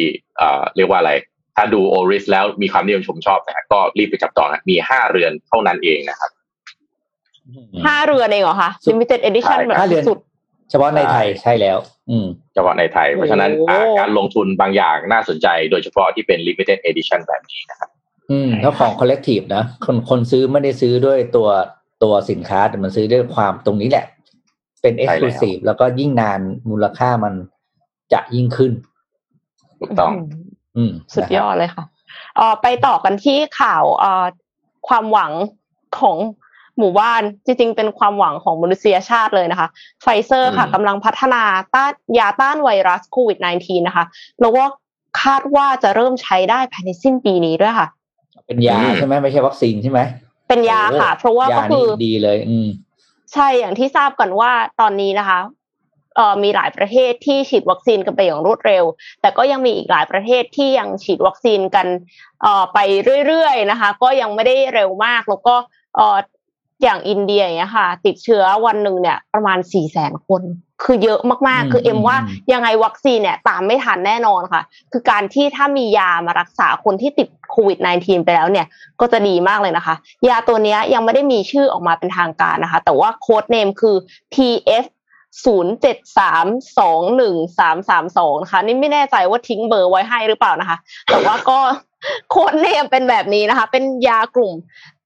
[0.41, 1.12] อ่าเรียกว่าอะไร
[1.57, 6.31] ถ้าดูโอริสแล้วมีความนิยมชมชอบนะฮะก็รีบไปจับจองนะมีห้าเรือนเท่านั้นเองนะครับ
[7.86, 10.18] ห้าเรือนเองเหรอคะสุด limited edition ใช่แบบห้าเรือนสุด
[10.70, 11.78] เฉพาะในไทยใช่แล้ว
[12.11, 17.90] อืมเฉพาะในไทย เพราะฉะนั้นโอ้อ่าการลงทุนบางอย่างน่าสนใจ โดยเฉพาะที่เป็น limited edition แบบนี้นะครับ
[18.30, 21.49] อืมถ้าของ collective นะ คนคนซื้อไม่ได้ซื้อด้วยตัว
[22.03, 24.07] ตัวสินค้าแต่มันซื้อด้วยความตรงนี้แหละ
[24.82, 26.40] เป็นใช่แล้ว exclusive แล้วก็ยิ่งนาน
[26.70, 27.34] มูลค่ามัน
[28.12, 28.72] จะยิ่งขึ้น
[29.80, 30.12] ถูกต้อง
[30.76, 31.84] อืม สุดยอนะครับดเลยค่ะ
[32.36, 34.26] เอ่อไปต่อกันที่ข่าวเอ่อ
[34.88, 35.32] ความหวัง
[36.01, 36.16] ของ
[36.79, 39.68] หมู่บ้านจริงๆ เป็นความหวังของมนุษยชาติเลยนะคะ
[40.03, 41.43] ไฟเซอร์ค่ะอืมกำลังพัฒนา
[41.74, 44.05] ต้านยาต้านไวรัสโควิด -19 นะคะ
[44.41, 44.64] แล้วก็
[45.22, 47.89] คาดว่าจะเริ่มใช้ได้ภายในสิ้นปีนี้ด้วยค่ะ
[48.47, 50.01] เป็นยาใช่ไหมไม่ใช่วัคซีนใช่ไหม
[50.49, 52.68] เป็นยาค่ะ เพราะว่าก็คือยาคืนี่อดดีเลย อืม
[53.33, 55.39] ใช่อย่างที่ทราบกันว่าตอนนี้นะคะ
[56.16, 58.85] เอ่อมีหลายประเทศที่ฉีดวัคซีนกันไปอย่างรวดเร็ว
[59.20, 61.87] แต่ก็ยังมีอีกหลายประเทศที่ยังฉีดวัคซีนกัน
[62.43, 62.79] เอ่อไป
[63.26, 65.55] เรื่อยๆนะคะ ก็ยังไม่ได้เร็วมากแล้วก็
[65.97, 66.18] เอ่อ
[66.83, 70.43] อย่างอินเดียอย่างเงี้ยค่ะ ติดเชื้อวันหนึ่งเนี่ยประมาณสี่แสนคน
[70.83, 74.62] คือเยอะมากอืมๆคือเอ็มว่าอืมยังไงวัคซีนเนี่ยตามไม่ทันแน่นอนค่ะ
[74.93, 78.66] คือการที่ถ้ามียามารักษาคนที่ติดโควิด -19 ไปแล้วเนี่ย
[79.01, 79.95] ก็จะดีมากเลยนะคะ
[80.29, 83.97] ยาตัวเนี้ยยังไม่ได้มีชื่อออกมาเป็นทางการนะคะ แต่ว่าโค้ดเนมคือ
[84.35, 84.85] TF
[85.45, 86.47] ศูนย์เจ็ดสาม
[86.79, 90.79] สองหนึ่งสามสามสองนะคะนี่ไม่แน่ใจว่าทิ้งเบอร์ไว้ให้หรือเปล่านะคะ
[91.11, 91.59] แต่ว่าก็
[92.31, 94.55] โค้ดเนมเป็นแบบนี้นะคะ เป็นยากลุ่ม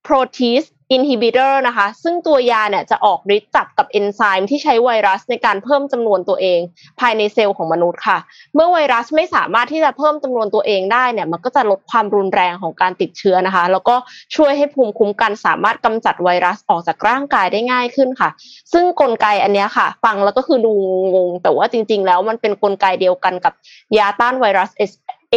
[0.06, 6.60] protease inhibitor นะคะ ซึ่งตัวยาเนี่ยจะออกฤทธิ์จับกับเอนไซม์ที่ใช้ไวรัสในการเพิ่มจำนวนตัวเอง
[7.00, 8.18] ภายในเซลล์ของมนุษย์ค่ะ
[8.54, 13.96] เมื่อไวรัสไม่สามารถที่จะเพิ่มจำนวนตัวเองได้เนี่ย มันก็จะลดความรุนแรงของการติดเชื้อนะคะ แล้วก็
[14.36, 18.30] ช่วยให้ภูมิคุ้มกันสามารถกำจัดไวรัสออกจากร่างกายได้ง่ายขึ้นค่ะ
[18.72, 20.74] ซึ่งกลไกอันนี้ค่ะ ฟังแล้วก็คือดู
[21.14, 23.54] งงแต่ว่าจริง ๆ แล้วมันเป็นกลไกเดียวกันกับ
[23.98, 24.70] ยาต้านไวรัส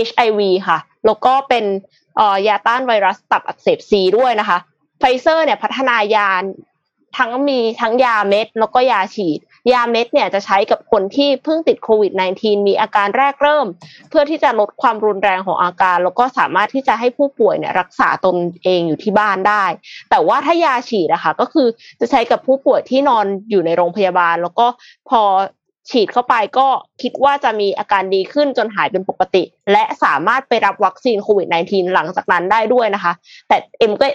[0.08, 1.66] HIV ค่ะ แล้วก็เป็น
[2.48, 4.58] ยาต้านไวรัสตับอักเสบซีด้วยนะคะ
[5.00, 6.30] ไฟเซอร์เนี่ยพัฒนายา
[7.18, 9.40] ทั้งมีทั้งยาเม็ดแล้วก็ยาฉีด
[9.72, 13.68] ยาเม็ดเนี่ยจะใช้กับคนที่เพิ่งติดโควิด -19 มีอาการแรกเริ่ม
[14.10, 19.66] เพื่อที่จะลดความรุนแรงของอาการ แล้วก็สามารถที่จะให้ผู้ป่วยเนี่ยรักษาตนเองอยู่ที่บ้านได้
[20.10, 21.68] แต่ว่าถ้ายาฉีดอะคะก็คือ
[22.00, 24.68] จะใช้กับผู้ป่วยที่นอนอยู่ในโรงพยาบาล แล้วก็
[25.10, 25.22] พอ
[25.90, 26.68] ฉีดเข้าไปก็
[27.02, 33.14] คิดว่าจะมีอาการดีขึ้นจนหายเป็นปกติ และสามารถไปรับวัคซีนโควิด -19 หลังจากนั้นได้ด้วยนะคะ
[33.48, 34.08] แต่เอ็มก็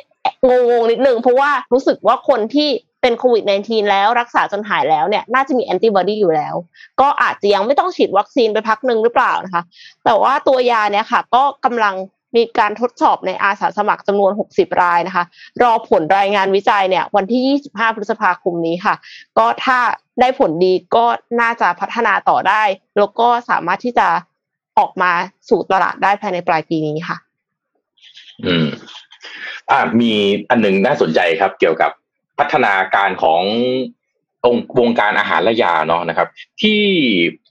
[0.48, 2.70] งงๆนิดนึงเพราะว่ารู้สึกว่าคนที่
[3.02, 6.54] เป็นโควิด -19 แล้วรักษาจนหายแล้วเนี่ยน่าจะมีแอนติบอดีอยู่แล้ว
[7.00, 9.62] ก็อาจจะยังไม่ต้องฉีดวัคซีนไปพักหนึ่งหรือเปล่านะคะ
[10.04, 11.94] แต่ว่าตัวยาเนี่ยค่ะ ก็กำลัง
[12.36, 15.24] มีการทดสอบในอาสาสมัครจำนวน 60 รายนะคะ
[15.62, 18.94] รอผลรายงานวิจัยเนี่ยวันที่ 25 พฤษภาคมนี้ค่ะ
[19.38, 19.78] ก็ถ้า
[20.20, 21.04] ได้ผลดีก็
[21.40, 22.62] น่าจะพัฒนาต่อได้
[22.98, 24.08] แล้วก็สามารถที่จะ
[24.78, 25.12] ออกมา
[25.48, 27.16] สู่ตลาดได้ภายในปลายปีนี้ค่ะ
[28.46, 28.68] อืม
[29.70, 30.12] อ่ามี
[30.50, 31.90] อันหนึ่งน่าสนใจครับ เกี่ยวกับ
[32.38, 33.42] พัฒนาการของ
[34.46, 36.28] องค์วงการอาหารและยาเนาะนะครับ
[36.62, 36.80] ที่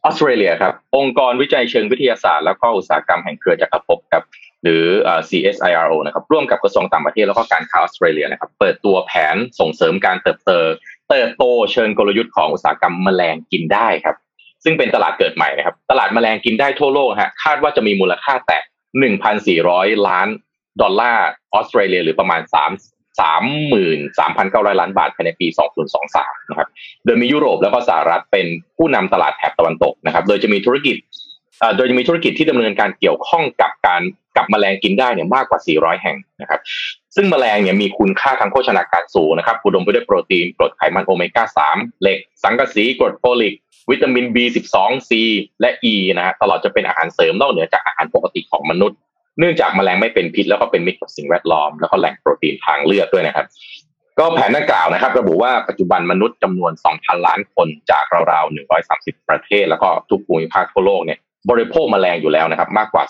[0.03, 4.23] ออสเตรเลียครับ องค์กรวิจัยเชิงวิทยาศาสตร์ แล้วก็อุตสาหกรรมแห่งเครือจักรภพครับ
[4.63, 4.85] หรือ
[5.29, 10.51] CSIRO นะครับร่วมกับกระทรวงต่างประเทศแล้วก็การค้าออสเตรเลียนะครับเปิดตัวแผนส่งเสริมการเติบโต
[11.09, 14.15] เติบโตเชิงกลยุทธ์ของอุตสาหกรรมแมลงกินได้ครับ
[14.63, 18.61] ซึ่งเป็นตลาดเกิดใหม่นะครับ ตลาดแมลงกินได้ทั่วโลกฮะคาดว่าจะมีมูลค่าแตะ
[19.33, 20.27] 1,400 ล้าน
[20.81, 22.53] ดอลลาร์ออสเตรเลียหรือประมาณ 3
[23.19, 25.47] 33,900 ล้านบาทภายในปี
[25.99, 26.67] 2023 นะครับ
[27.05, 28.47] โดยมียุโรปแล้วก็สหรัฐเป็น
[28.77, 30.95] ผู้นำตลาดแถบตะวันตกนะครับ โดยจะมีธุรกิจ
[31.75, 34.01] โดยจะมีธุรกิจที่ดำเนินการเกี่ยวข้องกับการ
[34.37, 36.59] กับแมลงกินได้เนี่ยมากกว่า 400 แห่งนะครับ
[37.15, 41.43] ซึ่งแมลงเนี่ยมีคุณค่าทางโภชนาการสูงนะครับอุดมไปด้วยโปรตีนกรดไขมันโอเมก้า
[41.73, 43.53] 3 เหล็ก สังกะสีกรดโฟลิก
[43.91, 44.75] วิตามิน B12
[45.09, 45.11] C
[45.61, 48.97] และ E นะฮะตลอดจะเป็นอาหารเสริมนอกเหนือจากอาหารปกติของมนุษย์
[49.39, 53.45] เนื่องจากแมลงไม่เป็นพิษแล้วก็เป็นมิตรกับสิ่งแวดล้อม แล้วก็แหล่งโปรตีนทางเลือกด้วยนะครับ
[54.19, 58.55] ก็แผนดังกล่าวนะครับ ระบุว่าปัจจุบันมนุษย์จำนวน 2,000 ล้านคนจากราวๆ
[58.87, 63.03] 130 ประเทศ แล้วก็ทุกภูมิภาคทั่วโลกเนี่ย บริโภคแมลงอยู่แล้วนะครับ มากกว่า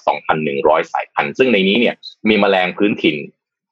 [0.43, 1.95] 2,100 สายพันธุ์ซึ่งในนี้เนี่ย
[2.30, 3.17] มีแมลงพื้นถิ่น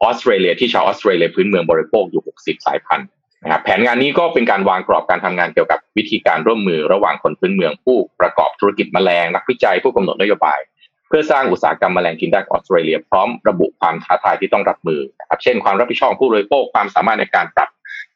[0.04, 3.08] ออสเตรเลียที่ชาวออสเตรเลียพื้นเมืองบริโภคอยู่ 60 สายพันธุ์
[3.44, 10.60] นะครับแผนงานนี้ก็เป็นการวางกรอบการทำงานเกี่ยวกับวิธีการร่วมมือระหว่างคนพื้นเมืองผู้ประกอบธุรกิจแมลงนักวิจัยผู้กำหนดนโยบาย
[11.08, 17.70] เพื่อสร้างอุตสาหกรรมแมลงกินได้ออสเตรเลียพร้อมระบุความท้าทายที่ต้องรับมือนะครับเช่น ความรับผิดชอบผู้บริโภคความสามารถในการปรับ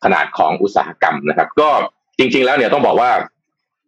[0.04, 1.70] ขนาดของอุตสาหกรรมนะครับ ก็
[2.20, 3.12] จริง ๆ แล้วเนี่ยต้องบอกว่า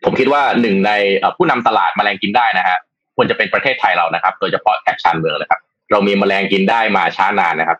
[0.06, 0.92] ผมคิดว่าหนึ่งใน
[1.38, 2.78] ผู้นำตลาดแมลงกินได้นะฮะ
[3.16, 5.60] ควรจะเป็นประเทศไทยเรานะครับ โดยเฉพาะแถบชานเมืองนะครับ
[5.92, 7.80] เรามีแมลงกินได้มาช้านานนะครับ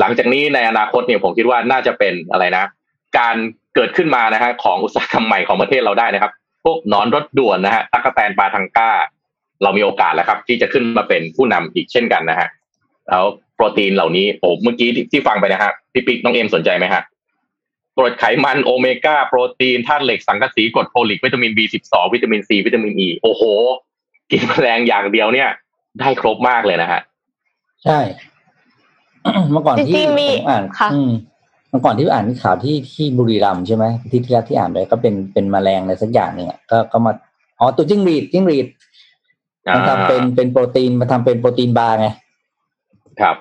[0.00, 2.64] หลังจากนี้ในอนาคตเนี่ยผมคิดว่าน่าจะเป็นอะไรนะ
[3.18, 3.36] การ
[3.74, 6.32] เกิดขึ้นมานะฮะของอุตสาหกรรมใหม่ของประเทศเราได้นะครับ
[6.64, 8.90] พวกนอนรถด่วนนะฮะตั๊กแตนปลาทังก้า
[9.62, 12.48] เรามีโอกาสแล้วครับ ที่จะขึ้นมาเป็นผู้นำอีกเช่นกันนะฮะ
[13.08, 17.02] แล้วโปรตีนเหล่านี้โอ้เมื่อกี้ที่ที่ฟังไปนะฮะพี่ปิ๊กน้องเอ็มสนใจไหมฮะ
[17.96, 23.42] กรดไขมันโอเมก้าโปรตีนธาตุเหล็กสังกะสีกรดโฟลิกวิตามิน B12 วิตามินซีวิตามินอีโอ้โห
[24.30, 25.48] กินแมลงอย่างเดียวเนี่ย
[26.00, 27.00] ได้ครบมากเลยนะฮะ
[27.84, 28.00] ใช่
[29.50, 31.10] เมื่อก่อนที่จริงๆมีผมอ่านค่ะอืม
[31.70, 37.12] เมื่อก่อนที่อ่านข่าวที่ที่บุรีรัมย์ใช่ไหมที่ที่แรกที่อ่านไปก็เป็นเป็นแมลงอะไรสักอย่างหนึ่งอะก็ก็มา
[37.58, 38.66] อ๋อตัวจิ้งหรีดจิ้งหรีด
[39.74, 42.08] มันทำเป็นเป็นโปรตีนมาทำเป็นโปรตีนบาร์ไง
[43.20, 43.36] ครับ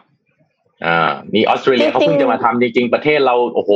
[0.86, 3.72] อ่านี่ออสเตรเลียเขาเพิ่งจะมาทำจริงๆ ประเทศเราโอ้โห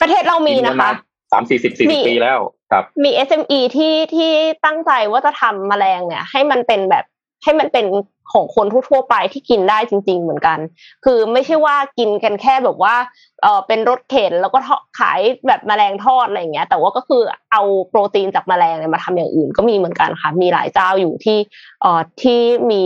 [0.00, 0.90] ประเทศเรามีนะคะ
[1.32, 2.40] สามสี่สิบสี่มีสิบปีแล้ว
[2.70, 4.32] ครับ มี SME ที่ที่
[4.64, 7.04] ตั้งใจว่าจะทำแมลงเนี่ย ให้มันเป็นแบบ
[7.44, 7.86] ให้มันเป็น
[8.32, 10.58] ของคนทั่วๆไปที่กินได้จริง ๆ เหมือนกัน
[11.04, 12.94] คือไม่ใช่ว่ากินกันแค่แบบว่า
[13.42, 17.22] เออเป็นรถเข็นแล้วก็ทอดขายแบบแมลงทอดอะไรอย่างเงี้ย แต่ว่าก็คือ
[17.52, 21.38] เอาโปรตีนจากแมลงเนี่ยมาทำอย่างอื่นก็มีเหมือนกันค่ะ มีหลายเจ้าอยู่ที่
[21.80, 22.40] เอ่อที่
[22.70, 22.84] มี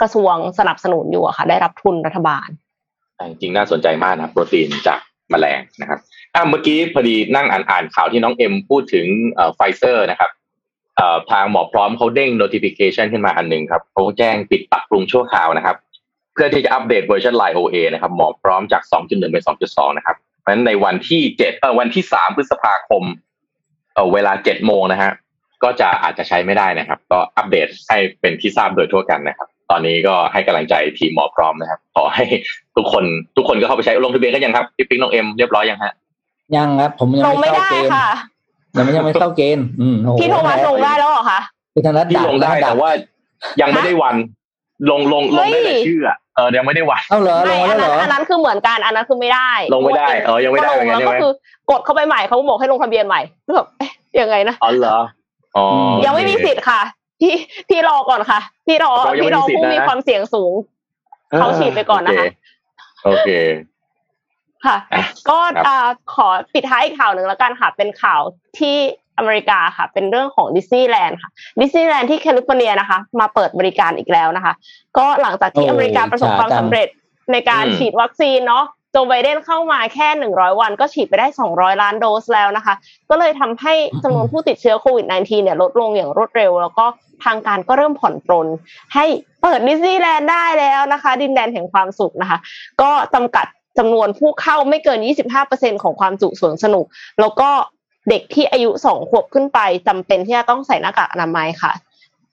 [0.00, 2.48] กระทรวงสนับสนุนอยู่อะค่ะ ได้รับทุนรัฐบาล
[3.28, 6.00] จริงๆน่าสนใจมากนะโปรตีนจากแมลงนะครับ
[6.34, 9.06] อะเมื่อกี้พอดีนั่งอ่านอ่านข่าวที่น้องเอ็มพูดถึง
[9.54, 10.30] ไฟเซอร์นะครับ
[10.96, 15.76] เอ่อทางหมอพร้อมเขาเด้ง notification ขึ้นมาอันหนึ่งครับเขาแจ้งปิดปรับปรุงชั่วคราวนะครับ
[16.32, 23.02] เพื่อที่จะอัปเดตเวอร์ชัน Line OA นะครับหมอพร้อมจาก 2.1 เป็น 2.2 นะครับเพราะฉะนั้นในวันที่7เอ่อวันที่ 3 พฤษภาคม
[23.94, 25.12] เอ่อเวลา7โมงนะฮะ
[25.62, 32.24] ก็จะอาจจะใช้ไม่ได้นะครับ ก็อัปเดตให้เป็นที่ทราบโดยทั่วกันนะครับ ตอนนี้ก็ให้กำลังใจทีมหมอพร้อมนะครับ ขอให้
[32.76, 33.04] ทุกคน
[33.36, 35.92] ทุกคนก็เข้าไปใช้ลงทะเบียนกันยังครับพี่ปิ๊งน้องเอ็มเรียบร้อยยังฮะ
[36.56, 38.08] ยังครับผมยังลงไม่ไม่เข้าได้เกณฑ์ค่ะ
[38.76, 41.40] ยังไม่ยังไม่เข้าเกณฑ์อืมโอ้โหพี่โทมัสลงได้แล้วเหรอคะ
[41.74, 42.90] พี่ธนัทที่ดักลงได้ดัแต่กว่า
[43.60, 44.16] ยังไม่ได้วัน
[44.90, 51.32] ลงลงลงได้แต่เฮ้ยชื่ออะเออยังไม่ได้วันเอ้าเหรอลไม่งอัแล้นวเหรนั้นออันนั้นคือเหมือนกันอันนั้นคือไม่ได้ ลงไม่ได้เออยังไม่ได้ก็ลเหมือนกันแล้วก็ใช่ไหมคือ
[51.70, 53.20] กดเข้าไปใหม่เขาบอกให้ลงทะเบียนใหม่
[53.56, 53.90] แบบเอ๊ะ
[54.20, 54.98] ยังไงนะอ๋อเหรอ
[55.56, 55.64] อ๋อ
[56.04, 56.80] ยังไม่มีสิทธิ์ค่ะ
[57.20, 57.34] พี่
[57.68, 60.52] พี่รอก่อนค่ะ พี่รอเรายังไม่พี่รอมีสิทธิ์ผู้นะมีความเสี่ยงสูง
[61.38, 62.26] เขาฉีดไปก่อนนะคะ
[63.04, 63.28] โอเค
[64.66, 68.20] ค่ะอะ ก็ครับอ่าขอปิดท้ายอีกข่าวหนึ่งแล้วกันค่ะ เป็นข่าว
[68.58, 68.76] ที่
[69.18, 71.30] อเมริกาค่ะ เป็นเรื่องของดิสนีย์แลนด์ค่ะ
[71.60, 74.52] ดิสนีย์แลนด์ที่แคลิฟอร์เนียนะคะ มาเปิดบริการอีกแล้วนะคะ
[74.98, 76.88] ก็หลังจากที่โอ้อเมริกาประสบความช้าจังสำเร็จ
[77.32, 82.74] ในการอืมฉีดวัคซีนเนาะโจไบเดนเข้ามาแค่ 100 วันก็ฉีดไปได้ 200 ล้านโดสแล้วนะคะ
[83.10, 86.86] ก็เลยทำให้จำนวนผู้ติดเชื้อโควิด -19 เนี่ยลดลงอย่างรวดเร็ว แล้วก็
[87.24, 88.48] ทางการก็เริ่มผ่อนปรน
[88.94, 89.04] ให้
[89.42, 92.38] เปิดดิสนีย์แลนด์ได้แล้วนะคะ ดินแดนแห่งความสุขนะคะ
[92.82, 93.46] ก็จำกัด
[93.78, 94.98] จำนวนผู้เข้าไม่เกิน
[95.40, 96.86] 25%ของความจุสวนสนุก
[97.20, 97.50] แล้วก็
[98.08, 101.72] เด็กที่อายุสองขวบขึ้นไปจำเป็นที่จะต้องใส่หน้ากากอนามัยค่ะ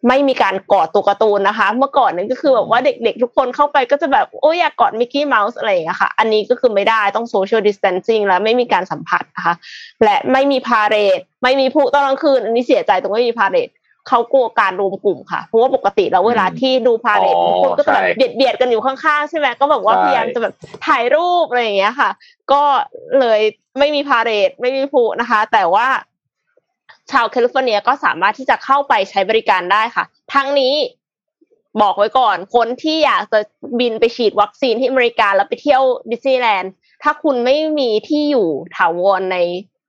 [0.08, 9.54] ไม่มีการกอดตัวการ์ตูนนะคะ เมื่อก่อนนั้นก็คือแบบว่าเด็กๆ ทุกคนเข้าไปก็จะแบบโอ้ยอยากกอดมิกกี้เมาส์อะไรอย่างเงี้ยค่ะ อันนี้ก็คือไม่ได้ต้องโซเชียลดิส a ทนซิ่งและไม่มีการสัมผัสนะคะ
[10.04, 13.70] และไม่มีพาเหรดไม่มีพลุตอนกลางคืน อันนี้เสียใจตรงไม่มีพาเหรด
[14.08, 20.53] เขากลัวการรวมกลุ่มค่ะ เพราะว่าปกติแล้วเวลาที่ดูพาเหรดอ๋อทุกคนก็จะแบบใช่เบียดเบียดๆกันอยู่ข้างๆใช่ไหมก็แบบว่าใช่พยายามจะแบบ
[20.88, 22.10] ถ่ายรูปอะไรอย่างเงี้ยค่ะ
[22.51, 22.62] ก็
[23.20, 23.41] เลย
[23.80, 25.88] ไม่มีพาเหรดไม่มีพลุนะคะ แต่ว่า
[27.12, 30.03] ชาวแคลิฟอร์เนียก็สามารถที่จะเข้าไปใช้บริการได้ค่ะ
[30.34, 30.76] ทั้งนี้
[31.82, 33.39] บอกไว้ก่อน คนที่อยากจะ
[33.80, 36.72] บินไปฉีดวัคซีนที่อเมริกาแล้วไปเที่ยวดิสนีย์แลนด์
[37.03, 39.38] ถ้าคุณไม่มีที่อยู่ถาวรใน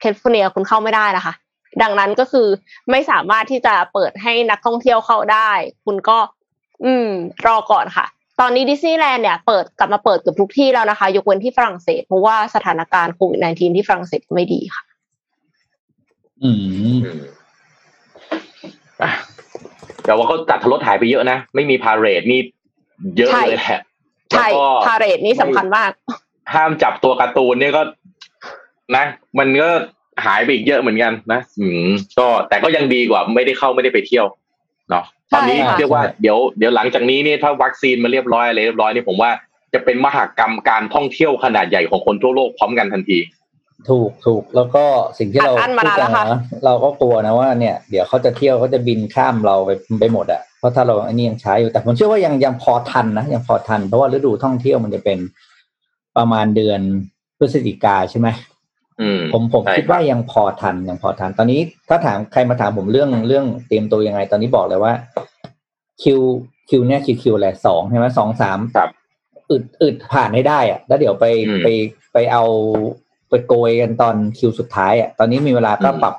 [0.00, 1.34] แคลิฟอร์เนียคุณเข้าไม่ได้นะคะ
[1.82, 2.48] ดังนั้นก็คือ
[2.90, 5.50] ไม่สามารถที่จะเปิดให้นักท่องเที่ยวเข้าได้
[5.84, 6.18] คุณก็
[6.84, 7.08] อืม
[7.46, 8.06] รอก่อนค่ะ
[8.40, 14.82] ตอนนี้ดิสนีย์แลนด์เนี่ยเปิดกลับมาเปิดเกือบทุกที่แล้วนะคะ ยกเว้นที่ฝรั่งเศสเพราะว่าสถานการณ์โควิด -19 ที่ฝรั่งเศสไม่ดีค่ะ
[16.42, 17.20] อืมอืม
[19.02, 19.10] อะ
[20.04, 22.40] แต่ว่าก็จัดทะลดหายไปเยอะนะ ไม่มีพาเหรดนี่
[23.16, 23.80] เยอะใช่เลยแหละ
[24.30, 25.90] ใช่แล้วก็พาเหรดนี่สำคัญมาก
[26.54, 27.82] ห้ามจับตัวการ์ตูนเนี่ยก็
[28.96, 29.04] นะ
[29.38, 29.68] มันก็
[30.24, 34.26] หายไปอีกเยอะเหมือนกันนะอืมก็แต่ก็ยังดีกว่าไม่ได้เข้าไม่ได้ไปเที่ยว
[34.90, 39.30] เนาะตอนนี้ใช่ค่ะเรียกว่าเดี๋ยวเดี๋ยวหลังจากนี้เนี่ยถ้าวัคซีนมาเรียบร้อยอะไรเรียบร้อยนี่ผมว่า
[39.74, 43.18] จะเป็นมหากรรมการท่องเที่ยวขนาดใหญ่ของคนทั่วโลกพร้อมกันทันที
[43.88, 44.84] ถูกถูกแล้วก็
[45.18, 55.18] สิ่งที่เราอัดอั้นมานานพูดกัแล้วค่ะนะเราก็กลัวนะว่าเนี่ยเดี๋ยวเขาจะเที่ยวเขาจะบินข้ามเราไปไปหมดอะเพราะถ้าเราอันนี้ยังใช้อยู่แต่ผมเชื่อว่ายังยังพอทันนะยังพอทันเพราะว่าฤดูท่องเที่ยวมันจะเป็น
[56.16, 56.80] ประมาณเดือน
[57.38, 58.47] พฤศจิกาใช่ไหมอืม
[59.32, 64.92] ผมผมใช่คิดว่ายังพอทันยังพอทัน ตอนนี้ถ้าถามใครมาถามผมเรื่องเรื่องเตรียมตัวยังไง ตอนนี้บอกเลยว่า
[66.02, 68.90] Q Q เนี่ย Q Q อะไรสองใช่ไหมสองสามครับ
[69.50, 71.68] อึดอึดผ่านให้ได้อะแล้วเดี๋ยวไปอืมไป
[72.12, 72.44] ไปเอา
[73.28, 76.14] ไปโกยกันตอน Q สุดท้ายอะตอนนี้มีเวลาก็อืมปรับ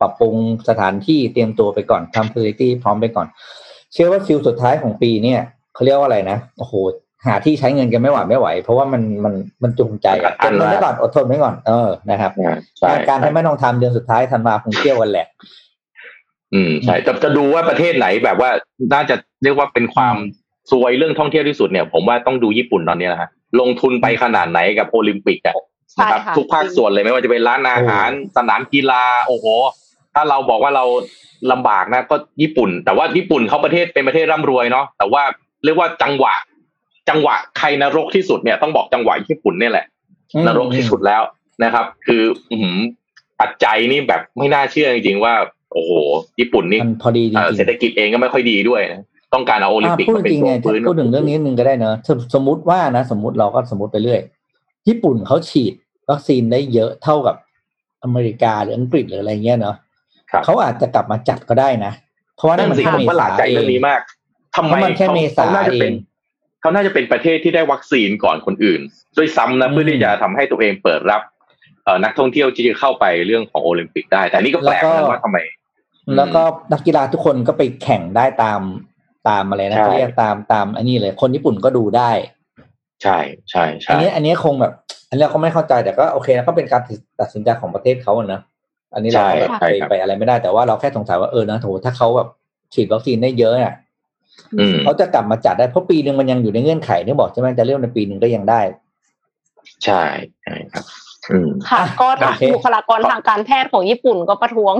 [0.00, 0.34] ปรับปรุง
[0.68, 3.26] สถานที่เตรียมตัวไปก่อนทำ facility พร้อมไปก่อน
[3.92, 5.40] เชื่อว่า Q สุดท้ายของปีเนี่ย
[5.74, 6.72] เขาเรียกว่าอะไรนะโอ้โห
[7.26, 15.26] หาที่ใช้เงินกันไม่ไหวไม่ไหว เพราะว่ามันมันมันจูงใจอะอัเก็บนเงินละไว้ก่อนอดทนไว้ก่อนเออนะครับอ่าใช่การให้ไม่ต้องทำเดือนสุดท้ายธันวาคงเที่ยวกันแหละ
[16.54, 18.50] อืมใช่จะจะดูว่าประเทศไหนแบบว่า
[18.94, 20.16] น่าจะเรียกว่าเป็นความ
[20.70, 23.28] ซวยเรื่องท่องเที่ยวที่สุดเนี่ย ผมว่าต้องดูญี่ปุ่นตอนนี้นะฮะ
[23.60, 25.56] ลงทุนไปขนาดไหนกับโอลิมปิกอะ
[25.92, 29.46] ใช่นะครับค่ะทุกภาคส่วนเลยไม่ว่าจะเป็นร้านอาหารสนามกีฬาโอ้โห
[30.14, 30.84] ถ้าเราบอกว่าเรา
[31.52, 35.22] ลำบากนะก็ญี่ปุ่น แต่ว่าญี่ปุ่นเขาประเทศเป็นประเทศร่ำรวยเนาะแต่ว่า
[35.64, 36.34] เรียกว่าจังหวะ
[37.08, 39.86] จังหวะใครนรกที่สุดเนี่ยต้องบอกจังหวะญี่ปุ่นเนี่ยแหละ
[40.34, 41.22] อืมนรกที่สุดแล้ว
[41.64, 42.78] นะครับ คืออือหือ
[43.40, 45.34] ปัจจัยนี่แบบไม่น่าเชื่อจริงๆว่า
[45.72, 45.92] โอ้โห
[46.40, 49.02] ญี่ปุ่นนี่มันพอดีจริเอ่องเศรษฐกิจเองก็ไม่ค่อยดีด้วยนะ
[49.34, 54.20] ต้องการเอาโอลิมอะปิกพูดมาเป็จนริงตัวไงฟื้นพูดถึงเรื่องนี้นึงก็ได้เนอะสมสมมุติว่านะ สมมติเราก็สมมติไปเรื่อย
[54.88, 55.72] ญี่ปุ่นเขาฉีด
[56.10, 57.36] วัคซีนได้เยอะเท่ากับ
[58.04, 59.76] อเมริกาหรืออังกฤษหรืออะไรเงี้ยเนาะ
[60.30, 61.92] ครับเขาอาจจะกลับมาจัดก็ได้นะ
[62.36, 64.00] เพราะว่านั่นั่นนมันสิแค่ผมเมประหลาษาดใจเอเรื่องงนี้มาก
[64.54, 65.94] ทำเพไมราะมันแค่เมษาเขาน่าจะเป็นเอง
[66.60, 68.80] เขาน่าจะเป็นประเทศที่ได้วัคซีนก่อนคนอื่น
[69.16, 71.22] ด้วยซ้ำนะอืมเพื่อที่จะทำให้ตัวเองเปิดรับ
[71.84, 75.38] เอ่อนักท่องเที่ยวที่จะเข้าไปเรื่องของโอลิมปิกได้ แต่นี่ก็แปลกนะว่าทำไม
[76.06, 76.42] อืมแล้วก็
[76.72, 78.60] นักกีฬาทุกคนก็ไปแข่งได้ตาม
[79.28, 82.10] ตามอะไรนะใช่เขาเรียกตามตามอันนี้เลย คนญี่ปุ่นก็ดูได้
[83.02, 83.18] ใช่
[83.50, 84.72] ใช่ใช่อันนี้อันนี้คงแบบ
[85.08, 86.82] อันนี้เราก็ไม่เข้าใจแต่ก็โอเคนะก็เป็นการ
[87.20, 88.40] ตัดสินใจของประเทศเขาอะนะ
[88.94, 92.28] อันนี้เราก็แบบใช่ไปครับไปอะไรไม่ได้แต่ว่าเราแค่สงสัยว่าเออนะโถถ้าเขาแบบ
[92.74, 93.85] ฉีดวัคซีนได้เยอะอะอืม
[94.84, 98.60] เขาจะกลับมาจัดได้เพราะปีหนึ่งมันยังอยู่ในเงื่อนไขที่บอกใช่ไหมจะเริ่มในปีหนึ่งก็ยังได้
[99.84, 100.02] ใช่
[100.42, 100.84] ใช่ครับ
[101.30, 104.74] อืมค่ะ ก็โอเคบุคลากรทางการแพทย์ของญี่ปุ่นก็ประท้วง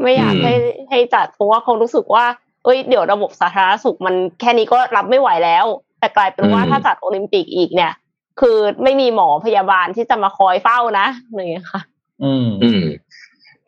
[0.00, 0.54] ไม่อยากอืมให้
[0.90, 2.24] ให้จัดเพราะว่าเขารู้สึกว่า
[2.64, 5.66] เอ้ยเดี๋ยวระบบสาธารณสุขมันแค่นี้ก็รับไม่ไหวแล้ว
[5.98, 7.92] แต่กลายเป็นว่าถ้าจัดโอลิมปิกอีกเนี่ย
[8.40, 11.80] คือไม่มีหมอพยาบาลที่จะมาคอยเฝ้านะอย่างเงี้ยค่ะ
[12.22, 12.46] อืม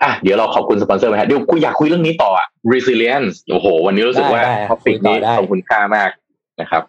[0.04, 6.10] อืมอะเดี๋ยวเราขอบคุณสปอนเซอร์ไปฮะเดี๋ยวกูอยากคุยเรื่องนี้ต่ออะ resilience โอ้โห วันนี้รู้สึกว่าได้ได้ท็อปิกนี้คุยต่อได้ขอบคุณค่ามาก
[6.60, 6.82] นะครับ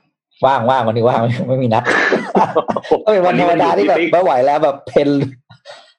[0.45, 1.83] ว่างว่างวันนี้ว่างไม่มีนัด
[3.05, 5.09] เอ้ยวันธรรมดาที่แบบไม่ไหวแล้วแบบเพน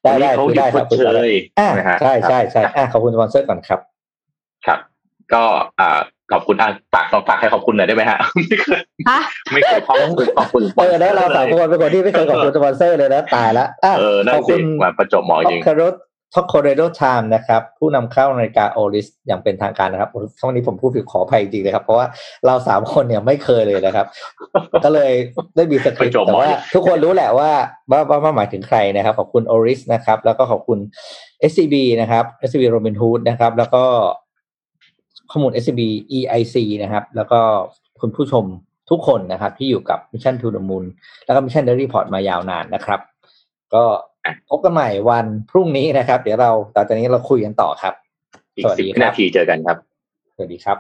[0.05, 3.81] วัได้นนี้ได้เขาคุยหยุได้ดครับชดเชยอ่านะฮะใช่ใช่ใช่อ่าขอบคุณสปอนเซอร์ก่อนครับ
[4.67, 4.79] ครับ
[5.33, 5.43] ก็
[5.81, 5.99] อ่า
[6.33, 9.21] ขอบคุณอะฝากฝากให้ขอบคุณหน่อยได้ไหมฮะไม่เคยฮะ
[9.53, 15.83] ไม่เคยขอบคุณขอบคุณเออแล้วเราสามคนเป็นคนที่ไม่เคยขอบคุณสปอนเซอร์เลยนะตายละอะเออนั่ขนอบสิคุณมาประจบเหมอท็จอริปงคาร์โร
[16.35, 20.11] ท็อปคอร์เรโดไทม์นะครับ ผู้นำเข้านาฬิกาโอลิสอย่างเป็นทางการนะครับ
[20.41, 22.07] ช่วงนี้ผมพูดผิดขออภัยจริงๆนะครับ เพราะว่า
[22.47, 24.07] เราสามคนเนี่ยไม่เคยเลยนะครับ
[24.85, 25.13] ก็เลย
[25.57, 27.51] ได้มีสคริปต์ไปจบแต่หมอว่าอีกทุกคนรู้แหละว่า
[27.91, 30.79] ว่าว่าว่าหมายถึงใครนะครับ ขอบคุณโอริสนะครับ แล้วก็ขอบคุณ
[31.51, 33.85] SCB นะครับ SCB Robinhood นะครับ แล้วก็
[35.31, 35.81] ข้อมูล SCB
[36.19, 37.41] EIC นะครับ แล้วก็
[38.01, 38.45] คุณผู้ชม
[38.91, 40.85] ทุกคนนะครับ ที่อยู่กับ Mission to the Moon
[41.25, 43.01] แล้วก็ Mission Daily Report มายาวนานนะครับ
[43.75, 43.85] ก็
[44.51, 47.95] พบกันใหม่วันพรุ่งนี้นะครับ เดี๋ยวเราต่อจากนี้เราคุยกันต่อครับ
[48.57, 49.77] อีกสวัสสิบดีวิครันาบทีเจอกันครับ
[50.35, 50.79] สวัสดีครับ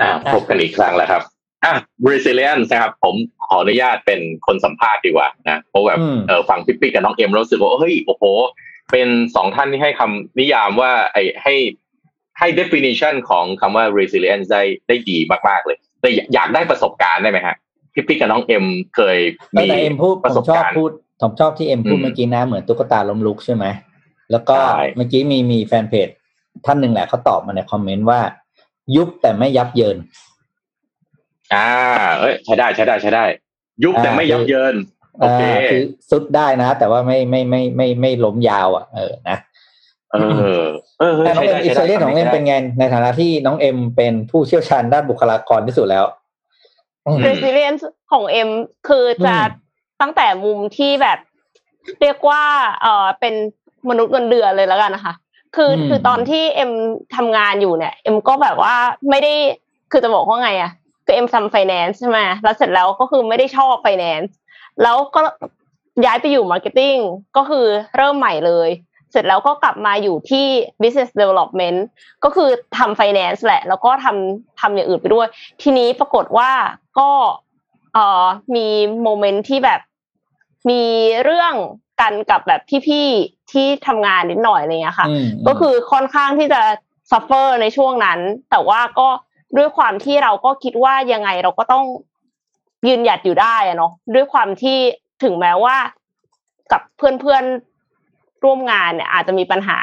[0.00, 1.22] อ่าพบกันอีกครั้งแล้วครับ
[1.64, 1.72] อะ
[2.10, 3.14] resilience นะครับ ผม
[3.46, 8.24] ขออนุญาตเป็นคนสัมภาษณ์ดีกว่านะเพราะแบบอืมเออฟังพี่ปิ๊กกับน้องเอ็มแล้วรู้สึกว่าเฮ้ยโอ้โห
[8.92, 11.54] เป็นสองท่านที่ให้คำนิยามว่าไอ้ให้
[12.38, 17.56] ให้ definition ของคำว่า resilience ได้ได้ดีมากๆเลย แต่อยากได้ประสบการณ์ได้ไหมฮะ
[17.94, 18.64] พี่ปิ๊กกับน้องเอ็ม
[18.96, 19.18] เคย
[19.56, 20.90] ตอนมีไหนเอ็มพูดประผสมบชอบการณ์พูด
[21.22, 23.64] ผมชอบที่เอ็มพูดอืมเมื่อกี้นะเหมือนตุ๊กตาล้มลุกใช่ไหม
[24.30, 26.08] แล้วก็ใช่เมื่อกี้มีมีแฟนเพจ
[26.66, 28.20] ท่านหนึ่งแหละเขาตอบมาในคอมเมนต์ว่า
[28.96, 29.96] ยุบแต่ไม่ยับเยิน
[31.54, 31.68] อ่า
[32.20, 33.24] เอ้ยใช้ได้ใช้ได้ใช้ได้
[33.84, 34.74] ยุบแต่อ่าไม่ยับเยิน
[35.20, 39.38] โอเคอ่าคือสุดได้นะ แต่ว่าไม่ไม่ไม่ไม่ไม่ล้มยาว อะ เออนะ
[40.12, 40.30] เออ
[40.98, 46.04] เออเออแต่น้องใช้เอ็มได้อิสใช้ราเอได้ลของเอ็มเป็นไงในฐานะที่น้องเอ็มเป็นผู้เชี่ยวชาญด้านบุคลากรที่สุดแล้ว
[47.06, 47.82] อืม resilience
[48.12, 48.48] ของเอ็ม
[48.88, 49.68] คือจะอืม
[50.00, 51.18] ตั้งแต่มุมที่แบบ
[52.00, 52.42] เรียกว่า
[52.82, 53.34] เออเป็น
[53.88, 55.14] มนุษย์เงินเดือนเลยแล้วกันนะคะ
[55.56, 56.72] คืออมคือตอนที่เอ็ม
[57.16, 58.74] ทำงานอยู่เนี่ย เอ็มก็แบบว่า
[59.10, 59.34] ไม่ได้
[59.92, 60.70] คือจะบอกว่าไงอะ
[61.10, 64.36] คือเอ็มทำไฟแนนซ์ใช่ไหมแล้วเสร็จแล้วก็คือไม่ได้ชอบไฟแนนซ์
[64.82, 65.20] แล้วก็
[66.04, 66.96] ย้ายไปอยู่ marketing
[67.36, 68.68] ก็คือเริ่มใหม่เลย
[69.12, 70.46] เสร็จแล้วก็กลับมาอยู่ที่
[70.82, 71.78] business development
[72.24, 72.48] ก็คือ
[72.78, 75.26] ทำ finance แหละ แล้วก็ทำทำอย่างอื่นไปด้วย
[75.62, 76.50] ทีนี้ปรากฏว่า
[76.98, 77.10] ก็
[77.94, 78.66] เอ่อมี
[79.02, 79.80] moment ที่แบบ
[80.70, 80.82] มี
[81.24, 81.54] เรื่อง
[82.00, 86.60] กันกับแบบพี่ๆที่ทำงานนิดหน่อยอะไรเงี้ยค่ะอืมก็คือค่อนข้างที่จะ
[87.10, 88.18] suffer ในช่วงนั้น
[88.50, 89.08] แต่ว่าก็
[89.56, 91.84] ด้วยความที่เราก็คิดว่ายังไงเราก็ต้อง
[92.88, 94.78] ยืนหยัดอยู่ได้อะเนาะด้วยความที่
[95.22, 95.76] ถึงแม้ว่า
[96.72, 99.78] กับเพื่อนๆร่วมงานเนี่ย อาจจะมีปัญหา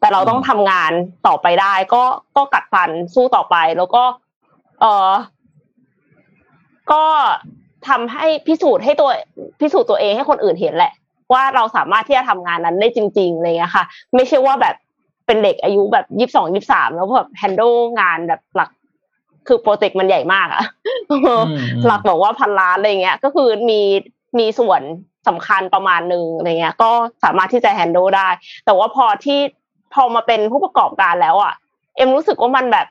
[0.00, 0.92] แต่เราต้องทำงาน
[1.26, 2.02] ต่อไปได้ ก็
[2.36, 4.04] ก็กัดฟันสู้ต่อไป แล้วก็
[4.80, 5.10] เออ
[6.92, 7.04] ก็
[7.88, 9.10] ทำให้พิสูจน์ให้ตัว
[9.60, 10.92] พิสูจน์ตัวเองให้คนอื่นเห็นแหละ
[11.32, 14.74] ว่าเราสามารถที่จะทำงานนั้นได้จริงๆเงี้ยค่ะ ไม่ใช่ว่าแบบ
[15.26, 18.70] เป็นเด็กอายุแบบยี่สิบสองยี่สามแล้วแบบ handle งานแบบหลัก
[19.46, 20.62] คือ project มันใหญ่มากอะ
[21.86, 23.80] หลักบอกว่าพันล้านอะไรเงี้ย ก็คือมี
[24.38, 24.82] มีส่วน
[25.28, 26.90] สำคัญประมาณหนึ่งอะไรเงี้ย ก็
[27.24, 28.28] สามารถที่จะ handle ได้
[28.64, 29.40] แต่ว่าพอที่
[29.94, 31.52] พอมาเป็นผู้ประกอบการแล้วอะ
[31.96, 32.86] เอ็มรู้สึกว่ามันแบบ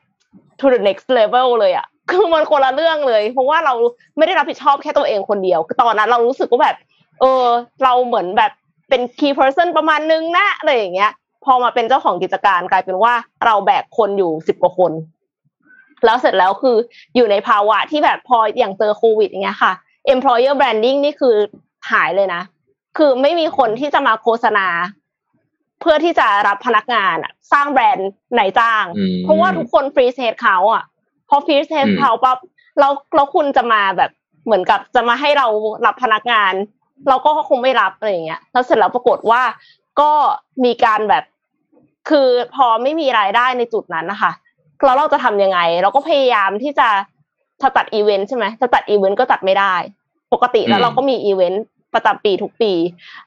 [0.60, 3.74] to the next level เลยอะคือมันคนละเรื่องเลย เพราะว่าเรา
[4.18, 6.78] ไม่ได้รับผิดชอบแค่ตัวเองคนเดียวคือตอนนั้นเรารู้สึกว่าแบบ
[7.20, 7.46] เออ
[7.84, 8.52] เราเหมือนแบบ
[8.90, 11.12] เป็น key person ประมาณนึงนะอะไรอย่างเงี้ย
[11.46, 13.14] พอมาเป็นเจ้าของกิจการกลายเป็นว่า
[13.46, 14.92] เราแบกคนอยู่สิบกว่าคน
[16.06, 16.76] แล้วเสร็จแล้วคือ
[17.16, 19.74] อยู่ในภาวะที่แบบพออย่างเจอโควิดอย่างเงี้ยค่ะ
[20.14, 21.36] employer branding นี่คือ
[21.92, 22.42] หายเลยนะ
[22.98, 24.68] คือไม่มีคนที่จะมาโฆษณา
[25.80, 30.84] เพื่อที่จะรับพนักงานอะสร้างแบรนด์นายจ้างอืมเพราะว่าทุกคน freeze headcount อะ
[31.30, 32.38] พอ freeze head อืม count ปั๊บ
[32.80, 34.12] เราเราคุณจะมาแบบ
[34.46, 35.48] เหมือนกับจะมาให้เรา
[35.86, 36.54] รับพนักงาน
[37.10, 39.42] เราก็คงไม่รับอะไรอย่างเงี้ยแล้วเสร็จแล้วปรากฏว่า
[40.02, 40.12] ก็
[40.66, 41.24] มีการแบบ
[42.10, 44.32] คือพอไม่มีรายได้ในจุดนั้นนะคะ
[44.86, 46.88] แล้วเราจะทำยังไง เราก็พยายามที่จะ
[47.62, 49.76] ถ้าจัดอีเวนต์ใช่ไหมจะจัดอีเวนต์ก็จัดไม่ได้
[50.34, 51.64] ปกติแล้วเราก็มีอีเวนต์
[51.94, 52.74] ประจำปีทุกปี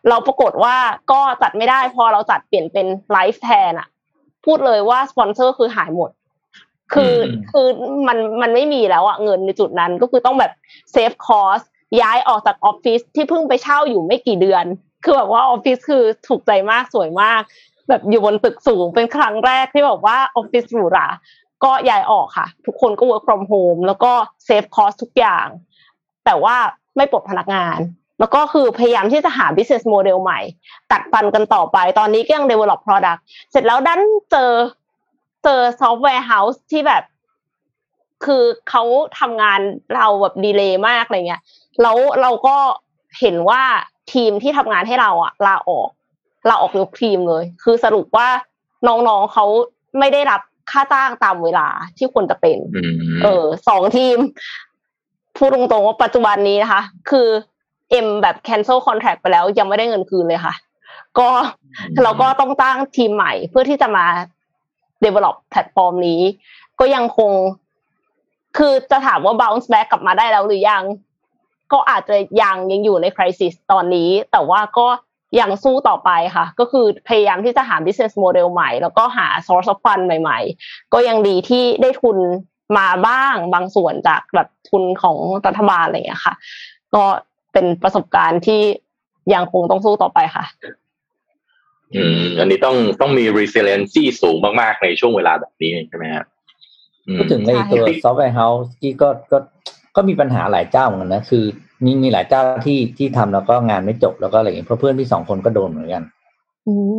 [0.08, 0.76] เราปรากฏว่า
[1.12, 3.88] ก็จัดไม่ได้ พอเราจัดเปลี่ยนเป็นไลฟ์แทนอะ
[4.44, 6.10] พูดเลยว่าสปอนเซอร์คือหายหมด
[6.94, 7.66] คืออมคือ
[8.08, 10.52] มันมันไม่มีแล้วอะเงินในจุดนั้นก็คือต้องแบบ
[10.92, 11.60] save cost
[12.00, 14.64] ย้ายออกจากออฟฟิศที่เพิ่งไปเช่าอยู่ไม่กี่เดือน
[15.04, 17.42] คือแบบว่าออฟฟิศคือถูกใจมากสวยมาก
[17.88, 21.06] แบบอยู่บนตึกสูงเป็นครั้งแรกที่แบบว่าออฟฟิศหรูหรา
[21.64, 24.12] ก็ย้ายออกค่ะ ทุกคนก็ work from home แล้วก็
[24.44, 25.46] save cost ทุกอย่าง
[26.24, 26.56] แต่ว่า
[26.96, 27.78] ไม่ปลดพนักงาน
[28.20, 30.40] แล้วก็คือพยายามที่จะหา business model ใหม่
[30.92, 34.00] กัดฟันกันต่อไป ตอนนี้ก็ยัง develop product เสร็จแล้วดัน
[34.30, 34.52] เจอ
[35.44, 37.02] เจอ software house ที่แบบ
[38.24, 38.82] คือเขา
[39.20, 39.60] ทำงาน
[39.94, 41.42] เราแบบ delay มากอะไรเงี้ย
[41.82, 42.56] แล้วเราก็
[43.20, 43.62] เห็นว่า
[44.12, 45.88] ทีมที่ทำงานให้เราอะลาออก
[46.48, 48.28] ลาออกยกทีมเลย คือสรุปว่า
[48.86, 49.46] น้องๆเขา
[49.98, 50.40] ไม่ได้รับ
[50.72, 52.92] ค่าจ้างตามเวลาที่ควรจะเป็นอืม
[53.24, 54.18] เออสองทีม
[55.36, 57.28] พูดตรงๆว่าปัจจุบันนี้นะคะ คือ
[57.90, 60.54] เอ็มแบบ cancel contract ไปแล้วยังไม่ได้เงินคืนเลยค่ะ
[61.18, 61.28] ก็
[62.02, 64.06] เราก็ต้องตั้งทีมใหม่เพื่อที่จะมา
[65.04, 66.20] develop แพลตฟอร์มนี้
[66.80, 67.32] ก็ยังคง
[68.58, 70.84] คือจะถามว่า bounce back กลับมาได้แล้วหรือยัง
[71.72, 74.86] ก็อาจจะยังยังอยู่ใน crisis ตอนนี้ แต่ว่าก็
[75.40, 82.18] ยังสู้ต่อไปค่ะ ก็คือพยายามที่จะหา business model ใหม่ แล้วก็หา source of fund ใหม่ ๆ ก็ยังดีที่ได้ทุน
[82.78, 85.16] มาบ้างบางส่วนจากแบบทุนของ
[85.46, 86.34] รัฐบาลอะไรอย่างเงี้ยค่ะ
[86.94, 87.04] ก็
[87.52, 88.60] เป็นประสบการณ์ที่
[89.34, 90.44] ยังคงต้องสู้ต่อไปค่ะ
[91.94, 96.26] อืม อันนี้ต้องต้องมี resiliency สูงมากๆในช่วงเวลาแบบนี้ใช่ไหมครับ
[97.08, 99.38] อืมพูดถึงในใช่ตัว software house ที่ก็ก็
[99.96, 101.44] ก็มีปัญหาหลายเจ้าเหมือนกันนะ คือ
[101.84, 106.02] มีมีหลายเจ้าที่ที่ทำแล้วก็งานไม่จบแล้วก็อะไรอย่างเงี้ยเพราะเพื่อนพี่สองคนก็โดนเหมือนกัน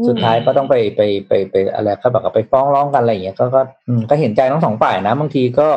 [0.08, 5.70] สุดท้ายก็ต้องไปไปไปไปอะไรก็แบบกับไปฟ้องร้องกันอะไรอย่างเงี้ยก็ก็อืมก็เห็นใจทั้งสองฝ่ายนะบางทีก็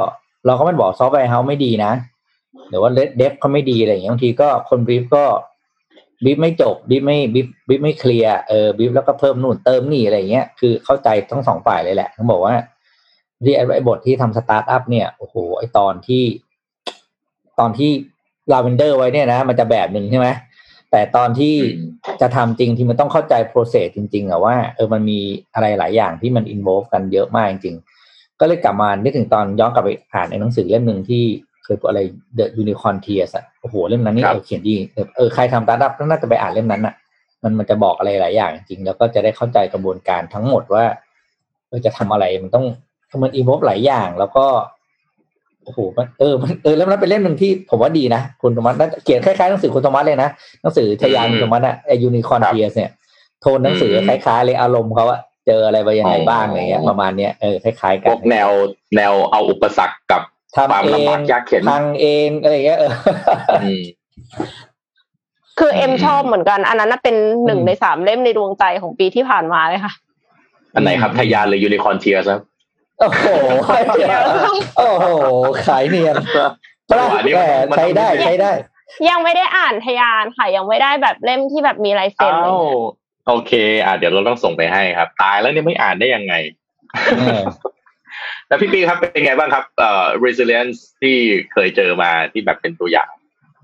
[0.47, 1.93] เราก็ไม่ได้บอก software house ไม่ดีนะ
[2.69, 5.25] หรือว่า lead dev เขาไม่ดีอะไรอย่างเงี้ยบางทีก็คน brief ก็
[6.25, 12.55] brief ไม่จบ brief ไม่ brief brief ไม่เคลียร์เออ brief แล้วก็เพิ่มนู่นเติมนี่อะไรอย่างเงี้ยคือเข้าใจทั้งสองฝ่ายเลยแหละต้องบอกว่า
[13.45, 16.25] ที่ไอ้ไอ้บทที่ทำสตาร์ทอัพเนี่ยโอ้โหไอตอนที่
[17.59, 17.91] ตอนที่
[18.53, 20.29] ลาเวนเดอร์ไว้เนี่ยนะมันจะแบบหนึ่งใช่ไหม
[20.91, 25.21] แต่ตอนที่อืมจะทำจริงที่มันต้องเข้าใจ process จริงๆอะว่าเออมันมี
[25.55, 31.25] อะไรหลายอย่างที่มัน involve กันเยอะมากจริงๆ ก็เลยกลับมานึกถึงตอนย้อนกลับไปอ่านในหนังสือเล่มหนึ่งที่
[31.65, 32.01] เคยพูดอะไร
[32.39, 36.95] The Unicorn Tears อะโอ้โหเล่มนั้นนี่ครับเออเขียนดีเออเออใครทำสตาร์ทอัพก็น่าจะไปอ่านเล่มนั้นอะ
[37.43, 40.85] มันมันจะบอกอะไรหลายอย่างจริงๆแล้วก็จะได้เข้าใจกระบวนการทั้งหมดว่า
[41.68, 42.67] เออจะทำอะไรมันต้อง
[43.23, 44.47] มัน involve หลายอย่างแล้วก็
[45.67, 50.29] โอ้โหมันเออมันเออแล้วนั้นเป็นเล่มหนึ่งที่ผมว่าดีนะคุณโทมัสน่าจะเขียนคล้ายๆหนังสือคุณโทมัสเลยนะ
[50.63, 52.91] หนังสือทะยานอืมคุณโทมัสอะไอยูนิคอนครับ Tears เนี่ย
[53.43, 58.51] โทนหนังสืออืมคล้ายๆเลยอารมณ์เขาอะเจออะไรไปยังไงอ๋อบ้างอะไรเงี้ยประมาณเนี้ยเออคล้ายๆพกันวกแนว
[58.97, 60.22] แนวเอาอุปสรรคกับ
[60.55, 62.93] ทำความเอลำบากงยากเข็นทางเองอะไรเงี้ยเออ
[63.63, 63.83] อืม
[65.59, 67.17] คือเอ็มอืมชอบเหมือนกัน อันนั้นน่ะเป็น
[67.47, 69.93] หนึ่งอืมในสามเล่มในดวงใจของปีที่ผ่านมาเลยค่ะ
[70.75, 72.41] อันไหนครับทะยานหรือยูนิคอนเทียครับ
[73.01, 73.27] โอ้โห
[74.77, 75.07] โอ้โห
[75.67, 76.17] ขายเนียน
[76.91, 78.53] จังหวะนี้แหมันใช้ได้มันใช้ได้
[79.09, 82.55] ยังไม่ได้อ่านทะยานค่ะ ยังไม่ได้แบบเล่มที่แบบมีลายเซ็นอ้าเลวย
[83.29, 83.53] โอเค
[83.85, 86.35] อะเดี๋ยวเราต้องส่งไปให้ครับ ตายแล้วเนี่ยไม่อ่านได้ยังไง
[87.18, 87.43] เออ
[88.49, 91.17] แล้วพี่ปีครับเป็นไงบ้างครับเอ่อ resilience ที่
[91.53, 93.09] เคยเจอมาที่แบบเป็นตัวอย่าง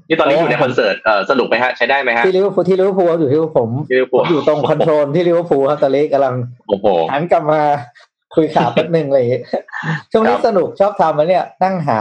[0.08, 6.34] นี่ตอนนี้อยู่ในคอนเสิร์ตเอ่อสนุกไหมฮะใช้ได้ไหมฮะที่ลิเวอร์พูลที่ลิเวอร์พูลอยู่ที่ผมที่ลิเวอร์พูผลมอยู่ตรงคอนโทรลที่ลิเวอร์พูลครับตอนนี้กำลัง
[6.68, 7.60] โอ้โหหันกลับมา
[8.34, 9.42] คุยข่าวแป๊บหนึ่งอะไรอย่างเงี้ย
[10.12, 12.00] ช่วงนี้ครับสนุกชอบทำมาเนี่ยนั่งหา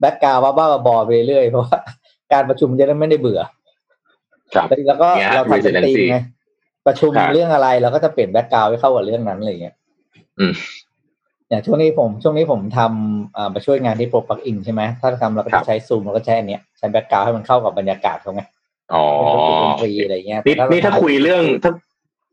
[0.00, 1.78] แบ็กกราวบ้าๆบอๆไปเรื่อยๆเพราะว่า
[2.32, 3.40] การประชุมจะได้ไม่ได้เบื่อ
[4.54, 6.18] ครับแล้วก็เนี่ยเราทำเป็นทีม resiliency ไง
[6.86, 9.74] ประชุมครับเรื่องอะไรเราก็จะเปลี่ยนแบ็กกราวด์ให้เข้ากับเรื่องนั้นอะไรอย่างเงี้ย
[10.38, 10.52] อืม
[11.48, 18.42] อย่างช่วงนี้ผมช่วงนี้ผมทำอ่ามาช่วยงานที่โปรปักอินใช่ไหมถ้าทำเราก็ครัจะบใช้ซูมเราก็ใช้อันเนี้ยใช้แบ็กกราวด์ให้มันเข้ากับบรรยากาศเขาไง
[18.94, 19.04] อ๋อ
[19.42, 21.72] เป็นดนตรีอะไรเงี้ยนี่แต่นี่ถ้าคุยเรื่องถ้า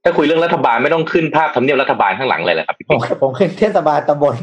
[0.07, 4.35] ถ้าคุยเรื่องรัฐบาลไม่ต้องขึ้นภาพทำเนียบรัฐบาลข้างหลังเลยเหรอครับพี่ผมปิ๊กผมขึ้นเทศบาลตำบล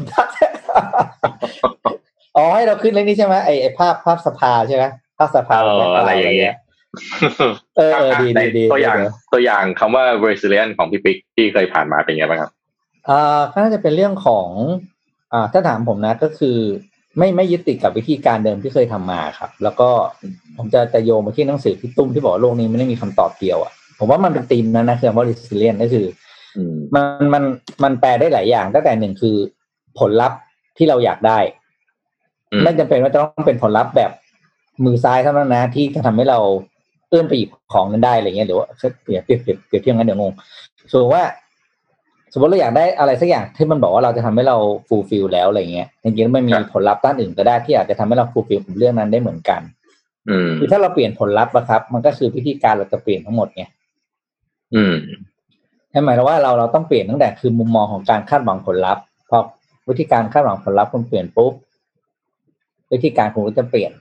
[2.37, 4.83] อ๋อให้เราขึ้นเรื่องนี้ใช่ไหมไอไอภาพภาพสภาใช่ไหม
[5.17, 6.55] ภาพสภาเอออะไรอย่างเงี้ย
[7.77, 12.51] เออเออดีไหนดีดีตัวอย่างเดี๋วตัวอย่างคำว่า resilient ของพี่ปิ๊กที่เคยผ่านมาเป็นไงบ้างครับ
[13.09, 14.47] อ่าก็น่าจะเป็นเรื่องของ
[15.33, 16.57] อ่าถ้าถามผมนะก็คือ
[17.17, 19.89] ไม่ไม่ยึดติดกับวิธีการเดิมที่เคยทำมาครับ แล้วก็
[20.57, 26.05] ผมจะจะโยงมาที่หนังสือพี่ตุ้มที่บอกว่าโลกนี้ไม่ได้มีคำตอบเดียวอะ ผมว่ามันเป็นธีมนั้นนะคือคำว่า resilient ก็คือ
[26.57, 27.03] อืมมัน
[27.33, 27.43] มัน
[27.83, 29.35] มันแปลได้หลายอย่างตั้งแต่หนึ่งคือ
[29.99, 30.39] ผลลัพธ์
[30.77, 31.39] ที่เราอยากได้
[32.51, 34.11] อืมไม่จำเป็นว่าจะต้องเป็นผลลัพธ์แบบ
[34.85, 36.39] มือซ้ายเท่านั้นนะ ที่จะทำให้เรา
[37.09, 38.67] เอื้อมไปหยิบของนั้นได้อะไรเงี้ยหรือว่า
[39.03, 40.31] เปรียบเปรียบเปรียบเปรียบเทียบกันเดี๋ยวงง
[40.91, 41.23] สมมติว่า
[42.33, 44.57] สมมติเราอยากได้อะไรสักอย่างที่มันบอกว่าเราจะทำให้เรา
[44.87, 49.61] fulfill แล้วอะไรเงี้ยจริงๆแล้วมันมีครับผลลัพธ์ด้านอื่นก็ได้ที่อาจจะทำให้เรา fulfill เรื่องนั้นได้เหมือนกัน
[50.29, 53.63] อืมคือถ้าเราเปลี่ยนผลลัพธ์อะครับ มันก็คือวิธีการเราจะเปลี่ยนทั้งหมดไง
[54.75, 54.95] อืม
[55.93, 59.39] นั่นหมายถึงว่าเราเราต้องเปลี่ยนตั้งแต่คือมุมมองของการคาดหวังผลลัพธ์พอ
[59.89, 61.53] วิธีการคาดหวังผลลัพธ์คุณเปลี่ยนปุ๊บ
[62.91, 63.91] วิธีการคุณก็จะเปลี่ยน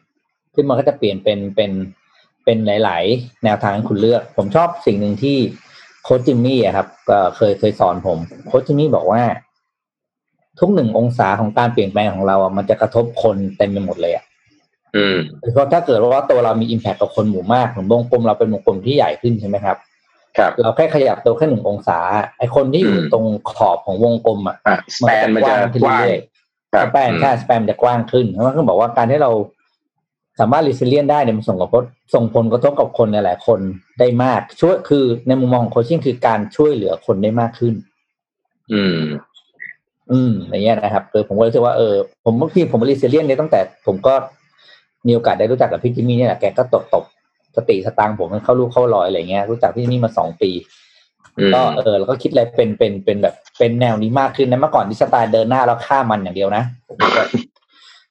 [0.54, 1.70] ซึ่งมันก็จะเปลี่ยนเป็นเป็น
[2.44, 5.36] เป็นหลาย ๆ แนวทางให้คุณเลือก ผมชอบสิ่งหนึ่งที่
[6.04, 9.22] โค้ชจิมมี่อะครับ ก็เคยเคยสอนผม โค้ชจิมมี่บอกว่า
[10.60, 14.24] ทุกหนึ่งองศาของการเปลี่ยนแปลงของเราอะมันจะกระทบคนเต็มไปหมดเลยอะ
[14.96, 15.16] อืม
[15.52, 19.91] เพราะถ้าเกิดว่าตัวเรามีอิมแพคกับคนหมู่มากเหมือนวงกลมเราเป็นวงกลมที่ใหญ่ขึ้นใช่ไหมครับครับ
[20.60, 21.98] เราแค่ขยับตัวแค่หนึ่งองศา
[22.38, 29.30] ไอคนที่อยู่อืมตรงขอบของวงกลมอะอะสแปนมันจะกว้างๆสแปนใช่สแปนมันจะกว้างขึ้นเพราะมันก็บอกว่าการที่เรา
[30.40, 31.68] สามารถรีซิเลียนได้เนี่ยมันส่งกับ
[32.14, 33.60] ส่งผลกระทบกับคนหลายๆคน
[33.98, 37.74] ได้มาก ช่วยคือในมุมมองของโคชชิ่งคือการช่วยเหลือคนได้มากขึ้น
[38.72, 39.00] อืม
[40.12, 41.94] อืมอย่างเงี้ยนะครับคือผมก็รู้สึกว่าเออ
[42.24, 44.14] ผมบางทีผม resilient เนี่ยตั้งแต่ ผมก็
[45.06, 47.04] มีโอกาสได้รู้จักกับพี่จิมมี่เนี่ยแหละแกก็ตบตบ
[47.56, 50.50] สติสตางค์ผมมันเข้ารูปเข้ารอยอะไรเงี้ยรู้จักพี่จิมมี่มาสองปี
[51.38, 56.62] อืมก็เออแล้วก็คิดอะไรเป็นเป็นเป็นแบบเป็นแนวนี้มากขึ้นนะเมื่อก่อนที่สไตล์เดินหน้าแล้วฆ่ามันอย่างเดียวนะ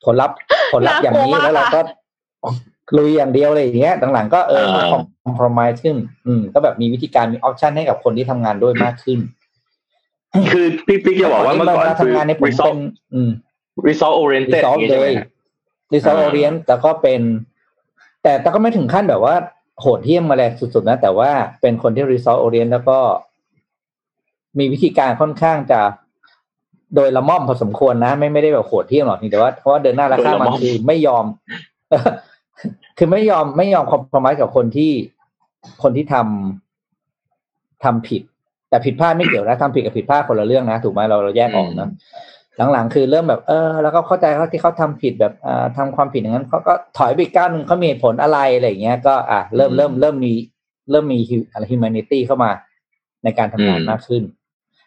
[0.05, 0.35] ผลลัพธ์
[0.73, 1.81] ผลลัพธ์อย่างนี้น่ากลัวมากแล้วเราก็
[2.97, 5.97] ลุยอย่างเดียวเลยอย่างเงี้ยหลังๆก็เออมา compromise ขึ้น
[6.27, 9.19] อืม ก็แบบมีวิธีการมี option ให้กับคนที่ทำงานด้วยมากขึ้น
[10.51, 12.77] คือพี่ปิ๊กจะบอกว่าเมื่อก่อนเวลาคือทำงานในผมเป็ result น
[13.13, 13.29] อืม
[13.87, 15.27] result oriented อย่าง resolve งี้เลใช่ไหมยฮะ
[15.93, 17.21] resolve อ่า orient แต่ก็เป็น
[18.23, 19.35] แต่แต่ก็ไม่ถึงขั้นแบบว่า
[19.81, 21.29] โหดเหี้ยมมาแรงสุดๆนะ แต่ว่า
[21.61, 22.97] เป็นคนที่ resolve orient แล้วก็
[24.59, 25.81] มีวิธีการค่อนข้างจะ
[26.95, 31.25] โดยละม่อมพอสมควรนะ ไม่ไม่ได้แบบโหดเหี้ยมหรอกนี่แต่ว่าเพราะว่าเดินหน้าและข้ามันคือไม่ยอม
[32.97, 34.91] คือไม่ยอมไม่ยอมคอมพรไมซ์กับคนที่
[35.83, 38.21] คนที่ทำทำผิด
[38.69, 41.89] แต่ผิดพลาดไม่เกี่ยวนะทำผิดกับผิดพลาดคนละเรื่องนะถูกไหมเราเราแยกออกนะ
[42.73, 50.33] หลังๆ คือเริ่มแบบเออแล้วก็เข้าใจเขาที่เขาทำผิดแบบอ่าทำความผิดอย่างนั้นเขาก็ถอยไปอีกก้าวหนึ่งเขามีเหตุผลอะไรอะไรอย่างเงี้ยก็อะเริ่มเริ่มเริ่มมี
[50.91, 51.19] เริ่มมี
[51.51, 52.51] อะไร humanity เข้ามา
[53.23, 54.23] ในการทำงานอืมมากขึ้น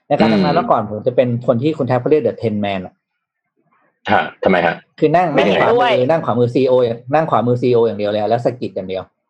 [0.08, 2.94] ในการทำงานอืมเมื่อก่อนผมจะเป็นคนที่คุณแทบเขาเรียก the ten man อะ
[4.12, 6.72] ฮะทำไมฮะคือนั่งไม่นั่งเห็นขวาด้วยมือนั่งขวามือซีโอ
[7.14, 9.23] นั่งขวามือซีโออย่างเดียวเลยอะแล้วสะกิดอย่างเดียวอืม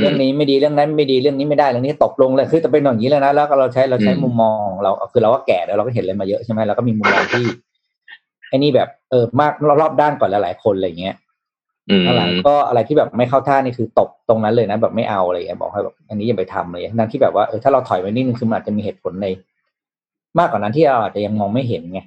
[0.00, 7.44] เรื่องนี้ไม่ดีเรื่องนั้นไม่ดีเรื่องนี้ไม่ได้เรื่องนี้ตกลงเลยคือจะเป็นอย่างนี้เลยนะแล้วก็เราใช้เราใช้อืมมุมมองของเราคือเราก็แก่แล้วเราก็เห็นอะไรมาเยอะใช่ไหมเราก็มีมุมมองที่
[8.48, 11.14] ไอ้นี่แบบเออมากรอบด้านกว่าหลายๆคนอะไรเงี้ย
[11.90, 19.26] อืมหลังๆก็อะไรที่แบบไม่เข้าท่านี่คือตกตรงนั้นเลยนะ แบบไม่เอาอะไรเงี้ยบอกให้แบบอันนี้อย่าไปทำเลยนั่นที่แบบว่าเออถ้าเราถอยไปนิดนึงคือมันอาจจะมีเหตุผลใน
[20.38, 22.00] มากกว่านั้นที่เราอาจจะยังมองไม่เห็นไง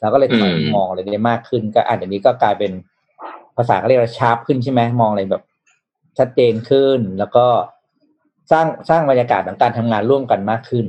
[0.00, 2.72] เราก็เลยถอยอืมมองอะไรได้มากขึ้นก็อาจจะนี้ก็กลายเป็น
[3.56, 5.42] ภาษาเขาเรียกว่าชาร์ปขึ้นใช่ไหมมองอะไรแบบ
[6.18, 7.46] ชัดเจนขึ้น แล้วก็
[8.52, 10.86] สร้างสร้างบรรยากาศของการทำงานร่วมกันมากขึ้น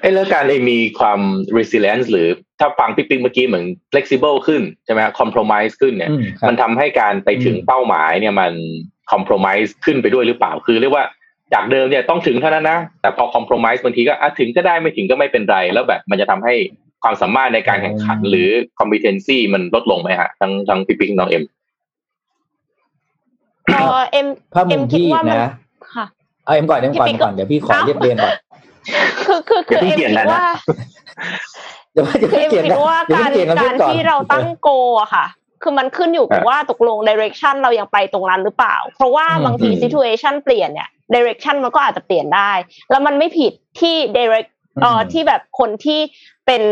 [0.00, 1.20] ไอ้เรื่องการเองมีความ
[1.58, 2.28] resilience หรือ
[2.60, 8.52] ถ้าฟังพี่ปิ๊กเมื่อกี้เหมือน flexible ขึ้นใช่ไหมฮะ compromise ขึ้นเนี่ยอืมครับมันทำให้การไปถึงอืมเป้าหมายเนี่ยมัน
[9.12, 11.04] compromise ขึ้นไปด้วยหรือเปล่าคือเรียกว่า
[11.54, 16.54] จากเดิมเนี่ยต้องถึงเท่านั้นนะ แต่พอ compromise บางทีก็อะถึงก็ได้ไม่ถึงก็ไม่เป็นไร แล้วแบบมันจะทำให้
[17.02, 18.50] ความสามารถในการแข่งขันหรือ
[18.80, 21.44] competency มันลดลงไหมฮะทั้งทั้งพี่ปิ๊กน้องเอ็ม
[23.72, 25.52] เออเอ็มถ้ามุเอ็มมคิดพี่ว่ามันนะ
[25.94, 26.04] ค่ะ
[26.44, 28.34] เอาเอ็มก่อนเอ็มก่อนพี่ปิ๊กก่อนเดี๋ยวพี่ขอเอ้าเรียบเรียงก่อน
[29.26, 30.46] คือคือคืออย่าเพิ่เอ็งมเปลี่ยนคิดแล้วนะว่า
[31.92, 34.68] เดี๋ยวเดี๋ยวคือเอ็มเกี่ยงคิกัดนว่าเดี๋ยวการเกี่ยงกันการก่อนที่เราตั้งโก
[35.00, 35.26] อะค่ะ
[35.62, 42.52] คือมันขึ้นอยู่กับอะว่าตกลง direction เรายังไปตรงนั้นหรือเปล่า เพราะว่าอืมบางทีอืม situation เปลี่ยนเนี่ย direction มันก็อาจจะเปลี่ยนได้
[42.90, 44.50] แล้วมันไม่ผิดที่ direct
[44.82, 46.00] เอ่ออมที่แบบคนที่
[46.46, 46.62] เป็น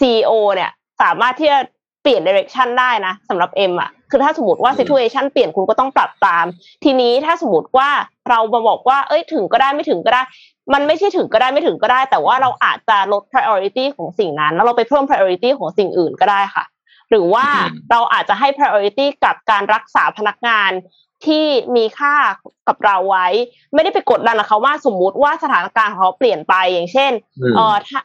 [0.00, 0.70] CEO เนี่ย
[1.02, 1.60] สามารถที่จะ
[2.02, 6.46] เปลี่ยน direction ได้นะสำหรับเอ็มอะ คือถ้าสมมติว่าอืม situation เปลี่ยนคุณก็ต้องปรับตาม
[6.84, 7.88] ทีนี้ถ้าสมมติว่า
[8.30, 10.22] เรามาบอกว่า เอ้ยถึงก็ได้ไม่ถึงก็ได้
[10.74, 16.64] มันไม่ใช่ถึงก็ได้ไม่ถึงก็ได้ แต่ว่าเราอาจจะลด priority ของสิ่งนั้น แล้วเราไปเพิ่ม priority ของสิ่งอื่นก็ได้ค่ะ
[17.10, 20.70] หรือว่าอืมเราอาจจะให้ priority กับการรักษาพนักงาน
[21.26, 21.46] ที่
[21.76, 22.14] มีค่า
[22.68, 23.26] กับเราไว้
[23.74, 27.12] ไม่ได้ไปกดดันกับเขาว่าสมมุติว่าสถานการณ์ของเขาเปลี่ยนไปอย่างเช่น
[27.42, 28.00] อืมเออถ้า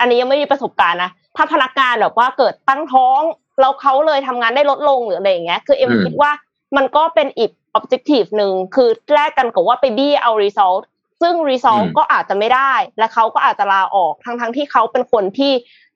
[0.00, 3.20] อันนี้ยังไม่มีประสบการณ์นะถ้าพนักงานแบบว่าเกิดตั้งท้อง
[3.60, 6.32] แล้วเขาเลยทำงานได้ลดลงหรืออะไรอย่างเงี้ย คือเอ็มอืมคิดว่า
[6.76, 10.82] มันก็เป็นอีก objective หนึ่งคือแลกกันกับว่าไปบี้เอา result
[11.22, 15.52] ซึ่ง result ก็อาจจะไม่ได้ และเขาก็อาจจะลาออกทั้งทั้งๆที่เขาเป็นคนที่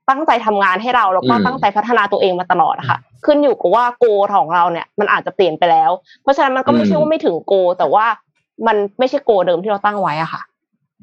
[0.09, 4.05] ตั้งใจทำงานให้เราแล้วก็อืมตั้งใจพัฒนาตัวเองมาตลอดอะค่ะ ขึ้นอยู่กับว่าโก
[4.35, 5.91] ของเราเนี่ยมันอาจจะเปลี่ยนไปแล้ว
[6.23, 8.07] เพราะฉะนั้นมันก็ไม่ใช่ว่าไม่ถึงโก แต่ว่า
[8.67, 10.43] มันไม่ใช่โกเดิมที่เราตั้งไว้อะค่ะ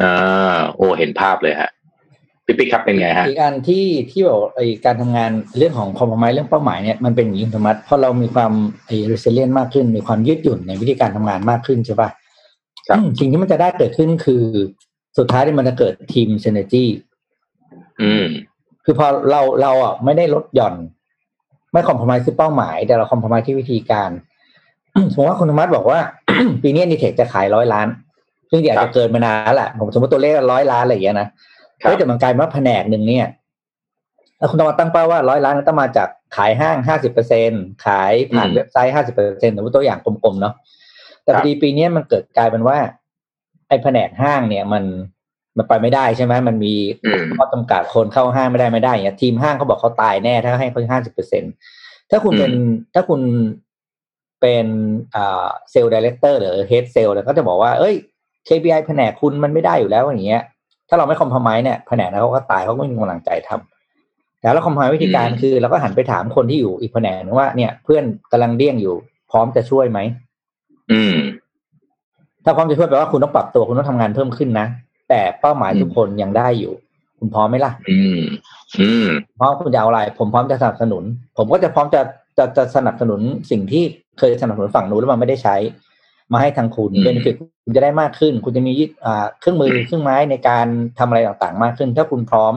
[0.01, 1.69] อ่าโอ้เห็นภาพเลยฮะ
[2.45, 8.52] พี่ปิ๊กครับเป็นไงฮะอีกอันที่ที่บอกไอการทำงานเรื่องของคอม p r o m i s e เรื่องเป้าหมายเนี่ยมันเป็นอย่างนี้ธรรมะเพราะเรามีความ
[8.86, 12.10] ไอ resilient มากขึ้น มีความยืดหยุ่นในวิธีการทำงานมากขึ้นใช่ปะ
[12.88, 14.44] ครับอืมสิ่งที่มันจะได้เกิดขึ้นคือ
[15.18, 16.86] สุดท้ายที่มันจะเกิดทีม synergy
[18.02, 18.26] อืม
[18.86, 20.76] คือพอเราเราอะไม่ได้ลดหย่อน
[21.74, 23.40] ไม่คอม p r o m i s e ที่เป้าหมาย แต่เราคอม p r o m i
[23.40, 24.10] s e ที่วิธีการ
[25.11, 25.99] สมมติว่าคุณธรรมัสบอกว่า
[26.64, 27.88] ปีนี้ดีเทคจะขายร้อยล้าน
[28.52, 31.32] ซึ่งอาจครัจะบเกินมานานแล้วแหละผมสมมติตัวเลขร้อยล้านอะไรอย่างเงี้ยนะครับ
[31.84, 33.27] เฮ้ยแต่มันกลายเป็นว่าแผนกหนึ่งเนี่ย
[34.38, 37.51] แล้วคุณต้องมาตั้งเป้าว่าร้อยล้านนั้นต้องมาจากขายห้างห้าสิบเปอร์เซ็น
[37.85, 40.53] ขายผ่านอืมเว็บไซต์ห้าสิบเปอร์เซ็นสมมติตัวอย่างกลมๆเนาะ
[41.23, 42.77] แต่คพรับอดีปีนี้มันเกิดกลายเป็นว่า
[43.68, 44.84] ไอ้แผนกห้างเนี่ยมัน
[45.57, 46.73] มันไปไม่ได้ใช่ไหมมันมี
[47.05, 51.43] อืมข้อจำกัดคนเข้าห้างไม่ได้ไม่ได้อย่างเงี้ยทีมห้างเขาบอกเขาตายแน่ถ้าให้เขาห้าสิบเปอร์เซ็น
[52.11, 52.53] ถ้าคุณเป็น
[52.93, 53.22] ถ้าคุณ
[54.41, 54.68] เป็น
[55.15, 57.95] อ่า sales director หรือ head sales แล้วก็จะบอกว่า เอ้ย
[58.47, 60.43] KPI แผนกคุณมันไม่ได้อยู่แล้วอย่างเงี้ย
[60.94, 68.95] ถ้าเราไม่ compromise เนี่ยแผนกนั้นเขาก็ตายเขาก็ไม่มีกำลังใจทำแต่เรา compromise วิธีการอืมคือเราก็หันไปถามคนที่อยู่อีกแผนกนึงว่าเนี่ย เพื่อนกำลังเดี้ยงอยู่
[69.32, 69.99] พร้อมจะช่วยไหม
[70.91, 71.15] อืม
[72.45, 74.68] ถ้าพร้อมจะช่วยแปลว่าคุณต้องปรับตัวคุณต้องทำงานเพิ่มขึ้นนะ
[75.10, 76.74] แต่เป้าหมายอืมทุกคนยังได้อยู่
[77.20, 78.22] คุณพร้อมไหมล่ะ อืม
[78.80, 79.07] อืม
[79.40, 81.03] พร้อมคุณจะเอาอะไร ผมพร้อมจะสนับสนุน
[81.38, 82.02] ผมก็จะพร้อมจะ
[82.38, 83.22] จะจะสนับสนุน
[83.52, 83.84] สิ่งที่
[84.20, 85.56] เคยสนับสนุนฝั่งนู้นแล้วมันไม่ได้ใช้
[86.34, 87.35] มาให้ทางคุณอืมเบนฟิต
[87.65, 90.65] คุณจะได้มากขึ้น คุณจะมียึดอ่าเครื่องมือเครื่องไม้ในการ
[90.99, 92.53] ทำอะไรต่างๆ มากขึ้น ถ้าคุณพร้อม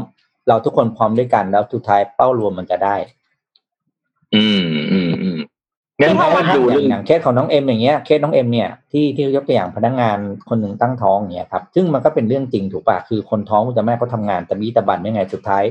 [0.48, 2.96] เราทุกคนพร้อมด้วยกัน แล้วสุดท้ายเป้ารวมมันจะได้
[4.34, 5.38] อืมอืมอืม
[6.00, 15.64] งั้นเพเพราะราะว่าว่าดูอเรื่ย่าองงอย่างเคสของน้องเอ็มอย่างเงี้ยเคสน้องเอ็มเนี่ยที่ที่ยกตัวอย่างพนักงานคนหนึ่งตั้งท้องอย่างเงี้ยครับซึ่งมันก็เป็นเรื่องจริงถูกป่ะคือคนท้องคุณจะแม่เขาทำงานแต่มีตะบันยังไงสุดท้าย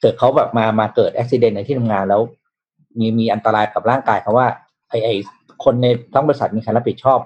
[0.00, 2.20] เกิดเขาแบบมามาเกิดอุบิเหตุในที่ทำงานแล้ว
[2.98, 4.46] มีมีอันตรายกับร่างกายเขาว่า
[4.88, 5.08] ไอไอ
[5.64, 7.20] คนในทั้งบริษัทมีใครรับผิดชอบ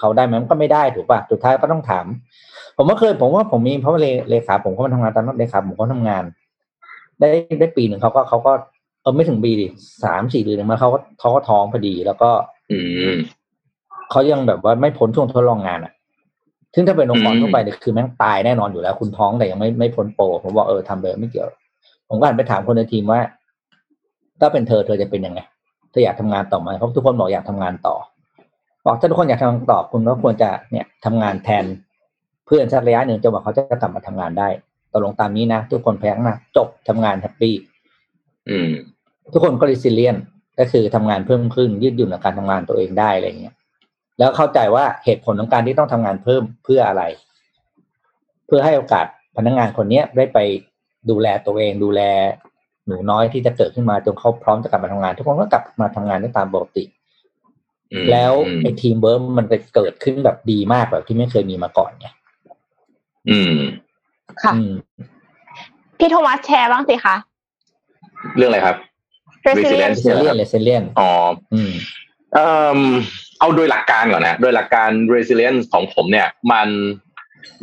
[0.00, 2.06] เขาได้ไหมมันก็ไม่ได้ถูกป่ะสุดท้ายก็ต้องถาม
[2.76, 6.24] ผมก็เคยผมว่าผมมีเพราะว่าเลเลขาผมก็มาทำงานตอนนั้นเลขาผมก็ทำงาน
[7.20, 8.52] ได้ได้ปีหนึ่งเขาก็เขาก็
[9.02, 9.66] เออไม่ถึงปีดิ
[10.04, 12.30] สามสี่เดือนมาเขาก็เขาก็ท้องพอดี แล้วก็
[12.72, 12.78] อื
[13.14, 13.16] ม
[14.10, 15.92] เขายังแบบว่าไม่พ้นช่วงทดลองงานอะ
[16.74, 21.48] ซึ่งถ้าเป็นองค์กรอืมทั่วไปเนี่ยคือแม่งตายแน่นอนอยู่แล้ว คุณท้องแต่ยังไม่ไม่พ้นโปรผมบอกเออทำเลยไม่เกี่ยว
[22.08, 23.20] ผมก็หันไปถามคนในทีมว่า
[24.40, 25.40] ถ้าเป็นเธอเธอจะเป็นยังไง
[25.90, 27.94] เธออยากทำงานต่อไหมเพราะทุกคนบอกอยากทำงานต่อ
[28.84, 31.64] บอกถ้าทุกคนอยากทำงานต่อคุณก็ควรจะเนี่ยทำงานแทน
[32.46, 34.48] เพื่อนสักระยะหนึ่งจนกว่าเขาจะกลับมาทำงานได้
[34.92, 37.54] ตกลงตามนี้นะทุกคนแฟร์นะจบทำงาน happy
[38.48, 38.70] อืม
[39.32, 40.16] ทุกคนก็ resilient
[40.58, 43.54] ก็คือทำงานเพิ่มขึ้น ยืดหยุ่นในการทำงานตัวเองได้อะไรเงี้ย
[44.18, 47.02] แล้วเข้าใจว่าเหตุผลของการที่ต้องทำงานเพิ่มเพื่ออะไร
[48.46, 49.06] เพื่อให้โอกาส
[49.36, 50.38] พนักงานคนเนี้ยได้ไป
[51.10, 52.00] ดูแลตัวเอง ดูแล
[52.86, 56.97] หนูน้อยที่จะเกิดขึ้นมาจนเขาพร้อมจะกลับมาทำงาน ทุกคนก็กลับมาทำงานได้ตามปกติอืม
[58.10, 62.06] แล้วอืมไอ้ทีมเวิร์มมันจะเกิดขึ้นแบบดีมากแบบที่ไม่เคยมีมาก่อนไง
[63.30, 63.58] อืม
[64.42, 64.72] ค่ะอืม
[65.98, 67.16] พี่โทมัสแชร์บ้างสิคะ
[68.36, 68.76] เรื่องอะไรครับ
[69.46, 71.10] resilience resilience resilience อ๋อ
[71.52, 71.72] อืม
[72.34, 72.46] เอ่
[72.78, 72.80] อ
[73.38, 76.68] เอาโดยหลักการก่อนนะ โดยหลักการ resilience ของผมเนี่ย มัน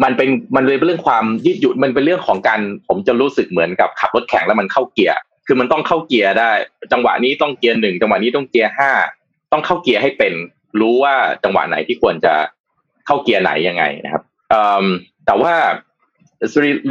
[0.03, 5.15] มันเป็นมันเลยเป็นเรื่องความยืดหยุ่นมันเป็นเรื่องของการผมจะรู้สึกเหมือนกับขับรถแข่งแล้วมันเข้าเกียร์
[5.47, 6.49] คือมันต้องเข้าเกียร์ได้
[6.91, 8.91] จังหวะนี้ต้องเกียร์หนึ่งจังหวะนี้ต้องเกียร์ห้า
[9.51, 10.33] ต้องเข้าเกียร์ให้เป็น
[10.79, 12.33] รู้ว่าจังหวะไหนที่ควรจะ
[13.05, 14.23] เข้าเกียร์ไหนยังไงนะครับ
[15.25, 15.53] แต่ว่า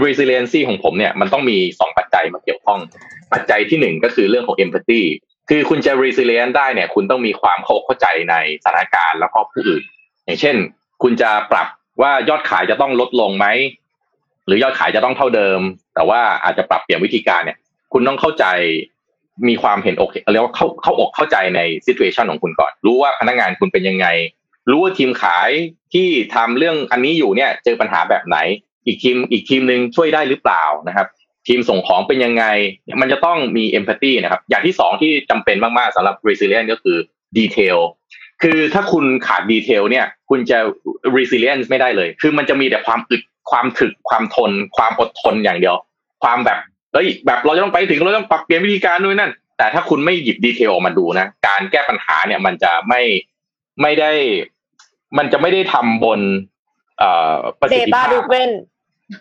[0.05, 2.81] resiliency ของผมเนี่ยมันต้องมีสองปัจจัยมาเกี่ยวข้อง
[3.32, 5.02] ปัจจัยที่หนึ่งก็คือเรื่องของ empathy
[5.48, 9.82] คือคุณจะ resilient ได้เนี่ย คุณต้องมีความเข้าใจในสถานการณ์แล้วก็ผู้อื่น
[10.24, 10.56] อย่างเช่น
[11.02, 11.68] คุณจะปรับ
[12.02, 13.47] ว่ายอดขายจะต้องลดลงไหม
[14.47, 15.60] หรือยอดขายจะต้องเท่าเดิม
[15.94, 17.59] แต่ว่าอาจจะปรับเปลี่ยนวิธีการเนี่ย
[17.93, 18.44] คุณต้องเข้าใจ
[19.48, 24.06] มีความเห็นอกเรียกว่าเข้าเข้าอกเข้าใจใน situation ของคุณก่อน รู้ว่าพนักงานคุณเป็นยังไง
[24.70, 25.51] รู้ว่าทีมขาย
[25.94, 28.39] ที่ทำเรื่องอันนี้อยู่เนี่ย เจอปัญหาแบบไหน
[28.86, 31.06] อีกทีมอีกทีมหนึ่งช่วยได้หรือเปล่านะครับ
[31.48, 32.44] ทีมส่งของเป็นยังไง
[33.01, 36.97] มันจะต้องมี empathy นะครับ อย่างที่สองที่จำเป็นมาก ๆสำหรับ resilient ก็คือ
[37.39, 37.78] detail
[38.43, 40.59] คือถ้าคุณขาดดีเทลเนี่ย คุณจะ
[41.16, 45.77] resilience ไม่ได้เลย คือมันจะมีแต่ความอึดความถึกความทน ความอดทนอย่างเดียว
[46.23, 46.59] ความแบบ
[46.94, 53.02] เฮ้ยแบบเราจะต้องไปถึงเราต้องปรับเปลี่ยนวิธีการด้วยนั่น แต่ถ้าคุณไม่หยิบดีเทลออกมาดูนะ การแก้ปัญหาเนี่ยมันจะไม่
[53.82, 54.10] ไม่ได้
[55.18, 56.20] มันจะไม่ได้ทำบน
[56.98, 58.50] เอ่อประสิทธิภาพ data driven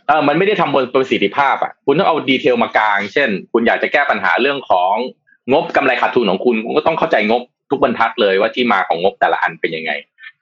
[0.08, 4.94] เออมันไม่ได้ทำบนประสิทธิภาพอะคุณต้องเอาดีเทลมากลาง เช่น คุณอยากจะแก้ปัญหาเรื่องของ
[5.52, 9.92] งบกำไรขาดทุนของคุณคุณก็ต้องเข้าใจงบทุกบรรทัดเลยว่าที่มาของงบแต่ละอันเป็นยังไง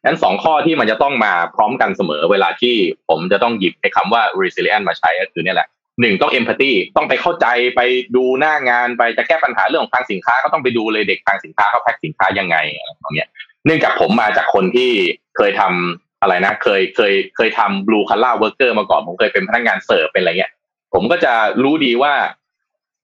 [0.06, 2.76] นั้นสองข้อที่มันจะต้องมาพร้อมกันเสมอเวลาที่
[3.10, 5.68] ผมจะต้องหยิบไอ้คำว่า resilient มาใช้ก็คือเนี่ยแหละ
[6.02, 7.82] หนึ่งต้อง empathy ต้องไปเข้าใจไป
[8.16, 13.30] ดูหน้างานไปจะแก้ปัญหาเรื่องของทางสินค้าก็ต้องไปดูเลยเด็กทางสินค้าเขาแพ็คสินค้ายังไงอะไรงเงี้ย
[13.66, 14.92] เนื่องจากผมมาจากคนที่
[15.38, 20.52] เคยทำอะไรนะ เคยเคยเคยทำ blue collar worker มาก่อนผมเคยเป็นพนักงานเสิร์ฟเป็นอะไรเงี้ย
[20.94, 21.34] ผมก็จะ
[21.64, 22.14] รู้ดีว่า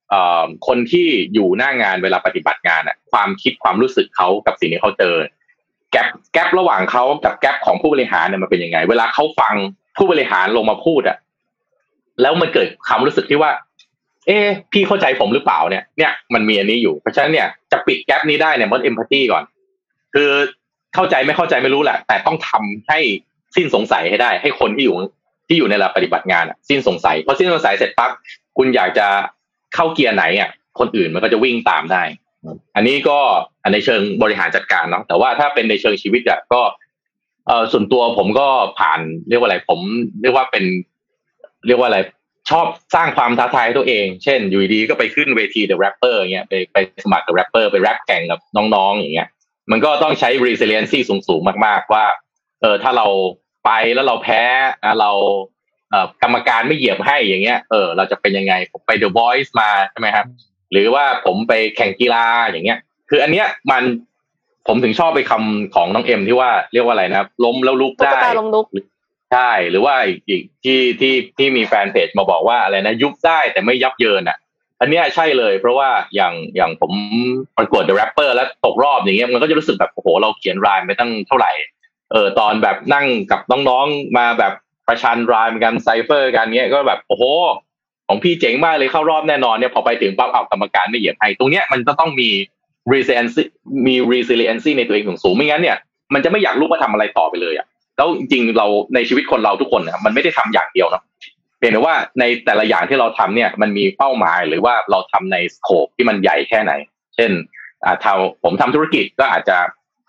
[0.09, 5.15] เอ่อคนที่อยู่หน้างานเวลาปฏิบัติงานอะความคิดความรู้สึกเขากับสิ่งที่เขาเจอ
[5.91, 9.55] แกลบแกลบระหว่างเขากับแกลบของผู้บริหารเนี่ยมันเป็นยังไง เวลาเขาฟัง
[9.97, 11.17] ผู้บริหารลงมาพูดอะ
[12.21, 13.51] แล้วมันเกิดความรู้สึกที่ว่า
[14.27, 14.37] เอ๊
[14.71, 19.43] พี่เข้าใจผมหรือเปล่าเนี่ย เนี่ยมันมีอันนี้อยู่ เพราะฉะนั้นเนี่ยจะปิดแกลบนี้ได้เนี่ยมันเอมพัตตีก่อน
[20.13, 20.31] คือ
[20.95, 22.99] เข้าใจไม่เข้าใจไม่รู้แหละ แต่ต้องทำให้
[23.55, 24.95] สิ้นสงสัยให้ได้ ให้คนที่อยู่
[25.47, 28.11] ที่อยู่ในระดับปฏิบัติงานอะสิ้นสงสัยพอสิ้นสงสัยเสร็จปั๊บ
[28.57, 29.07] คุณอยากจะ
[29.75, 30.49] เข้าเกียร์ไหนอะ
[30.79, 32.03] คนอื่นมันก็จะวิ่งตามได้
[32.75, 33.19] อันนี้ก็
[33.63, 36.61] อันในเชิงบริหารจัดการเนาะแต่ว่าถ้าเป็นในเชิงชีวิตอะก็
[37.47, 38.47] เออส่วนตัวผมก็
[38.79, 38.99] ผ่าน
[39.29, 39.79] เรียกว่าอะไรผม
[40.21, 40.65] เรียกว่าเป็น
[41.67, 41.99] เรียกว่าอะไร
[42.49, 48.39] ชอบสร้างความท้าทายให้ตัวเอง เช่น อยู่ดีๆก็ไปขึ้นเวที The Rapper อย่างเงี้ยไปไปสมัคร The Rapper ไปแรปแข่งกับ
[48.75, 49.27] น้องๆอย่างเงี้ย
[49.71, 52.05] มันก็ต้องใช้ resiliency สูงๆ มากๆ ว่า
[52.61, 53.07] เออถ้าเรา
[53.65, 54.41] ไปแล้วเราแพ้
[54.85, 55.11] นะเรา
[55.91, 60.25] เออกรรมการไม่เหยียบให้อย่างเงี้ย เออ เราจะเป็นยังไง ผมไป The Voice มาใช่ไหมครับ
[60.71, 62.79] หรือว่าผมไปแข่งกีฬาอย่างเงี้ย
[63.09, 63.83] คืออันเนี้ยมัน
[64.67, 68.65] ผมถึงชอบไปคำของน้องเอ็มที่ว่าเรียกว่าอะไรนะครับล้มแล้วลุกได้ตาลมลุก
[69.33, 69.95] ใช่ หรือว่า
[70.27, 74.37] อีกที่ที่ที่มีแฟนเพจมาบอกว่าอะไรนะ ยุบได้แต่ไม่ยับเยินอะ
[74.81, 76.91] อันนี้ใช่เลย เพราะว่าอย่างอย่างผม
[77.57, 81.51] ประกวด The Rapper แล้วตกรอบอย่างเงี้ยมันก็จะรู้สึกแบบโอ้โหเราเขียนรายไปตั้งเท่าไหร่
[82.11, 84.53] เออตอนแบบนั่งกับน้องๆมาแบบ
[84.87, 87.23] ประชันรายกันไซเฟอร์กันเงี้ยก็แบบโอ้โห
[88.07, 92.29] ของพี่เจ๋งมากเลยเข้ารอบแน่นอนเนี่ยพอไปถึงปั๊บเอากรรมการไม่เหยียบให้ตรงเนี้ยมันจะต้องมี
[92.91, 93.43] resiliency
[93.87, 95.77] มี resiliency ในตัวเองสูงๆไม่งั้นเนี่ย
[96.13, 97.67] มันจะไม่อยากลุกมาทำอะไรต่อไปเลยอะ
[97.97, 101.03] แล้วจริงๆเราในชีวิตคนเราทุกคนนะมันไม่ได้ทำอย่างเดียวนะ
[101.59, 106.71] เพียงแต่ว่าในแต่ละอย่างที่เราทำเนี่ยมันมีเป้าหมายหรือว่าเราทำในสโคปที่มันใหญ่แค่ไหน
[107.15, 107.31] เช่น
[107.85, 108.13] อ่าถ้า
[108.43, 109.57] ผมทำธุรกิจก็อาจจะ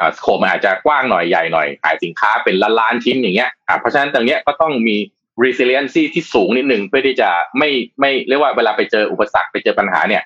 [0.01, 4.97] อ่าสโคปมันอาจจะกว้างหน่อยใหญ่หน่อยขายสินค้าเป็นล้านๆชิ้นอย่างเงี้ยอ่าเพราะฉะนั้นตรงเนี้ยก็ต้องมี
[5.45, 7.29] resiliency ที่สูงนิดหนึ่งเพื่อที่จะ
[7.59, 7.71] ไม่
[8.01, 10.23] ไม่เรียกว่าเวลาไปเจออุปสรรคไปเจอปัญหาเนี่ย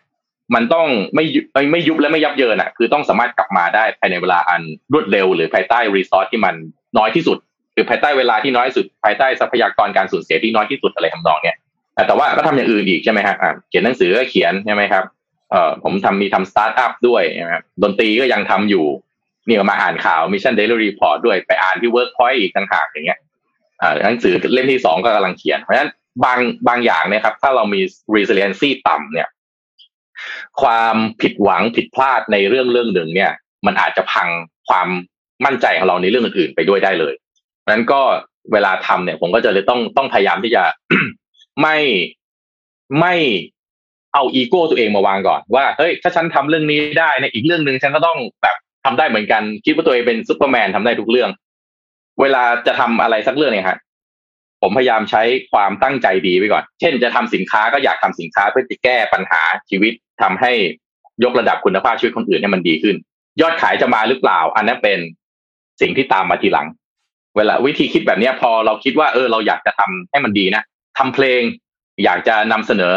[0.55, 1.24] มันต้องไม่
[1.55, 4.62] ไม่ไม่ยุบและไม่ยับเยินอะ คือต้องสามารถกลับมาได้ภายในเวลาอัน
[4.93, 6.55] รวดเร็ว หรือภายใต้รีซอสที่มัน
[6.98, 7.39] น้อยที่สุด
[7.74, 11.57] หรือภายใต้เวลาที่น้อยสุดภายใต้ทรัพยากรการสูญเสียที่น้อยที่สุดอะไรทำนองเนี้ย
[12.07, 15.05] แต่ว่าก็ทำอย่างอื่นอีกใช่ไหมฮะอ่าเขียนหนังสือก็เขียนใช่ไหมครับ
[15.51, 18.86] เอ่อผมทำมีทำสตาร์ทอัพด้วยใช่ไหมครับดนตรีก็ยังทำอยู่
[19.47, 23.19] นี่ก็มาอ่านข่าว Mission Daily Report ด้วยไปอ่านที่เวิร์กพอยต์อีกต่างหากอย่างเงี้ย
[23.82, 25.90] อ่าหนังสือเล่มที่สองก็กำลังเขียน เพราะฉะนั้น
[26.24, 26.39] บาง
[26.69, 27.81] บางอย่างเนี่ยครับ ถ้าเรามี
[28.15, 29.28] resiliency ต่ำเนี่ย
[30.62, 33.31] ความผิดหวังผิดพลาดในเรื่องเรื่องหนึ่งเนี่ย
[33.66, 34.28] มันอาจจะพัง
[34.69, 34.89] ความ
[35.44, 37.15] มั่นใจของเราในเรื่องอื่นๆไปด้วยได้เลย
[37.70, 38.01] นั้นก็
[38.52, 40.62] เวลาทำเนี่ย ผมก็จะเลยต้องต้องพยายามที่จะ
[41.62, 41.76] ไม่
[43.01, 43.14] ไม่
[44.14, 51.30] เอาอีโก้ตัวเองมาวางก่อนว่าเฮ้ยถ้าฉันทำเรื่องนี้ได้ในอีกเรื่องหนึ่งฉันก็ต้องแบบทำได้เหมือนกัน คิดว่าตัวเองเป็นซูเปอร์แมนทำได้ทุกเรื่อง
[52.20, 53.78] เวลาจะทำอะไรสักเรื่องเนี่ยฮะ
[54.62, 55.22] ผมพยายามใช้
[55.52, 60.52] ความตั้งใจดีไว้ก่อน เช่น จะทำสินค้าก็อยากทำสินค้าเพื่อจะแก้ปัญหาชีวิตทำให้
[61.24, 62.97] ยกระดับคุณภาพชีวิตคนอื่นให้มันดีขึ้น
[63.40, 64.98] ยอดขายจะมาหรือเปล่า อันนั้นเป็น
[65.80, 66.66] สิ่งที่ตามมาทีหลัง
[67.37, 70.63] เวลาวิธีคิดแบบนี้พอเราคิดว่าเออเราอยากจะทำให้มันดีนะ
[70.99, 71.41] ทำเพลง
[72.05, 72.97] อยากจะนำเสนอ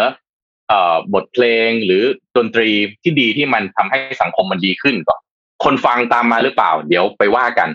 [0.69, 2.03] เอ่อบทเพลงหรือ
[2.37, 2.69] ดนตรี
[3.03, 5.19] ที่ดีที่มันทำให้สังคมมันดีขึ้นก่อน
[5.63, 7.69] คนฟังตามมาหรือเปล่า เดี๋ยวไปว่ากัน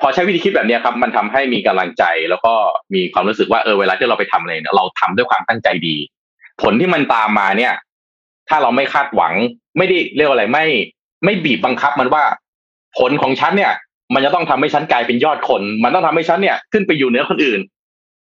[0.00, 2.54] พอใช้วิธีคิดแบบนี้ครับ มันทำให้มีกำลังใจแล้วก็
[2.94, 5.96] มีความรู้สึกว่าเออเวลาที่เราไปทำอะไรเนี่ยเราทำด้วยความตั้งใจดี
[6.62, 7.74] ผลที่มันตามมาเนี่ย
[8.48, 9.34] ถ้าเราไม่คาดหวัง
[9.78, 10.66] ไม่ได้เรียกว่าอะไรไม่
[11.24, 12.24] ไม่บีบบังคับมันว่า
[12.98, 13.72] ผลของฉันเนี่ย
[14.14, 17.60] มันจะต้องทำให้ฉันกลายเป็นยอดคน มันต้องทำให้ฉันเนี่ยขึ้นไปอยู่เหนือคนอื่น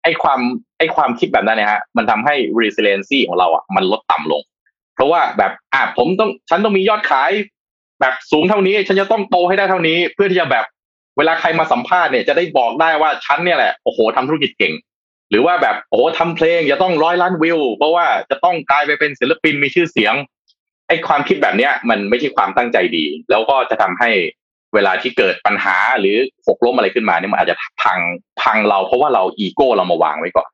[0.03, 0.41] ไอ้ความ
[0.79, 4.43] ไอ้ความคิดแบบนั้นเนี่ยฮะ มันทำให้ resiliency ของเราอะมันลดต่ำลง
[4.95, 7.31] เพราะว่าแบบอะผมต้องฉันต้องมียอดขาย
[8.01, 10.65] แบบสูงเท่านี้ ฉันจะต้องโตให้ได้เท่านี้ เพื่อที่จะแบบ
[11.19, 14.75] เวลาใครมาสัมภาษณ์เนี่ยจะได้บอกได้ว่าฉันเนี่ยแหละโอ้โหทำธุรกิจเก่ง
[15.31, 20.15] หรือว่าแบบโอ้โหทำเพลงจะต้องร้อยล้านวิว เพราะว่าจะต้องกลายไปเป็นศิลปินมีชื่อเสียง
[20.89, 24.11] ไอ้ความคิดแบบเนี้ยมันไม่ใช่ความตั้งใจดี แล้วก็จะทำให้
[24.75, 26.17] เวลาที่เกิดปัญหาหรือ
[26.47, 27.99] หกล้มอะไรขึ้นมาเนี่ยมันอาจจะพัง
[28.43, 30.49] พังเราเพราะว่าเราอีโก้เรามาวางไว้ก่อน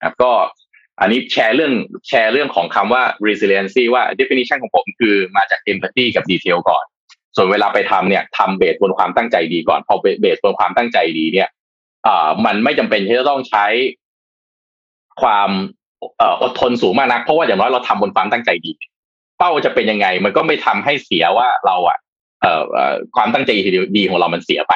[0.00, 0.32] นะก็
[1.00, 1.72] อันนี้แชร์เรื่อง
[2.08, 6.84] แชร์เรื่องของคำว่า resiliency ว่า definition ของผมคือมาจาก empathy กับ detail ก่อน
[7.36, 11.48] ส่วนเวลาไปทำเนี่ยทำเบสบนความตั้งใจดีก่อน พอเบสบนความตั้งใจดีเนี่ย
[12.06, 13.66] อ่ามันไม่จำเป็นที่จะต้องใช้
[15.22, 15.50] ความ
[16.18, 18.72] เอ่ออดทนสูงมากนัก เพราะว่าอย่างน้อยเราทำบนความตั้งใจดี
[19.38, 22.11] เป้าจะเป็นยังไง มันก็ไม่ทำให้เสียว่าเราอะเอ่อเอ่อ
[23.16, 23.50] ความตั้งใจ
[23.96, 24.74] ดีของเรามันเสียไป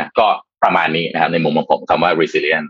[0.00, 0.26] นะก็
[0.62, 2.66] ประมาณนี้นะครับ ในมุมของผมคำว่า resilient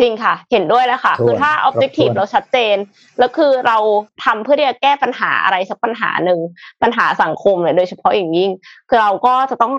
[0.00, 2.76] จริงค่ะ เห็นด้วยแล้วค่ะถ้วนคือถ้า objective ครบถ้วนเราชัดเจน
[3.18, 3.78] แล้วคือเรา
[4.24, 6.40] ทำเพื่อที่จะแก้ปัญหาอะไรสักปัญหาหนึ่ง
[6.82, 8.50] ปัญหาสังคมเนี่ยโดยเฉพาะอย่างยิ่ง
[8.88, 9.72] คือเราก็จะต้อง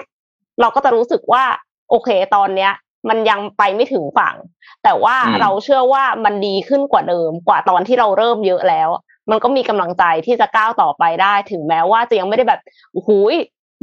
[0.61, 1.43] เราก็จะรู้สึกว่า
[1.89, 2.71] โอเคตอนเนี้ย
[3.09, 4.35] มันยังไปไม่ถึงฝั่ง
[4.83, 8.89] แต่ว่าอืมเราเชื่อว่ามันดีขึ้นกว่าเดิมกว่าตอนที่เราเริ่มเยอะแล้ว
[9.31, 12.61] มันก็มีกำลังใจที่จะก้าวต่อไปได้ ถึงแม้ว่าจะยังไม่ได้แบบ
[12.93, 13.35] โอ้โหย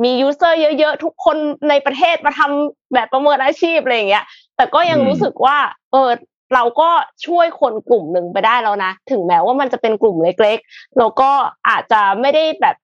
[0.03, 1.37] มียูเซอร์เยอะๆ ทุกคน
[1.69, 4.25] ในประเทศมาทำแบบประเมินอาชีพอะไรอย่างเงี้ย
[4.57, 5.57] แต่ก็ยังรู้สึกว่า
[5.93, 6.11] เออ
[6.55, 6.89] เราก็
[7.27, 11.31] ช่วยคนกลุ่มหนึ่งไปได้แล้วนะ ถึงแม้ว่ามันจะเป็นกลุ่มเล็กๆ แล้วก็
[11.69, 12.77] อาจจะไม่ได้แบบ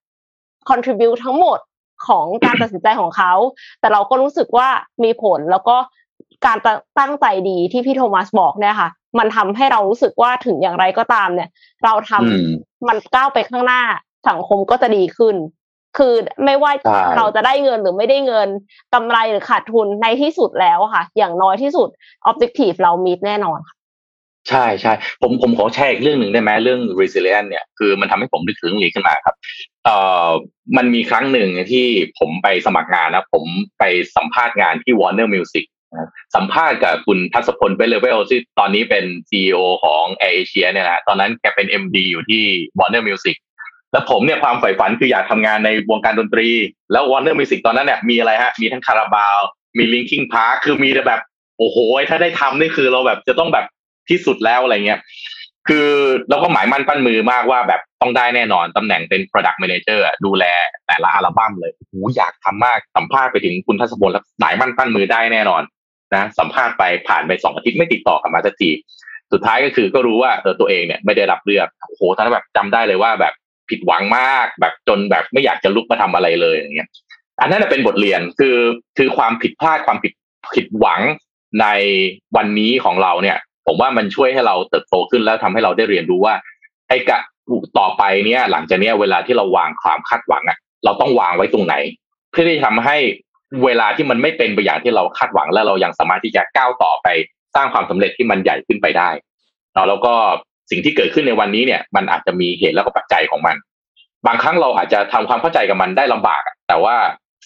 [0.69, 1.59] contribute ทั้งหมด
[2.07, 3.33] ของการตัดสินใจของเขา
[3.79, 4.67] แต่เราก็รู้สึกว่า
[5.03, 5.77] มีผลแล้วก็
[6.45, 6.67] การต
[6.99, 11.49] ตั้งใจดีที่พี่โทมัสบอกเนี่ยค่ะ มันทำให้เรารู้สึกว่าถึงอย่างไรก็ตามเนี่ย
[11.83, 12.47] เราทำอืม
[12.87, 13.81] มันก้าวไปข้างหน้า
[14.29, 15.35] สังคมก็จะดีขึ้น
[15.97, 16.13] คือ
[16.45, 18.49] ไม่ว่าใช่เราจะได้เงินหรือไม่ได้เงิน
[18.93, 21.89] กำไรหรือขาดทุนในที่สุดแล้วอะค่ะ อย่างน้อยที่สุด
[22.29, 23.75] objective เรามีแน่นอนค่ะ
[24.49, 29.35] ใช่ใช่ผมผมขอแชร์อีกเรื่องหนึ่งได้ไหมเรื่อง resilient เนี่ยคือมันทำให้ผมนึกถึงเรื่องนี้ขึ้นมาครับ
[29.85, 29.95] เอ่
[30.27, 30.29] อ
[30.77, 31.85] มันมีครั้งหนึ่งที่
[32.19, 33.45] ผมไปสมัครงานนะผม
[33.79, 33.83] ไป
[34.15, 35.72] สัมภาษณ์งานที่ Warner Music นะ
[36.35, 42.43] สัมภาษณ์กับคุณทัศพลเบลเลเวลที่ตอนนี้เป็น CEO ของ Air Asia เนี่ยนะตอนนั้นแกเป็น MD อยู่ที่
[42.79, 43.35] Warner Music
[43.91, 46.49] แล้วผมเนี่ยความใฝ่ฝันคืออยากทำงานในวงการดนตรี
[46.91, 49.39] แล้ว Warner Music ตอนนั้นเนี่ยมีอะไรฮะ มีทั้งคาราบาว
[49.77, 51.21] มี Linkin Park คือมีแต่แบบ
[51.59, 51.77] โอ้โห
[52.09, 53.65] ถ้าได้ทำนี่คือเราแบบจะต้องแบบ
[54.09, 54.99] ที่สุดแล้วอะไรเงี้ย
[55.69, 55.89] คือ
[56.29, 60.45] เราก็หมายมั่นปั้นมือมากว่าแบบต้องได้แน่นอนตำแหน่งเป็น Product Manager อะดูแล
[60.87, 65.61] แต่ละอัลบั้มเลยโอ้อยากทำมากสัมภาษณ์ไปถึงคุณทัศพลแล้วหมายมั่นปั้นมือได้แน่นอน
[66.15, 68.69] นะสัมภาษณ์ไปผ่านไปสองอาทิตย์ไม่ติดต่อกลับมาสักที
[69.31, 73.33] สุดท้ายก็คือก็รู้ว่าเออตัวเองเนี่ยไม่ได้รับเลือกโอ้โหตอนนั้นแบบจำได้เลยว่าแบบ
[73.69, 76.89] ผิดหวังมากแบบจนแบบไม่อยากจะลุกมาทำอะไรเลยอย่างเงี้ย
[77.41, 78.57] อันนั้นเป็นบทเรียนคือ
[78.97, 80.13] คือความผิดพลาดความผิด
[80.55, 81.01] ผิดหวัง
[81.61, 81.67] ใน
[82.35, 83.37] วันนี้ของเราเนี่ย
[83.67, 86.35] ผมว่ามันช่วยให้เราเติบโตขึ้นแล้วทำให้เราได้เรียนรู้ว่า
[86.89, 87.19] ไอ้กะ
[87.79, 91.75] ต่อไปเนี่ย หลังจากเนี้ยเวลาที่เราวางความคาดหวังอะเราต้องวางไว้ตรงไหน
[92.31, 92.97] เพื่อที่จะทำให้
[93.65, 97.07] เวลาที่มันไม่เป็นไปอย่างที่เราคาดหวังแล้วเรายังสามารถที่จะก้าวต่อไป
[97.55, 99.09] สร้างความสำเร็จที่มันใหญ่ขึ้นไปได้
[99.73, 100.13] เนาะแล้วก็
[100.71, 103.55] สิ่งที่เกิดขึ้นในวันนี้เนี่ย มันอาจจะมีเหตุและก็ปัจจัยของมัน
[104.27, 106.95] บางครั้งเราอาจจะทำความเข้าใจกับมันได้ลำบาก แต่ว่า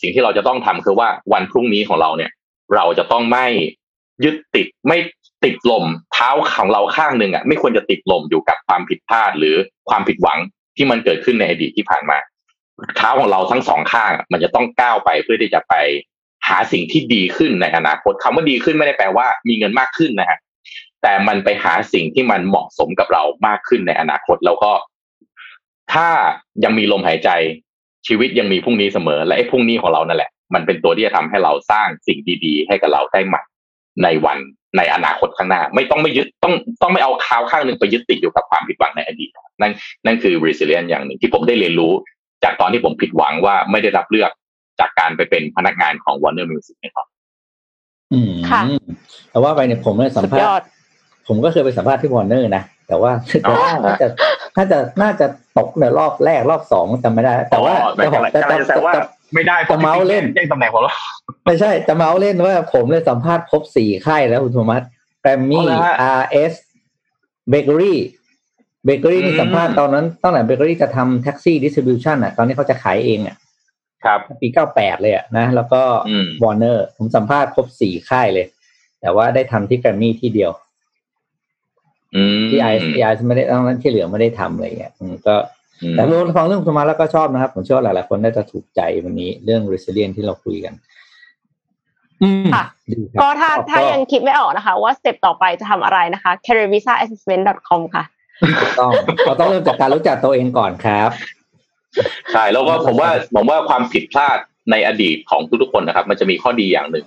[0.01, 2.31] สิ่งที่เราจะต้องทำคือว่าวันพรุ่งนี้ของเราเนี่ย
[2.75, 3.47] เราจะต้องไม่
[4.23, 4.97] ยึดติดไม่
[5.43, 9.55] ติดลมเท้าของเราข้างหนึ่งอะไม่ควรจะติดลมอยู่กับความผิดพลาดหรือ
[9.89, 10.39] ความผิดหวัง
[10.77, 12.17] ที่มันเกิดขึ้นในอดีตที่ผ่านมา
[12.97, 15.73] เท้าของเราทั้งสองข้าง มันจะต้องก้าวไปเพื่อที่จะไป
[16.47, 20.39] หาสิ่งที่ดีขึ้นในอนาคตคำว่าดีขึ้นไม่ได้แปลว่ามีเงินมากขึ้นนะฮะ
[21.01, 24.71] แต่มันไปหาสิ่งที่มันเหมาะสมกับเรามากขึ้นในอนาคตแล้วก็
[25.93, 26.07] ถ้า
[26.63, 27.29] ยังมีลมหายใจ
[28.07, 33.41] ชีวิตยังมีพรุ่งนี้เสมอ และไอ้พรุ่งนี้ของเรานั่นแหละ มันเป็นตัวที่จะทำให้เราสร้างสิ่งดี ๆ ให้กับเราได้ใหม่
[34.03, 34.37] ในวัน
[34.77, 39.29] ในอนาคตข้างหน้า ไม่ต้องไม่ยึดต้องต้องไม่เอาข้าวข้างหนึ่งไปยึดติดอยู่กับความผิดหวังในอดีต
[39.61, 39.73] นั่น
[40.05, 41.93] นั่นคือ resilient อย่างหนึ่งที่ผมได้เรียนรู้
[42.47, 44.31] จากตอนที่ผมผิดหวังว่าไม่ได้รับเลือก
[44.79, 47.07] จากการไปเป็นพนักงานของ Warner Music นะครับ
[48.13, 48.61] อืมค่ะ
[49.31, 50.61] แต่ว่าไปเนี่ยผมเนี่ยสัมสุดภายษอณ์ด
[51.27, 53.11] ผมก็เคยไปสัมภาษณ์ที่วอร์เนอร์นะแต่ว่า
[53.47, 53.55] อ๋อ
[53.85, 54.07] น่าจะ
[54.57, 55.25] น่าจะน่าจะ
[55.57, 59.01] ตกในรอบแรกรอบสองจำไม่ได้ แต่ว่าอ๋อจะบอกแต่จะกำลังจะแซวว่าจะ
[59.33, 60.93] ไม่ได้จะเมาส์เล่นแย่งตำแหน่งผมแล้ว
[61.45, 64.81] ไม่ใช่จะเมาส์เล่นว่าผมเลยสัมภาษณ์ครบสี่ค่ายแล้วคุณโทมัส
[65.21, 66.53] แกรมมี่อ๋อเหรอฮะ RS
[67.49, 67.99] เบเกอรี่
[68.87, 73.35] เบเกอรี่นี่อืมสัมภาษณ์ตอนนั้นตั้งแต่เบเกอรี่จะทำแท็กซี่ distribution อะ ตอนนี้เขาจะขายเองอะ
[74.03, 78.45] ครับปีเก้าแปดเลยอะนะ แล้วก็อืมวอร์เนอร์ ผมสัมภาษณ์ครบสี่ค่ายเลย
[79.01, 80.51] แต่ว่าได้ทำที่แกรมมี่ที่เดียว
[82.15, 85.35] อืมที่ไอที่ไอไม่ได้ตอนนั้นที่เหลือไม่ได้ทำอะไรเงี้ยอืมก็
[85.81, 90.73] อืมแต่เมื่อฟังเรื่องคุณมาแล้วก็ชอบนะครับ ผมเชื่อว่าหลายๆคนน่าจะถูกใจวันนี้เรื่อง resilient ที่เราคุยกัน
[92.23, 98.03] อืมค่ะดีครับก็ถ้าชอบถ้ายังคิดไม่ออกนะคะ ว่าสเต็ปต่อไปจะทำอะไรนะคะ c a r e e r v i s a assessment com ค่ะ
[98.79, 98.91] ต้อง
[99.25, 101.09] เราต้องเริ่มจากการรู้จักตัวเองก่อนครับ
[102.31, 104.37] ใช่แล้วก็ผมว่าผมว่าความผิดพลาด
[104.71, 107.05] ในอดีตของทุกๆคนนะครับ มันจะมีข้อดีอย่างหนึ่ง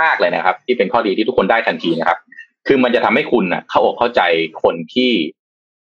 [0.00, 2.18] มาก ๆเลยนะครับ ที่เป็นข้อดีที่ทุกคนได้ทันทีนะครับ
[2.66, 4.20] คือมันจะทำให้คุณน่ะเข้าอกเข้าใจ
[4.62, 5.10] คนที่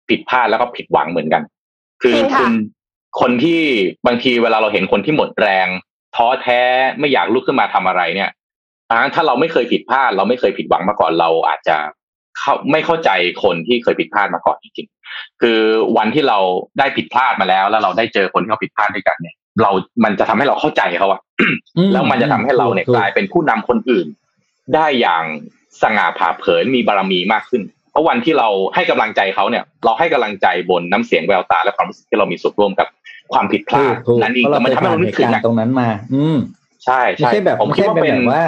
[0.08, 1.42] ผิดพลาดแล้วก็ผิดหวังเหมือนกัน
[2.02, 2.52] คือจริงค่ะคุณ
[3.20, 3.62] คนที่
[4.06, 5.66] บางทีเวลาเราเห็นคนที่หมดแรง
[6.16, 6.60] ท้อแท้
[6.98, 8.30] ไม่อยากลุกขึ้นมาทำอะไรเนี่ย
[8.88, 11.76] บางครั้งถ้าเราไม่เคยผิดพลาด เราไม่เคยผิดหวังมาก่อนเราอาจจะ
[12.38, 13.10] เข้าไม่เข้าใจ
[13.44, 15.58] คนที่เคยผิดพลาดมาก่อนจริงๆคือ
[15.96, 16.38] วันที่เรา
[16.78, 19.70] ได้ผิดพลาดมาแล้ว แล้วเราได้เจอคนที่เขาผิดพลาดด้วยกันเนี่ย เรา
[20.04, 21.20] มันจะทำให้เราเข้าใจเขาอะ
[21.76, 24.06] อืแล้วมันจะทำให้เราเนี่ยถูกลายเป็นผู้นำคนอื่น
[24.74, 25.24] ได้อย่าง
[25.82, 32.88] สง่าผ่าเผยมีบารมีมากขึ้น เพราะวันที่เราให้กำลังใจเขาเนี่ย เราให้กำลังใจบนน้ำเสียงแววตาและความรู้สึกที่เรามีส่วนร่วมกับ
[33.32, 36.36] ความผิดพลาถูดกถูกนั่นเองเพราะเรามันเคยทำให้ผ่านเราเหนึกตุถึงการณ์อะตรงนั้นมา อืม
[36.84, 38.44] ใช่ไม่ใช่ใช่แบบผมไม่คิดใช่ว่าเป็นเป็นแบบว่า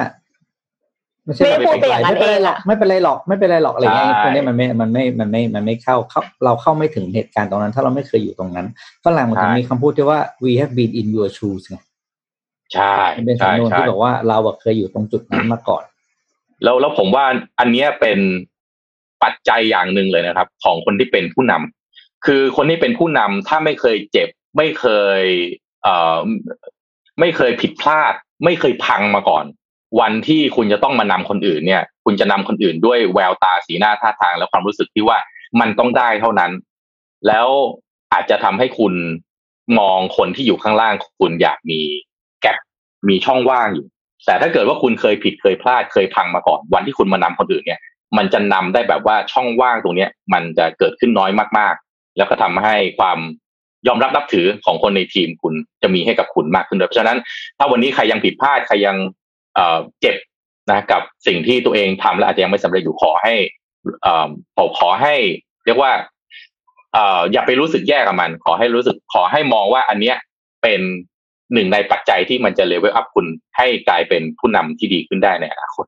[1.28, 8.66] ไม่ใช่ไม่ได้พูดไปอย่างนั้นไม่เป็นไรเองหรอะอกไม่เป็นไรหรอกไม่เป็นไรหรอกอะไรเงี้ยใช่พวกนี้มันไม่มันไม่มันไม่มันไม่เข้าเข้าเราเข้าไม่ถึงเหตุการณ์ตรงนั้น ถ้าเราไม่เคยอยู่ตรงนั้น
[9.04, 11.76] ฝรั่งมันจะมีคำพูดที่ว่า we have been in your shoes ไง
[12.72, 15.84] ใช่มันเป็นใช่สำนวนใช่ที่บอกว่าเราอะเคยอยู่ตรงจุดนั้นมาก่อน
[16.64, 17.24] แล้วแล้วผมว่า
[17.60, 18.18] อันเนี้ยเป็น
[19.22, 24.86] ปัจจัยอย่างหนึ่งเลยนะครับ ของคนที่เป็นผู้นำคือคนที่เป็นผู้นำถ้าไม่เคยเจ็บ ไม่เค
[25.20, 25.22] ย
[25.82, 26.20] เอ่อ
[27.20, 28.14] ไม่เคยผิดพลาด
[28.44, 29.44] ไม่เคยพังมาก่อน
[30.00, 35.18] วันที่คุณจะต้องมานำคนอื่นเนี่ย คุณจะนำคนอื่นด้วยแววตาสีหน้าท่าทางและความรู้สึกที่ว่า
[35.60, 36.52] มันต้องได้เท่านั้น
[37.26, 37.48] แล้ว
[38.12, 38.94] อาจจะทำให้คุณ
[39.78, 41.80] มองคนที่อยู่ข้างล่างคุณอยากมี
[42.42, 42.50] แกล
[43.08, 43.86] มีช่องว่างอยู่
[44.26, 47.80] แต่ถ้าเกิดว่าคุณเคยผิดเคยพลาดเคยพังมาก่อน วันที่คุณมานำคนอื่นเนี่ย
[48.16, 53.18] มันจะนำได้แบบว่าช่องว่างตรงเนี้ย มันจะเกิดขึ้นน้อยมากๆ แล้วก็ทำให้ความ
[53.86, 57.18] ยอมรับนับถือของคนในทีมคุณจะมีให้กับคุณมากขึ้นด้วยเพราะฉะนั้น
[57.58, 58.96] ถ้าวันนี้ใครยังผิดพลาดใครยัง
[59.54, 60.16] เอ่อเจ็บ
[60.70, 63.34] นะกับสิ่งที่ตัวเองทำและอาจจะยังไม่สำเร็จอยู่ขอให้
[64.02, 65.14] เอ่อขอขอให้
[65.66, 65.92] เรียกว่า
[66.94, 70.16] เอ่ออย่าไปรู้สึกแย่กับมัน ขอให้รู้สึกขอให้มองว่าอันเนี้ย
[70.62, 70.80] เป็น
[71.54, 73.26] หนึ่งในปัจจัยที่มันจะเลเวลอัพคุณ
[73.56, 75.86] ให้กลายเป็นผู้นำที่ดีขึ้นได้ในอนาคต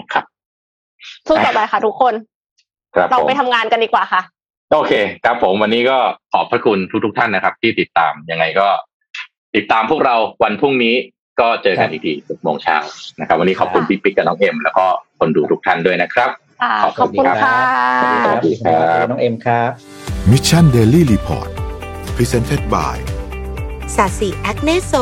[0.00, 0.24] นะครับ
[1.26, 2.14] สู้ต่อไปค่ะทุกคน
[2.94, 4.22] ครับเราผมไปทำงานกันดีกว่าค่ะ
[4.72, 4.92] โอเค
[5.24, 5.98] ครับผมวันนี้ก็
[6.32, 8.68] ขอบพระคุณทุกๆท่านนะครับ ที่ติดตามยังไงก็
[9.56, 10.94] ติดตามพวกเราวันพรุ่งนี้
[11.40, 12.76] ก็เจอกันอีกทีสิบโมงเช้า
[13.20, 14.84] นะครับ วันนี้ขอบคุณพี่ปิ๊กกับน้องเอ็มแล้วก็
[15.18, 16.30] คนดูทุกท่านด้วยนะครับ
[16.62, 17.58] อ่าขอบขอบคุคุณณครับค่ะ
[18.24, 19.70] สวัสดีครับครับน้องเอ็มครับ
[20.30, 21.48] Mission Daily Report
[22.16, 22.96] Presented by
[23.96, 24.92] สาสีแอคเนโซ